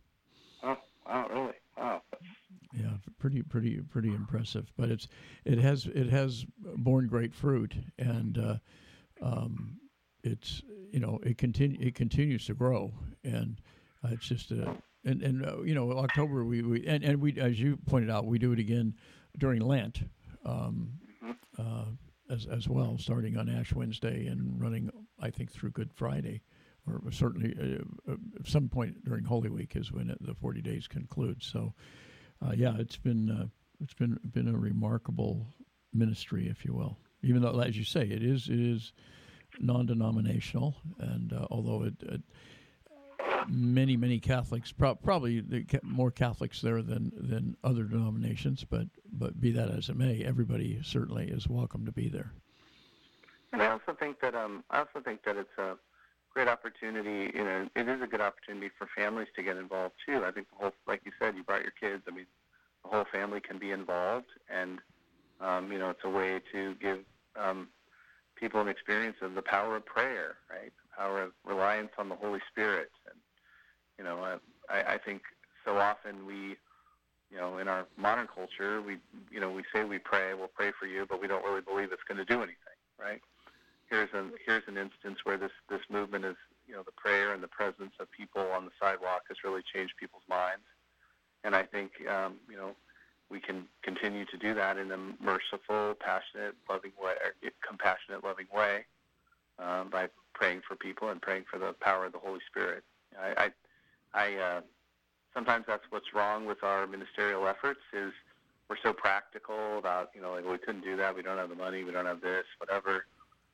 Oh, 0.62 0.76
wow, 1.06 1.26
really? 1.32 1.54
Wow. 1.78 2.02
Yeah, 2.74 2.90
pretty 3.18 3.40
pretty 3.40 3.80
pretty 3.80 4.12
impressive. 4.12 4.70
But 4.76 4.90
it's 4.90 5.08
it 5.46 5.58
has 5.58 5.86
it 5.86 6.10
has 6.10 6.44
borne 6.76 7.06
great 7.06 7.34
fruit, 7.34 7.74
and 7.98 8.36
uh, 8.36 8.56
um, 9.22 9.78
it's 10.22 10.60
you 10.92 11.00
know 11.00 11.18
it 11.22 11.38
continue 11.38 11.78
it 11.80 11.94
continues 11.94 12.44
to 12.44 12.54
grow, 12.54 12.92
and 13.24 13.58
uh, 14.04 14.08
it's 14.12 14.28
just 14.28 14.50
a 14.50 14.76
and 15.02 15.22
and 15.22 15.46
uh, 15.46 15.62
you 15.62 15.74
know 15.74 15.92
October 15.92 16.44
we, 16.44 16.60
we 16.60 16.86
and 16.86 17.02
and 17.02 17.22
we 17.22 17.40
as 17.40 17.58
you 17.58 17.78
pointed 17.86 18.10
out 18.10 18.26
we 18.26 18.38
do 18.38 18.52
it 18.52 18.58
again 18.58 18.94
during 19.38 19.62
Lent. 19.62 20.02
Um, 20.44 20.90
uh, 21.58 21.84
as, 22.30 22.46
as 22.46 22.68
well, 22.68 22.96
starting 22.98 23.36
on 23.36 23.48
Ash 23.48 23.72
Wednesday 23.74 24.26
and 24.26 24.60
running, 24.60 24.90
I 25.20 25.30
think, 25.30 25.50
through 25.50 25.70
Good 25.70 25.92
Friday, 25.92 26.42
or 26.86 27.02
certainly 27.10 27.54
uh, 27.60 28.12
uh, 28.12 28.16
some 28.44 28.68
point 28.68 29.04
during 29.04 29.24
Holy 29.24 29.50
Week 29.50 29.76
is 29.76 29.92
when 29.92 30.10
it, 30.10 30.18
the 30.20 30.34
forty 30.34 30.62
days 30.62 30.86
concludes. 30.86 31.46
So, 31.46 31.74
uh, 32.44 32.52
yeah, 32.56 32.74
it's 32.78 32.96
been 32.96 33.30
uh, 33.30 33.46
it's 33.82 33.94
been 33.94 34.18
been 34.32 34.48
a 34.48 34.56
remarkable 34.56 35.46
ministry, 35.92 36.48
if 36.48 36.64
you 36.64 36.74
will. 36.74 36.96
Even 37.22 37.42
though, 37.42 37.58
as 37.60 37.76
you 37.76 37.84
say, 37.84 38.02
it 38.02 38.22
is 38.22 38.48
it 38.48 38.60
is 38.60 38.92
non-denominational, 39.58 40.76
and 41.00 41.32
uh, 41.32 41.46
although 41.50 41.82
it, 41.82 41.94
it 42.02 42.22
many 43.48 43.96
many 43.96 44.18
Catholics 44.18 44.72
pro- 44.72 44.94
probably 44.94 45.44
more 45.82 46.10
Catholics 46.10 46.60
there 46.60 46.82
than 46.82 47.12
than 47.16 47.56
other 47.64 47.84
denominations, 47.84 48.64
but 48.64 48.86
but 49.12 49.40
be 49.40 49.50
that 49.52 49.70
as 49.70 49.88
it 49.88 49.96
may, 49.96 50.22
everybody 50.24 50.80
certainly 50.82 51.28
is 51.28 51.48
welcome 51.48 51.84
to 51.86 51.92
be 51.92 52.08
there. 52.08 52.32
And 53.52 53.62
I 53.62 53.68
also 53.68 53.96
think 53.98 54.20
that 54.20 54.34
um, 54.34 54.64
I 54.70 54.78
also 54.78 55.00
think 55.04 55.24
that 55.24 55.36
it's 55.36 55.58
a 55.58 55.76
great 56.32 56.48
opportunity. 56.48 57.32
You 57.36 57.44
know, 57.44 57.68
it 57.74 57.88
is 57.88 58.00
a 58.00 58.06
good 58.06 58.20
opportunity 58.20 58.70
for 58.78 58.88
families 58.96 59.28
to 59.36 59.42
get 59.42 59.56
involved 59.56 59.94
too. 60.06 60.24
I 60.24 60.30
think 60.30 60.48
the 60.50 60.56
whole, 60.56 60.72
like 60.86 61.02
you 61.04 61.12
said, 61.18 61.34
you 61.36 61.42
brought 61.42 61.62
your 61.62 61.72
kids. 61.72 62.04
I 62.08 62.12
mean, 62.12 62.26
the 62.84 62.90
whole 62.90 63.04
family 63.12 63.40
can 63.40 63.58
be 63.58 63.72
involved, 63.72 64.28
and 64.48 64.78
um, 65.40 65.72
you 65.72 65.78
know, 65.78 65.90
it's 65.90 66.04
a 66.04 66.10
way 66.10 66.40
to 66.52 66.74
give 66.74 67.00
um, 67.36 67.68
people 68.36 68.60
an 68.60 68.68
experience 68.68 69.16
of 69.22 69.34
the 69.34 69.42
power 69.42 69.76
of 69.76 69.84
prayer, 69.84 70.36
right? 70.50 70.72
The 70.82 70.96
power 70.96 71.22
of 71.22 71.32
reliance 71.44 71.90
on 71.98 72.08
the 72.08 72.16
Holy 72.16 72.40
Spirit, 72.50 72.90
and 73.06 73.19
you 74.00 74.06
know, 74.06 74.24
uh, 74.24 74.38
I, 74.70 74.94
I 74.94 74.98
think 74.98 75.20
so 75.62 75.76
often 75.76 76.24
we, 76.26 76.56
you 77.30 77.36
know, 77.36 77.58
in 77.58 77.68
our 77.68 77.86
modern 77.98 78.26
culture, 78.34 78.80
we, 78.80 78.96
you 79.30 79.38
know, 79.38 79.50
we 79.50 79.62
say 79.74 79.84
we 79.84 79.98
pray, 79.98 80.32
we'll 80.32 80.48
pray 80.48 80.72
for 80.80 80.86
you, 80.86 81.04
but 81.06 81.20
we 81.20 81.28
don't 81.28 81.44
really 81.44 81.60
believe 81.60 81.92
it's 81.92 82.02
going 82.08 82.16
to 82.16 82.24
do 82.24 82.38
anything, 82.38 82.80
right? 82.98 83.20
Here's 83.90 84.08
an 84.14 84.32
here's 84.46 84.62
an 84.68 84.78
instance 84.78 85.18
where 85.24 85.36
this 85.36 85.50
this 85.68 85.82
movement 85.90 86.24
is, 86.24 86.36
you 86.66 86.74
know, 86.74 86.82
the 86.82 86.92
prayer 86.92 87.34
and 87.34 87.42
the 87.42 87.48
presence 87.48 87.92
of 88.00 88.10
people 88.10 88.40
on 88.40 88.64
the 88.64 88.70
sidewalk 88.80 89.24
has 89.28 89.36
really 89.44 89.62
changed 89.74 89.92
people's 90.00 90.22
minds, 90.30 90.64
and 91.44 91.54
I 91.54 91.64
think, 91.64 91.90
um, 92.08 92.36
you 92.48 92.56
know, 92.56 92.70
we 93.30 93.38
can 93.38 93.66
continue 93.82 94.24
to 94.26 94.38
do 94.38 94.54
that 94.54 94.78
in 94.78 94.90
a 94.92 94.96
merciful, 95.22 95.94
passionate, 96.00 96.54
loving 96.70 96.92
way, 97.02 97.12
or 97.20 97.50
compassionate, 97.68 98.24
loving 98.24 98.46
way, 98.54 98.86
um, 99.58 99.90
by 99.90 100.08
praying 100.32 100.62
for 100.66 100.74
people 100.74 101.10
and 101.10 101.20
praying 101.20 101.44
for 101.50 101.58
the 101.58 101.74
power 101.82 102.06
of 102.06 102.12
the 102.12 102.18
Holy 102.18 102.40
Spirit. 102.48 102.82
I, 103.20 103.44
I 103.44 103.50
I 104.14 104.34
uh, 104.34 104.60
sometimes 105.34 105.64
that's 105.66 105.84
what's 105.90 106.12
wrong 106.14 106.46
with 106.46 106.62
our 106.62 106.86
ministerial 106.86 107.46
efforts 107.46 107.80
is 107.92 108.12
we're 108.68 108.76
so 108.82 108.92
practical 108.92 109.78
about 109.78 110.10
you 110.14 110.20
know 110.20 110.32
like 110.32 110.48
we 110.48 110.58
couldn't 110.58 110.84
do 110.84 110.96
that 110.96 111.14
we 111.14 111.22
don't 111.22 111.38
have 111.38 111.48
the 111.48 111.56
money 111.56 111.84
we 111.84 111.92
don't 111.92 112.06
have 112.06 112.20
this 112.20 112.44
whatever. 112.58 113.06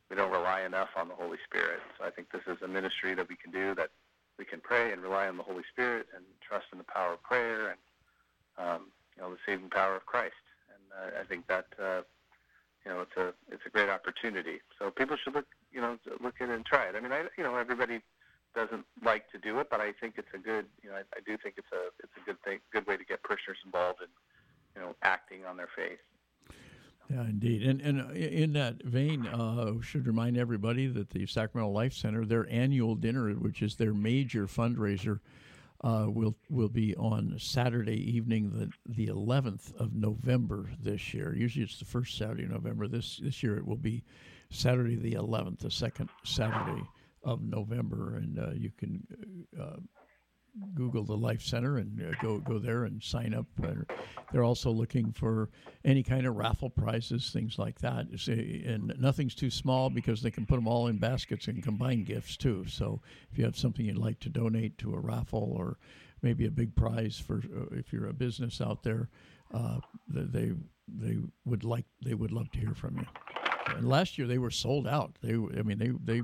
We 0.09 0.15
don't 0.15 0.31
rely 0.31 0.63
enough 0.63 0.91
on 0.97 1.09
the 1.09 1.15
Holy 1.15 1.39
Spirit. 1.45 1.81
So 1.99 2.05
I 2.05 2.11
think 2.11 2.31
this 2.31 2.43
is 2.47 2.63
a 2.63 2.69
ministry 2.69 3.15
that 3.15 3.29
we 3.29 3.35
can 3.35 3.51
do 3.51 3.75
that 3.75 3.91
we 4.39 4.45
can 4.45 4.61
pray 4.61 4.93
and 4.93 5.03
rely 5.03 5.27
on 5.27 5.37
the 5.37 5.43
Holy 5.43 5.65
Spirit 5.73 6.07
and 6.15 6.25
trust 6.47 6.67
in 6.71 6.79
the 6.79 6.85
power 6.85 7.15
of 7.15 7.23
prayer 7.23 7.71
and 7.71 7.79
um, 8.59 8.81
you 9.17 9.23
know 9.23 9.31
the 9.31 9.39
saving 9.47 9.71
power 9.71 9.97
of 9.97 10.07
Christ. 10.07 10.35
And 10.73 11.15
uh, 11.15 11.21
I 11.21 11.25
think 11.25 11.47
that 11.49 11.67
uh, 11.83 12.03
you 12.85 12.93
know 12.93 13.01
it's 13.01 13.17
a 13.17 13.35
it's 13.53 13.67
a 13.67 13.71
great 13.71 13.89
opportunity. 13.89 14.61
So 14.79 14.91
people 14.91 15.17
should 15.23 15.35
look 15.35 15.47
you 15.73 15.81
know 15.81 15.99
look 16.23 16.35
at 16.41 16.51
it 16.51 16.55
and 16.55 16.65
try 16.65 16.85
it. 16.85 16.95
I 16.97 17.01
mean 17.01 17.13
I 17.13 17.25
you 17.37 17.45
know 17.45 17.57
everybody 17.57 18.01
doesn't 18.57 18.87
like 19.05 19.31
to 19.31 19.39
do 19.39 19.61
it, 19.61 19.69
but 19.71 19.81
I 19.81 19.93
think 19.93 20.15
it's 20.17 20.33
a 20.35 20.39
good, 20.39 20.67
you 20.83 20.89
know, 20.89 20.97
I, 20.97 21.03
I 21.15 21.21
do 21.25 21.37
think 21.37 21.57
it's 21.59 21.71
a 21.73 21.93
it's 22.03 22.13
a 22.21 22.25
good 22.25 22.43
thing, 22.43 22.59
good 22.73 22.87
way 22.87 22.97
to 22.97 23.05
get 23.05 23.23
parishioners 23.23 23.59
involved 23.65 24.01
in, 24.01 24.09
you 24.75 24.87
know, 24.87 24.97
acting 25.03 25.45
on 25.45 25.57
their 25.57 25.69
faith. 25.77 25.99
Yeah, 27.11 27.23
indeed. 27.23 27.63
And 27.63 27.81
and 27.83 28.17
in 28.17 28.55
that 28.55 28.83
vein, 28.83 29.27
uh, 29.27 29.81
should 29.83 30.07
remind 30.07 30.37
everybody 30.37 30.89
that 30.89 31.11
the 31.11 31.27
Sacramento 31.27 31.71
Life 31.73 31.93
Center, 31.93 32.25
their 32.25 32.49
annual 32.51 32.97
dinner, 32.97 33.31
which 33.35 33.63
is 33.63 33.77
their 33.77 33.95
major 33.95 34.47
fundraiser, 34.47 35.21
uh, 35.85 36.07
will 36.09 36.35
will 36.51 36.71
be 36.71 36.97
on 36.97 37.37
Saturday 37.39 38.17
evening, 38.17 38.51
the 38.51 38.71
the 38.87 39.07
11th 39.13 39.77
of 39.77 39.95
November 39.95 40.71
this 40.83 41.15
year. 41.15 41.37
Usually 41.37 41.65
it's 41.65 41.79
the 41.79 41.85
first 41.85 42.17
Saturday 42.17 42.45
of 42.45 42.51
November. 42.51 42.89
This 42.89 43.19
this 43.23 43.43
year 43.43 43.57
it 43.59 43.67
will 43.67 43.77
be 43.77 44.03
Saturday 44.51 44.97
the 44.97 45.13
11th, 45.13 45.59
the 45.59 45.71
second 45.71 46.09
Saturday 46.25 46.83
of 47.27 47.43
November, 47.43 48.17
and 48.17 48.39
uh, 48.39 48.53
you 48.53 48.71
can 48.79 49.03
uh, 49.61 49.77
Google 50.75 51.05
the 51.05 51.17
Life 51.17 51.43
Center 51.43 51.77
and 51.77 52.01
uh, 52.01 52.17
go 52.23 52.39
go 52.39 52.59
there 52.59 52.85
and 52.85 53.03
sign 53.03 53.35
up. 53.35 53.47
they're 54.33 54.45
also 54.45 54.71
looking 54.71 55.13
for 55.13 55.51
any 55.85 56.03
kind 56.03 56.27
of 56.27 56.37
raffle 56.37 56.71
prizes, 56.71 57.31
things 57.31 57.59
like 57.59 57.81
that. 57.81 58.07
And 58.29 58.95
nothing's 58.99 59.35
too 59.35 59.51
small 59.51 59.91
because 59.91 60.23
they 60.23 60.31
can 60.31 60.47
put 60.47 60.55
them 60.55 60.69
all 60.69 60.87
in 60.87 60.99
baskets 60.99 61.49
and 61.49 61.63
combine 61.63 62.05
gifts 62.05 62.37
too. 62.37 62.65
So 62.69 63.03
if 63.31 63.39
you 63.39 63.45
have 63.45 63.57
something 63.57 63.85
you'd 63.85 63.99
like 63.99 64.21
to 64.21 64.29
donate 64.29 64.79
to 64.79 64.95
a 64.95 65.01
raffle 65.01 65.53
or 65.55 65.79
maybe 66.23 66.47
a 66.47 66.51
big 66.51 66.75
prize 66.75 67.19
for 67.19 67.39
uh, 67.39 67.75
if 67.77 67.93
you're 67.93 68.09
a 68.09 68.15
business 68.15 68.61
out 68.61 68.83
there, 68.83 69.11
uh, 69.53 69.81
they 70.09 70.53
they 70.89 71.19
would 71.45 71.65
like 71.65 71.87
they 72.05 72.15
would 72.15 72.33
love 72.33 72.51
to 72.53 72.59
hear 72.59 72.75
from 72.75 72.97
you. 72.97 73.07
And 73.75 73.89
last 73.89 74.17
year 74.17 74.27
they 74.27 74.39
were 74.39 74.51
sold 74.51 74.87
out. 74.87 75.19
They 75.23 75.35
I 75.35 75.63
mean 75.63 75.79
they 75.79 75.93
they 76.03 76.23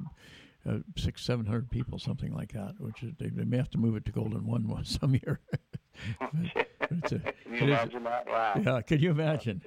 uh, 0.68 0.78
six, 0.96 1.22
seven 1.22 1.46
hundred 1.46 1.70
people, 1.70 1.98
something 1.98 2.32
like 2.32 2.52
that. 2.52 2.74
Which 2.78 3.02
is, 3.02 3.12
they, 3.18 3.28
they, 3.28 3.44
may 3.44 3.56
have 3.56 3.70
to 3.70 3.78
move 3.78 3.96
it 3.96 4.04
to 4.06 4.12
Golden 4.12 4.46
One 4.46 4.68
one 4.68 4.84
some 4.86 5.14
year. 5.14 5.40
but, 6.20 7.12
a, 7.12 7.18
can 7.44 7.54
you 7.54 7.58
imagine 7.58 8.04
that? 8.04 8.26
Wow. 8.26 8.54
Yeah, 8.64 8.80
can 8.82 9.00
you 9.00 9.10
imagine? 9.10 9.62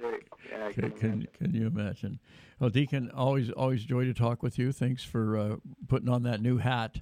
Yeah, 0.50 0.72
can, 0.72 0.90
can, 0.92 1.28
can, 1.38 1.54
you 1.54 1.66
imagine? 1.66 2.18
Well, 2.58 2.70
Deacon, 2.70 3.10
always 3.10 3.50
always 3.50 3.84
joy 3.84 4.04
to 4.04 4.14
talk 4.14 4.42
with 4.42 4.58
you. 4.58 4.72
Thanks 4.72 5.04
for 5.04 5.36
uh, 5.36 5.56
putting 5.88 6.08
on 6.08 6.22
that 6.22 6.40
new 6.40 6.58
hat, 6.58 7.00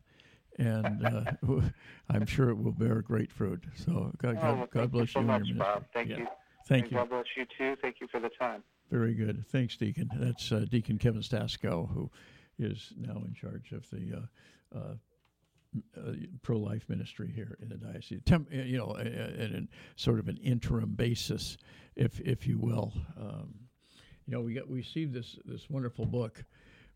and 0.58 1.04
uh, 1.06 1.24
I'm 2.08 2.26
sure 2.26 2.50
it 2.50 2.56
will 2.56 2.72
bear 2.72 3.00
great 3.02 3.30
fruit. 3.30 3.64
So 3.76 4.12
God, 4.18 4.40
God, 4.40 4.58
oh, 4.62 4.68
God 4.72 4.90
bless 4.90 5.08
you, 5.08 5.12
so 5.12 5.20
you 5.20 5.26
much, 5.26 5.58
Bob. 5.58 5.84
Thank 5.92 6.10
yeah. 6.10 6.18
you. 6.18 6.26
Thank 6.66 6.84
and 6.84 6.92
you. 6.92 6.98
God 6.98 7.10
bless 7.10 7.26
you 7.36 7.44
too. 7.56 7.76
Thank 7.80 7.96
you 8.00 8.08
for 8.08 8.20
the 8.20 8.30
time. 8.30 8.62
Very 8.90 9.14
good. 9.14 9.44
Thanks, 9.48 9.76
Deacon. 9.76 10.10
That's 10.14 10.52
uh, 10.52 10.66
Deacon 10.68 10.98
Kevin 10.98 11.22
Staszkow, 11.22 11.92
who 11.92 12.10
is 12.58 12.92
now 12.96 13.22
in 13.26 13.34
charge 13.34 13.72
of 13.72 13.88
the 13.90 14.22
uh, 14.74 14.78
uh, 14.78 14.94
uh, 15.96 16.12
pro-life 16.42 16.84
ministry 16.88 17.32
here 17.34 17.58
in 17.60 17.68
the 17.68 17.76
diocese. 17.76 18.20
Tem- 18.24 18.46
you 18.50 18.78
know, 18.78 18.94
in 18.94 19.68
sort 19.96 20.18
of 20.18 20.28
an 20.28 20.36
interim 20.38 20.90
basis, 20.90 21.56
if 21.96 22.20
if 22.20 22.46
you 22.46 22.58
will. 22.58 22.92
Um, 23.20 23.54
you 24.26 24.34
know, 24.34 24.40
we 24.40 24.54
got 24.54 24.68
we 24.68 24.78
received 24.78 25.12
this 25.12 25.36
this 25.44 25.68
wonderful 25.68 26.06
book, 26.06 26.44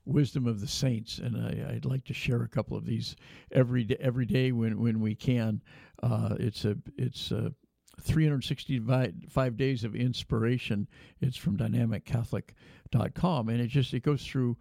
Wisdom 0.05 0.47
of 0.47 0.61
the 0.61 0.69
Saints, 0.69 1.19
and 1.19 1.37
I, 1.37 1.75
would 1.75 1.85
like 1.85 2.05
to 2.05 2.15
share 2.15 2.43
a 2.43 2.49
couple 2.49 2.77
of 2.77 2.87
these 2.87 3.17
every 3.53 3.85
day, 3.85 3.97
every 4.01 4.27
day 4.27 4.53
when 4.53 4.81
when 4.81 5.01
we 5.01 5.15
can. 5.15 5.61
Uh, 6.03 6.37
it's 6.39 6.65
a 6.65 6.77
it's 6.97 7.33
a 7.33 7.53
365 8.01 9.57
days 9.57 9.85
of 9.85 9.95
inspiration. 9.95 10.87
It's 11.21 11.37
from 11.37 11.57
dynamiccatholic.com, 11.57 13.49
and 13.49 13.61
it 13.61 13.69
just 13.69 13.93
it 13.93 14.03
goes 14.03 14.25
through 14.25 14.57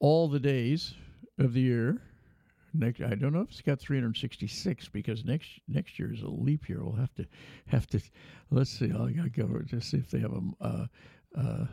all 0.00 0.28
the 0.28 0.40
days 0.40 0.94
of 1.38 1.52
the 1.52 1.60
year. 1.60 2.02
Next, 2.74 3.00
I 3.00 3.14
don't 3.14 3.32
know 3.32 3.40
if 3.40 3.50
it's 3.50 3.62
got 3.62 3.80
366 3.80 4.88
because 4.88 5.24
next 5.24 5.48
next 5.66 5.98
year 5.98 6.12
is 6.12 6.22
a 6.22 6.28
leap 6.28 6.68
year. 6.68 6.84
We'll 6.84 6.96
have 6.96 7.14
to 7.14 7.26
have 7.66 7.86
to 7.88 8.00
let's 8.50 8.70
see. 8.70 8.92
I'll 8.92 9.08
go 9.08 9.62
to 9.70 9.80
see 9.80 9.96
if 9.96 10.10
they 10.10 10.20
have 10.20 10.32
a 10.32 10.64
uh, 10.64 10.86
uh, 11.36 11.66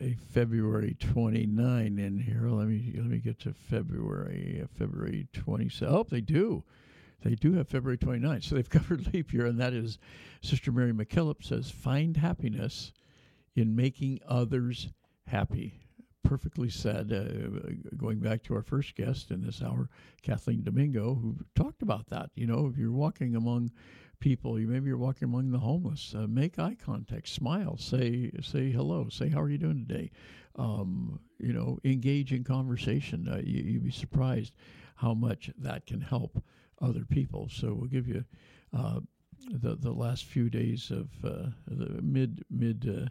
a 0.00 0.16
February 0.30 0.96
29 0.98 1.98
in 1.98 2.18
here. 2.18 2.48
Let 2.48 2.66
me 2.66 2.92
let 2.96 3.06
me 3.06 3.18
get 3.18 3.38
to 3.40 3.52
February 3.52 4.60
uh, 4.62 4.66
February 4.76 5.28
27. 5.32 5.94
Oh, 5.94 6.02
they 6.02 6.20
do. 6.20 6.64
They 7.22 7.34
do 7.34 7.54
have 7.54 7.68
February 7.68 7.98
29. 7.98 8.42
so 8.42 8.54
they've 8.54 8.68
covered 8.70 9.12
leap 9.12 9.32
year, 9.32 9.46
and 9.46 9.58
that 9.60 9.72
is 9.72 9.98
Sister 10.42 10.70
Mary 10.70 10.92
MacKillop 10.92 11.42
says, 11.42 11.70
find 11.70 12.16
happiness 12.16 12.92
in 13.54 13.74
making 13.74 14.20
others 14.28 14.88
happy. 15.26 15.85
Perfectly 16.26 16.68
said. 16.70 17.12
Uh, 17.12 17.94
going 17.96 18.18
back 18.18 18.42
to 18.44 18.54
our 18.54 18.62
first 18.62 18.96
guest 18.96 19.30
in 19.30 19.42
this 19.42 19.62
hour, 19.62 19.88
Kathleen 20.22 20.64
Domingo, 20.64 21.14
who 21.14 21.36
talked 21.54 21.82
about 21.82 22.08
that. 22.08 22.30
You 22.34 22.46
know, 22.46 22.66
if 22.66 22.76
you're 22.76 22.90
walking 22.92 23.36
among 23.36 23.70
people, 24.18 24.58
you 24.58 24.66
maybe 24.66 24.88
you're 24.88 24.96
walking 24.96 25.28
among 25.28 25.52
the 25.52 25.58
homeless, 25.58 26.14
uh, 26.16 26.26
make 26.26 26.58
eye 26.58 26.76
contact, 26.84 27.28
smile, 27.28 27.76
say 27.76 28.32
say 28.42 28.70
hello, 28.70 29.08
say 29.08 29.28
how 29.28 29.40
are 29.40 29.48
you 29.50 29.58
doing 29.58 29.86
today. 29.86 30.10
Um, 30.56 31.20
you 31.38 31.52
know, 31.52 31.78
engage 31.84 32.32
in 32.32 32.42
conversation. 32.42 33.28
Uh, 33.28 33.40
you, 33.44 33.62
you'd 33.62 33.84
be 33.84 33.90
surprised 33.92 34.54
how 34.96 35.14
much 35.14 35.50
that 35.58 35.86
can 35.86 36.00
help 36.00 36.42
other 36.80 37.04
people. 37.04 37.48
So 37.50 37.72
we'll 37.72 37.88
give 37.88 38.08
you 38.08 38.24
uh, 38.76 39.00
the 39.48 39.76
the 39.76 39.92
last 39.92 40.24
few 40.24 40.50
days 40.50 40.90
of 40.90 41.08
uh, 41.24 41.50
the 41.68 42.02
mid 42.02 42.44
mid 42.50 42.90
uh, 42.90 43.08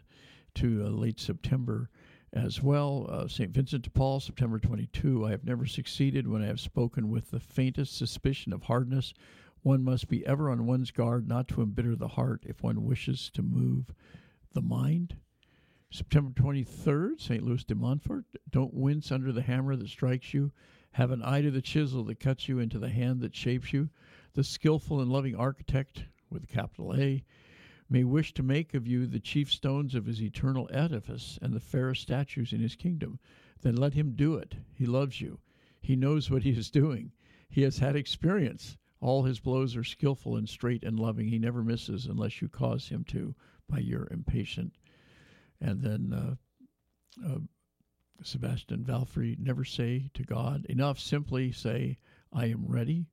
to 0.56 0.82
late 0.88 1.20
September 1.20 1.88
as 2.36 2.62
well. 2.62 3.06
Uh, 3.08 3.26
St. 3.26 3.50
Vincent 3.50 3.82
de 3.82 3.90
Paul, 3.90 4.20
September 4.20 4.58
22. 4.58 5.26
I 5.26 5.30
have 5.30 5.44
never 5.44 5.64
succeeded 5.64 6.28
when 6.28 6.42
I 6.42 6.46
have 6.46 6.60
spoken 6.60 7.08
with 7.08 7.30
the 7.30 7.40
faintest 7.40 7.96
suspicion 7.96 8.52
of 8.52 8.64
hardness. 8.64 9.14
One 9.62 9.82
must 9.82 10.08
be 10.08 10.24
ever 10.26 10.50
on 10.50 10.66
one's 10.66 10.90
guard 10.90 11.26
not 11.26 11.48
to 11.48 11.62
embitter 11.62 11.96
the 11.96 12.08
heart 12.08 12.44
if 12.46 12.62
one 12.62 12.84
wishes 12.84 13.30
to 13.30 13.42
move 13.42 13.94
the 14.52 14.60
mind. 14.60 15.16
September 15.90 16.30
23rd, 16.30 17.20
St. 17.20 17.42
Louis 17.42 17.64
de 17.64 17.74
Montfort. 17.74 18.26
Don't 18.50 18.74
wince 18.74 19.10
under 19.10 19.32
the 19.32 19.42
hammer 19.42 19.74
that 19.74 19.88
strikes 19.88 20.34
you. 20.34 20.52
Have 20.92 21.10
an 21.10 21.22
eye 21.24 21.40
to 21.40 21.50
the 21.50 21.62
chisel 21.62 22.04
that 22.04 22.20
cuts 22.20 22.48
you 22.48 22.58
into 22.58 22.78
the 22.78 22.90
hand 22.90 23.22
that 23.22 23.34
shapes 23.34 23.72
you. 23.72 23.88
The 24.34 24.44
skillful 24.44 25.00
and 25.00 25.10
loving 25.10 25.34
architect, 25.34 26.04
with 26.30 26.44
a 26.44 26.46
capital 26.46 26.94
A, 26.94 27.24
may 27.88 28.04
wish 28.04 28.34
to 28.34 28.42
make 28.42 28.74
of 28.74 28.86
you 28.86 29.06
the 29.06 29.20
chief 29.20 29.52
stones 29.52 29.94
of 29.94 30.06
his 30.06 30.22
eternal 30.22 30.68
edifice 30.72 31.38
and 31.40 31.52
the 31.52 31.60
fairest 31.60 32.02
statues 32.02 32.52
in 32.52 32.60
his 32.60 32.74
kingdom. 32.74 33.18
Then 33.62 33.76
let 33.76 33.94
him 33.94 34.12
do 34.12 34.34
it. 34.34 34.56
He 34.74 34.86
loves 34.86 35.20
you. 35.20 35.38
He 35.80 35.96
knows 35.96 36.30
what 36.30 36.42
he 36.42 36.50
is 36.50 36.70
doing. 36.70 37.12
He 37.48 37.62
has 37.62 37.78
had 37.78 37.96
experience. 37.96 38.76
All 39.00 39.22
his 39.22 39.40
blows 39.40 39.76
are 39.76 39.84
skillful 39.84 40.36
and 40.36 40.48
straight 40.48 40.82
and 40.82 40.98
loving. 40.98 41.28
He 41.28 41.38
never 41.38 41.62
misses 41.62 42.06
unless 42.06 42.42
you 42.42 42.48
cause 42.48 42.88
him 42.88 43.04
to 43.04 43.34
by 43.68 43.78
your 43.78 44.08
impatient. 44.10 44.74
And 45.60 45.80
then 45.80 46.12
uh, 46.12 47.26
uh, 47.26 47.38
Sebastian 48.22 48.84
Valfrè, 48.84 49.38
never 49.38 49.64
say 49.64 50.10
to 50.14 50.22
God 50.22 50.64
enough. 50.66 50.98
Simply 50.98 51.52
say, 51.52 51.98
I 52.32 52.46
am 52.46 52.66
ready. 52.66 53.06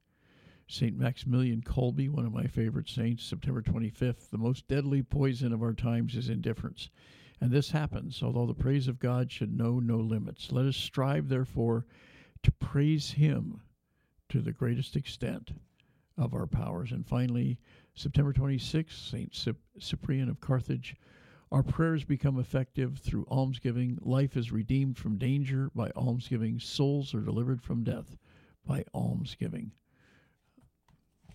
St. 0.68 0.98
Maximilian 0.98 1.62
Kolbe, 1.62 2.10
one 2.10 2.26
of 2.26 2.32
my 2.32 2.48
favorite 2.48 2.88
saints, 2.88 3.26
September 3.26 3.62
25th. 3.62 4.30
The 4.30 4.38
most 4.38 4.66
deadly 4.70 5.04
poison 5.04 5.52
of 5.52 5.62
our 5.62 5.74
times 5.74 6.16
is 6.16 6.30
indifference. 6.30 6.90
And 7.42 7.52
this 7.52 7.72
happens, 7.72 8.24
although 8.24 8.46
the 8.46 8.54
praise 8.54 8.88
of 8.88 8.98
God 8.98 9.30
should 9.30 9.56
know 9.56 9.80
no 9.80 9.98
limits. 9.98 10.54
Let 10.54 10.66
us 10.66 10.78
strive, 10.78 11.28
therefore, 11.28 11.86
to 12.44 12.52
praise 12.54 13.12
Him 13.12 13.62
to 14.30 14.42
the 14.42 14.54
greatest 14.54 14.96
extent 14.96 15.52
of 16.18 16.34
our 16.34 16.48
powers. 16.48 16.94
And 16.94 17.06
finally, 17.06 17.60
September 17.94 18.32
26th, 18.32 19.10
St. 19.10 19.58
Cyprian 19.80 20.30
of 20.30 20.40
Carthage. 20.40 20.96
Our 21.52 21.64
prayers 21.64 22.06
become 22.06 22.40
effective 22.40 23.00
through 23.00 23.28
almsgiving. 23.30 24.00
Life 24.02 24.38
is 24.38 24.54
redeemed 24.54 24.98
from 24.98 25.18
danger 25.18 25.70
by 25.76 25.92
almsgiving. 25.92 26.58
Souls 26.60 27.14
are 27.14 27.22
delivered 27.22 27.62
from 27.62 27.84
death 27.84 28.16
by 28.66 28.86
almsgiving 28.94 29.74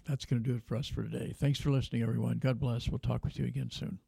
that's 0.08 0.24
going 0.24 0.42
to 0.42 0.48
do 0.48 0.56
it 0.56 0.64
for 0.64 0.76
us 0.76 0.88
for 0.88 1.02
today. 1.02 1.34
Thanks 1.36 1.60
for 1.60 1.70
listening, 1.70 2.02
everyone. 2.02 2.38
God 2.38 2.58
bless. 2.58 2.88
We'll 2.88 2.98
talk 2.98 3.24
with 3.24 3.38
you 3.38 3.44
again 3.44 3.70
soon. 3.70 3.98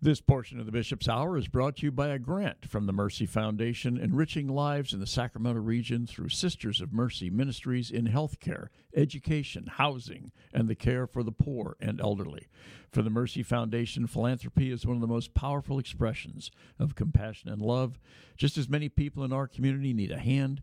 This 0.00 0.20
portion 0.20 0.60
of 0.60 0.66
the 0.66 0.72
Bishop's 0.72 1.08
Hour 1.08 1.36
is 1.36 1.48
brought 1.48 1.76
to 1.78 1.86
you 1.86 1.90
by 1.90 2.08
a 2.08 2.20
grant 2.20 2.68
from 2.68 2.86
the 2.86 2.92
Mercy 2.92 3.26
Foundation, 3.26 3.98
enriching 3.98 4.46
lives 4.46 4.92
in 4.92 5.00
the 5.00 5.08
Sacramento 5.08 5.60
region 5.60 6.06
through 6.06 6.28
Sisters 6.28 6.80
of 6.80 6.92
Mercy 6.92 7.30
ministries 7.30 7.90
in 7.90 8.06
healthcare, 8.06 8.68
education, 8.94 9.66
housing, 9.66 10.30
and 10.52 10.68
the 10.68 10.76
care 10.76 11.08
for 11.08 11.24
the 11.24 11.32
poor 11.32 11.76
and 11.80 12.00
elderly. 12.00 12.46
For 12.92 13.02
the 13.02 13.10
Mercy 13.10 13.42
Foundation, 13.42 14.06
philanthropy 14.06 14.70
is 14.70 14.86
one 14.86 14.96
of 14.96 15.00
the 15.00 15.08
most 15.08 15.34
powerful 15.34 15.80
expressions 15.80 16.52
of 16.78 16.94
compassion 16.94 17.50
and 17.50 17.60
love. 17.60 17.98
Just 18.36 18.56
as 18.56 18.68
many 18.68 18.88
people 18.88 19.24
in 19.24 19.32
our 19.32 19.48
community 19.48 19.92
need 19.92 20.12
a 20.12 20.18
hand, 20.18 20.62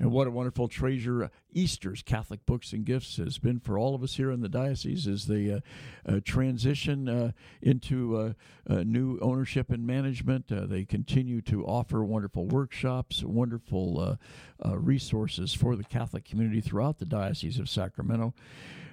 And 0.00 0.10
what 0.10 0.26
a 0.26 0.30
wonderful 0.30 0.66
treasure 0.66 1.30
Easter's 1.52 2.02
Catholic 2.02 2.44
Books 2.46 2.72
and 2.72 2.84
Gifts 2.84 3.16
has 3.16 3.38
been 3.38 3.60
for 3.60 3.78
all 3.78 3.94
of 3.94 4.02
us 4.02 4.16
here 4.16 4.30
in 4.30 4.40
the 4.40 4.48
diocese 4.48 5.06
as 5.06 5.26
they 5.26 5.52
uh, 5.52 5.60
uh, 6.06 6.20
transition 6.24 7.08
uh, 7.08 7.32
into 7.62 8.16
uh, 8.16 8.32
uh, 8.68 8.82
new 8.84 9.18
ownership 9.20 9.70
and 9.70 9.86
management. 9.86 10.50
Uh, 10.50 10.66
they 10.66 10.84
continue 10.84 11.40
to 11.42 11.64
offer 11.64 12.04
wonderful 12.04 12.46
workshops, 12.46 13.22
wonderful 13.22 14.18
resources 14.74 15.54
for 15.54 15.76
the 15.76 15.84
Catholic 15.84 16.24
community 16.24 16.60
throughout 16.60 16.98
the 16.98 17.06
Diocese 17.06 17.58
of 17.58 17.68
Sacramento. 17.68 18.34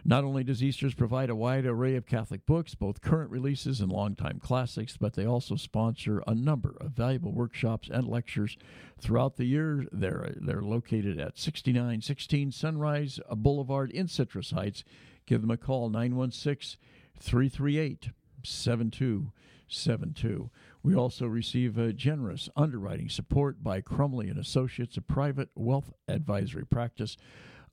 Not 0.07 0.23
only 0.23 0.45
does 0.45 0.63
Easter's 0.63 0.93
provide 0.93 1.29
a 1.29 1.35
wide 1.35 1.65
array 1.65 1.97
of 1.97 2.05
Catholic 2.05 2.45
books, 2.45 2.73
both 2.75 3.01
current 3.01 3.29
releases 3.29 3.81
and 3.81 3.91
longtime 3.91 4.39
classics, 4.39 4.95
but 4.95 5.15
they 5.15 5.25
also 5.25 5.57
sponsor 5.57 6.23
a 6.25 6.33
number 6.33 6.77
of 6.79 6.91
valuable 6.91 7.33
workshops 7.33 7.89
and 7.91 8.07
lectures 8.07 8.57
throughout 9.01 9.35
the 9.35 9.43
year. 9.43 9.85
They're, 9.91 10.33
they're 10.37 10.61
located 10.61 11.19
at 11.19 11.37
6916 11.37 12.46
Sunrise 12.51 13.19
uh, 13.29 13.35
Boulevard 13.35 13.91
in 13.91 14.07
Citrus 14.07 14.51
Heights. 14.51 14.83
Give 15.25 15.41
them 15.41 15.51
a 15.51 15.57
call, 15.57 15.89
916 15.89 16.79
338 17.19 18.11
7272. 18.43 20.49
We 20.83 20.95
also 20.95 21.25
receive 21.25 21.77
a 21.77 21.91
generous 21.91 22.49
underwriting 22.55 23.09
support 23.09 23.63
by 23.63 23.81
Crumley 23.81 24.29
and 24.29 24.39
Associates, 24.39 24.97
a 24.97 25.01
private 25.01 25.49
wealth 25.55 25.91
advisory 26.07 26.65
practice 26.65 27.17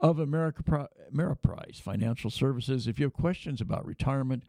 of 0.01 0.19
America 0.19 0.89
Ameriprise 1.15 1.81
Financial 1.81 2.31
Services. 2.31 2.89
If 2.89 2.99
you 2.99 3.07
have 3.07 3.13
questions 3.13 3.61
about 3.61 3.87
retirement, 3.87 4.43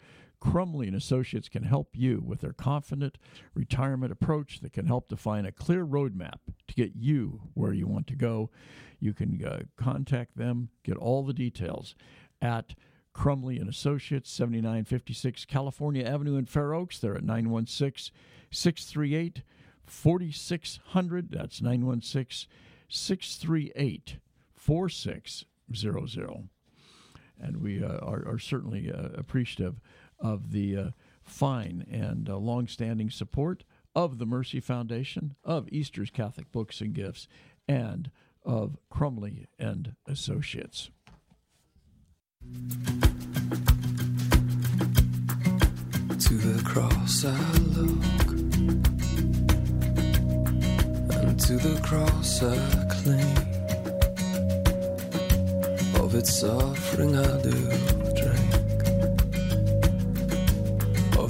Crumley 0.46 0.88
and 0.88 0.96
Associates 0.96 1.50
can 1.50 1.64
help 1.64 1.90
you 1.94 2.22
with 2.24 2.42
their 2.42 2.54
confident 2.54 3.18
retirement 3.56 4.12
approach 4.12 4.60
that 4.62 4.74
can 4.74 4.86
help 4.86 5.10
define 5.10 5.46
a 5.46 5.52
clear 5.52 5.86
roadmap 5.86 6.40
to 6.68 6.76
get 6.76 6.92
you 6.96 7.42
where 7.56 7.74
you 7.74 7.88
want 7.88 8.06
to 8.08 8.16
go. 8.16 8.52
You 9.00 9.14
can 9.14 9.44
uh, 9.44 9.64
contact 9.76 10.38
them, 10.38 10.70
get 10.84 10.98
all 10.98 11.24
the 11.24 11.34
details 11.34 11.96
at 12.42 12.76
Crumley 13.14 13.60
and 13.60 13.68
Associates, 13.68 14.30
7956 14.32 15.46
California 15.46 16.04
Avenue 16.04 16.38
in 16.38 16.46
Fair 16.46 16.74
Oaks. 16.74 17.00
They're 17.00 17.16
at 17.16 17.24
916 17.24 18.14
638 18.52 19.42
4600. 19.86 21.32
That's 21.32 21.62
916 21.62 22.50
638 22.88 24.18
4600. 24.54 26.50
And 27.40 27.58
we 27.58 27.84
uh, 27.84 27.98
are, 27.98 28.26
are, 28.28 28.40
certainly 28.40 28.90
uh, 28.92 29.10
appreciative 29.18 29.82
of 30.26 30.52
the 30.52 30.76
uh, 30.76 30.90
fine 31.24 31.86
and 31.92 32.28
uh, 32.30 32.38
long-standing 32.38 33.12
support 33.12 33.64
of 33.96 34.18
the 34.18 34.26
Mercy 34.26 34.60
Foundation, 34.60 35.36
of 35.44 35.70
Easter's 35.70 36.10
Catholic 36.10 36.52
Books 36.52 36.82
and 36.82 36.94
Gifts, 36.94 37.28
and 37.68 38.10
of 38.44 38.78
Crumley 38.90 39.46
and 39.60 39.94
Associates. 40.08 40.90
To 46.20 46.34
the 46.34 46.62
cross 46.64 47.26
I 47.26 47.40
look, 47.76 48.30
and 51.24 51.40
to 51.40 51.54
the 51.58 51.80
cross 51.84 52.44
I 52.44 52.58
cling 52.90 53.38
Of 56.04 56.16
its 56.16 56.40
suffering 56.40 57.16
I 57.16 57.42
do 57.42 58.05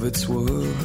its 0.06 0.28
word 0.28 0.76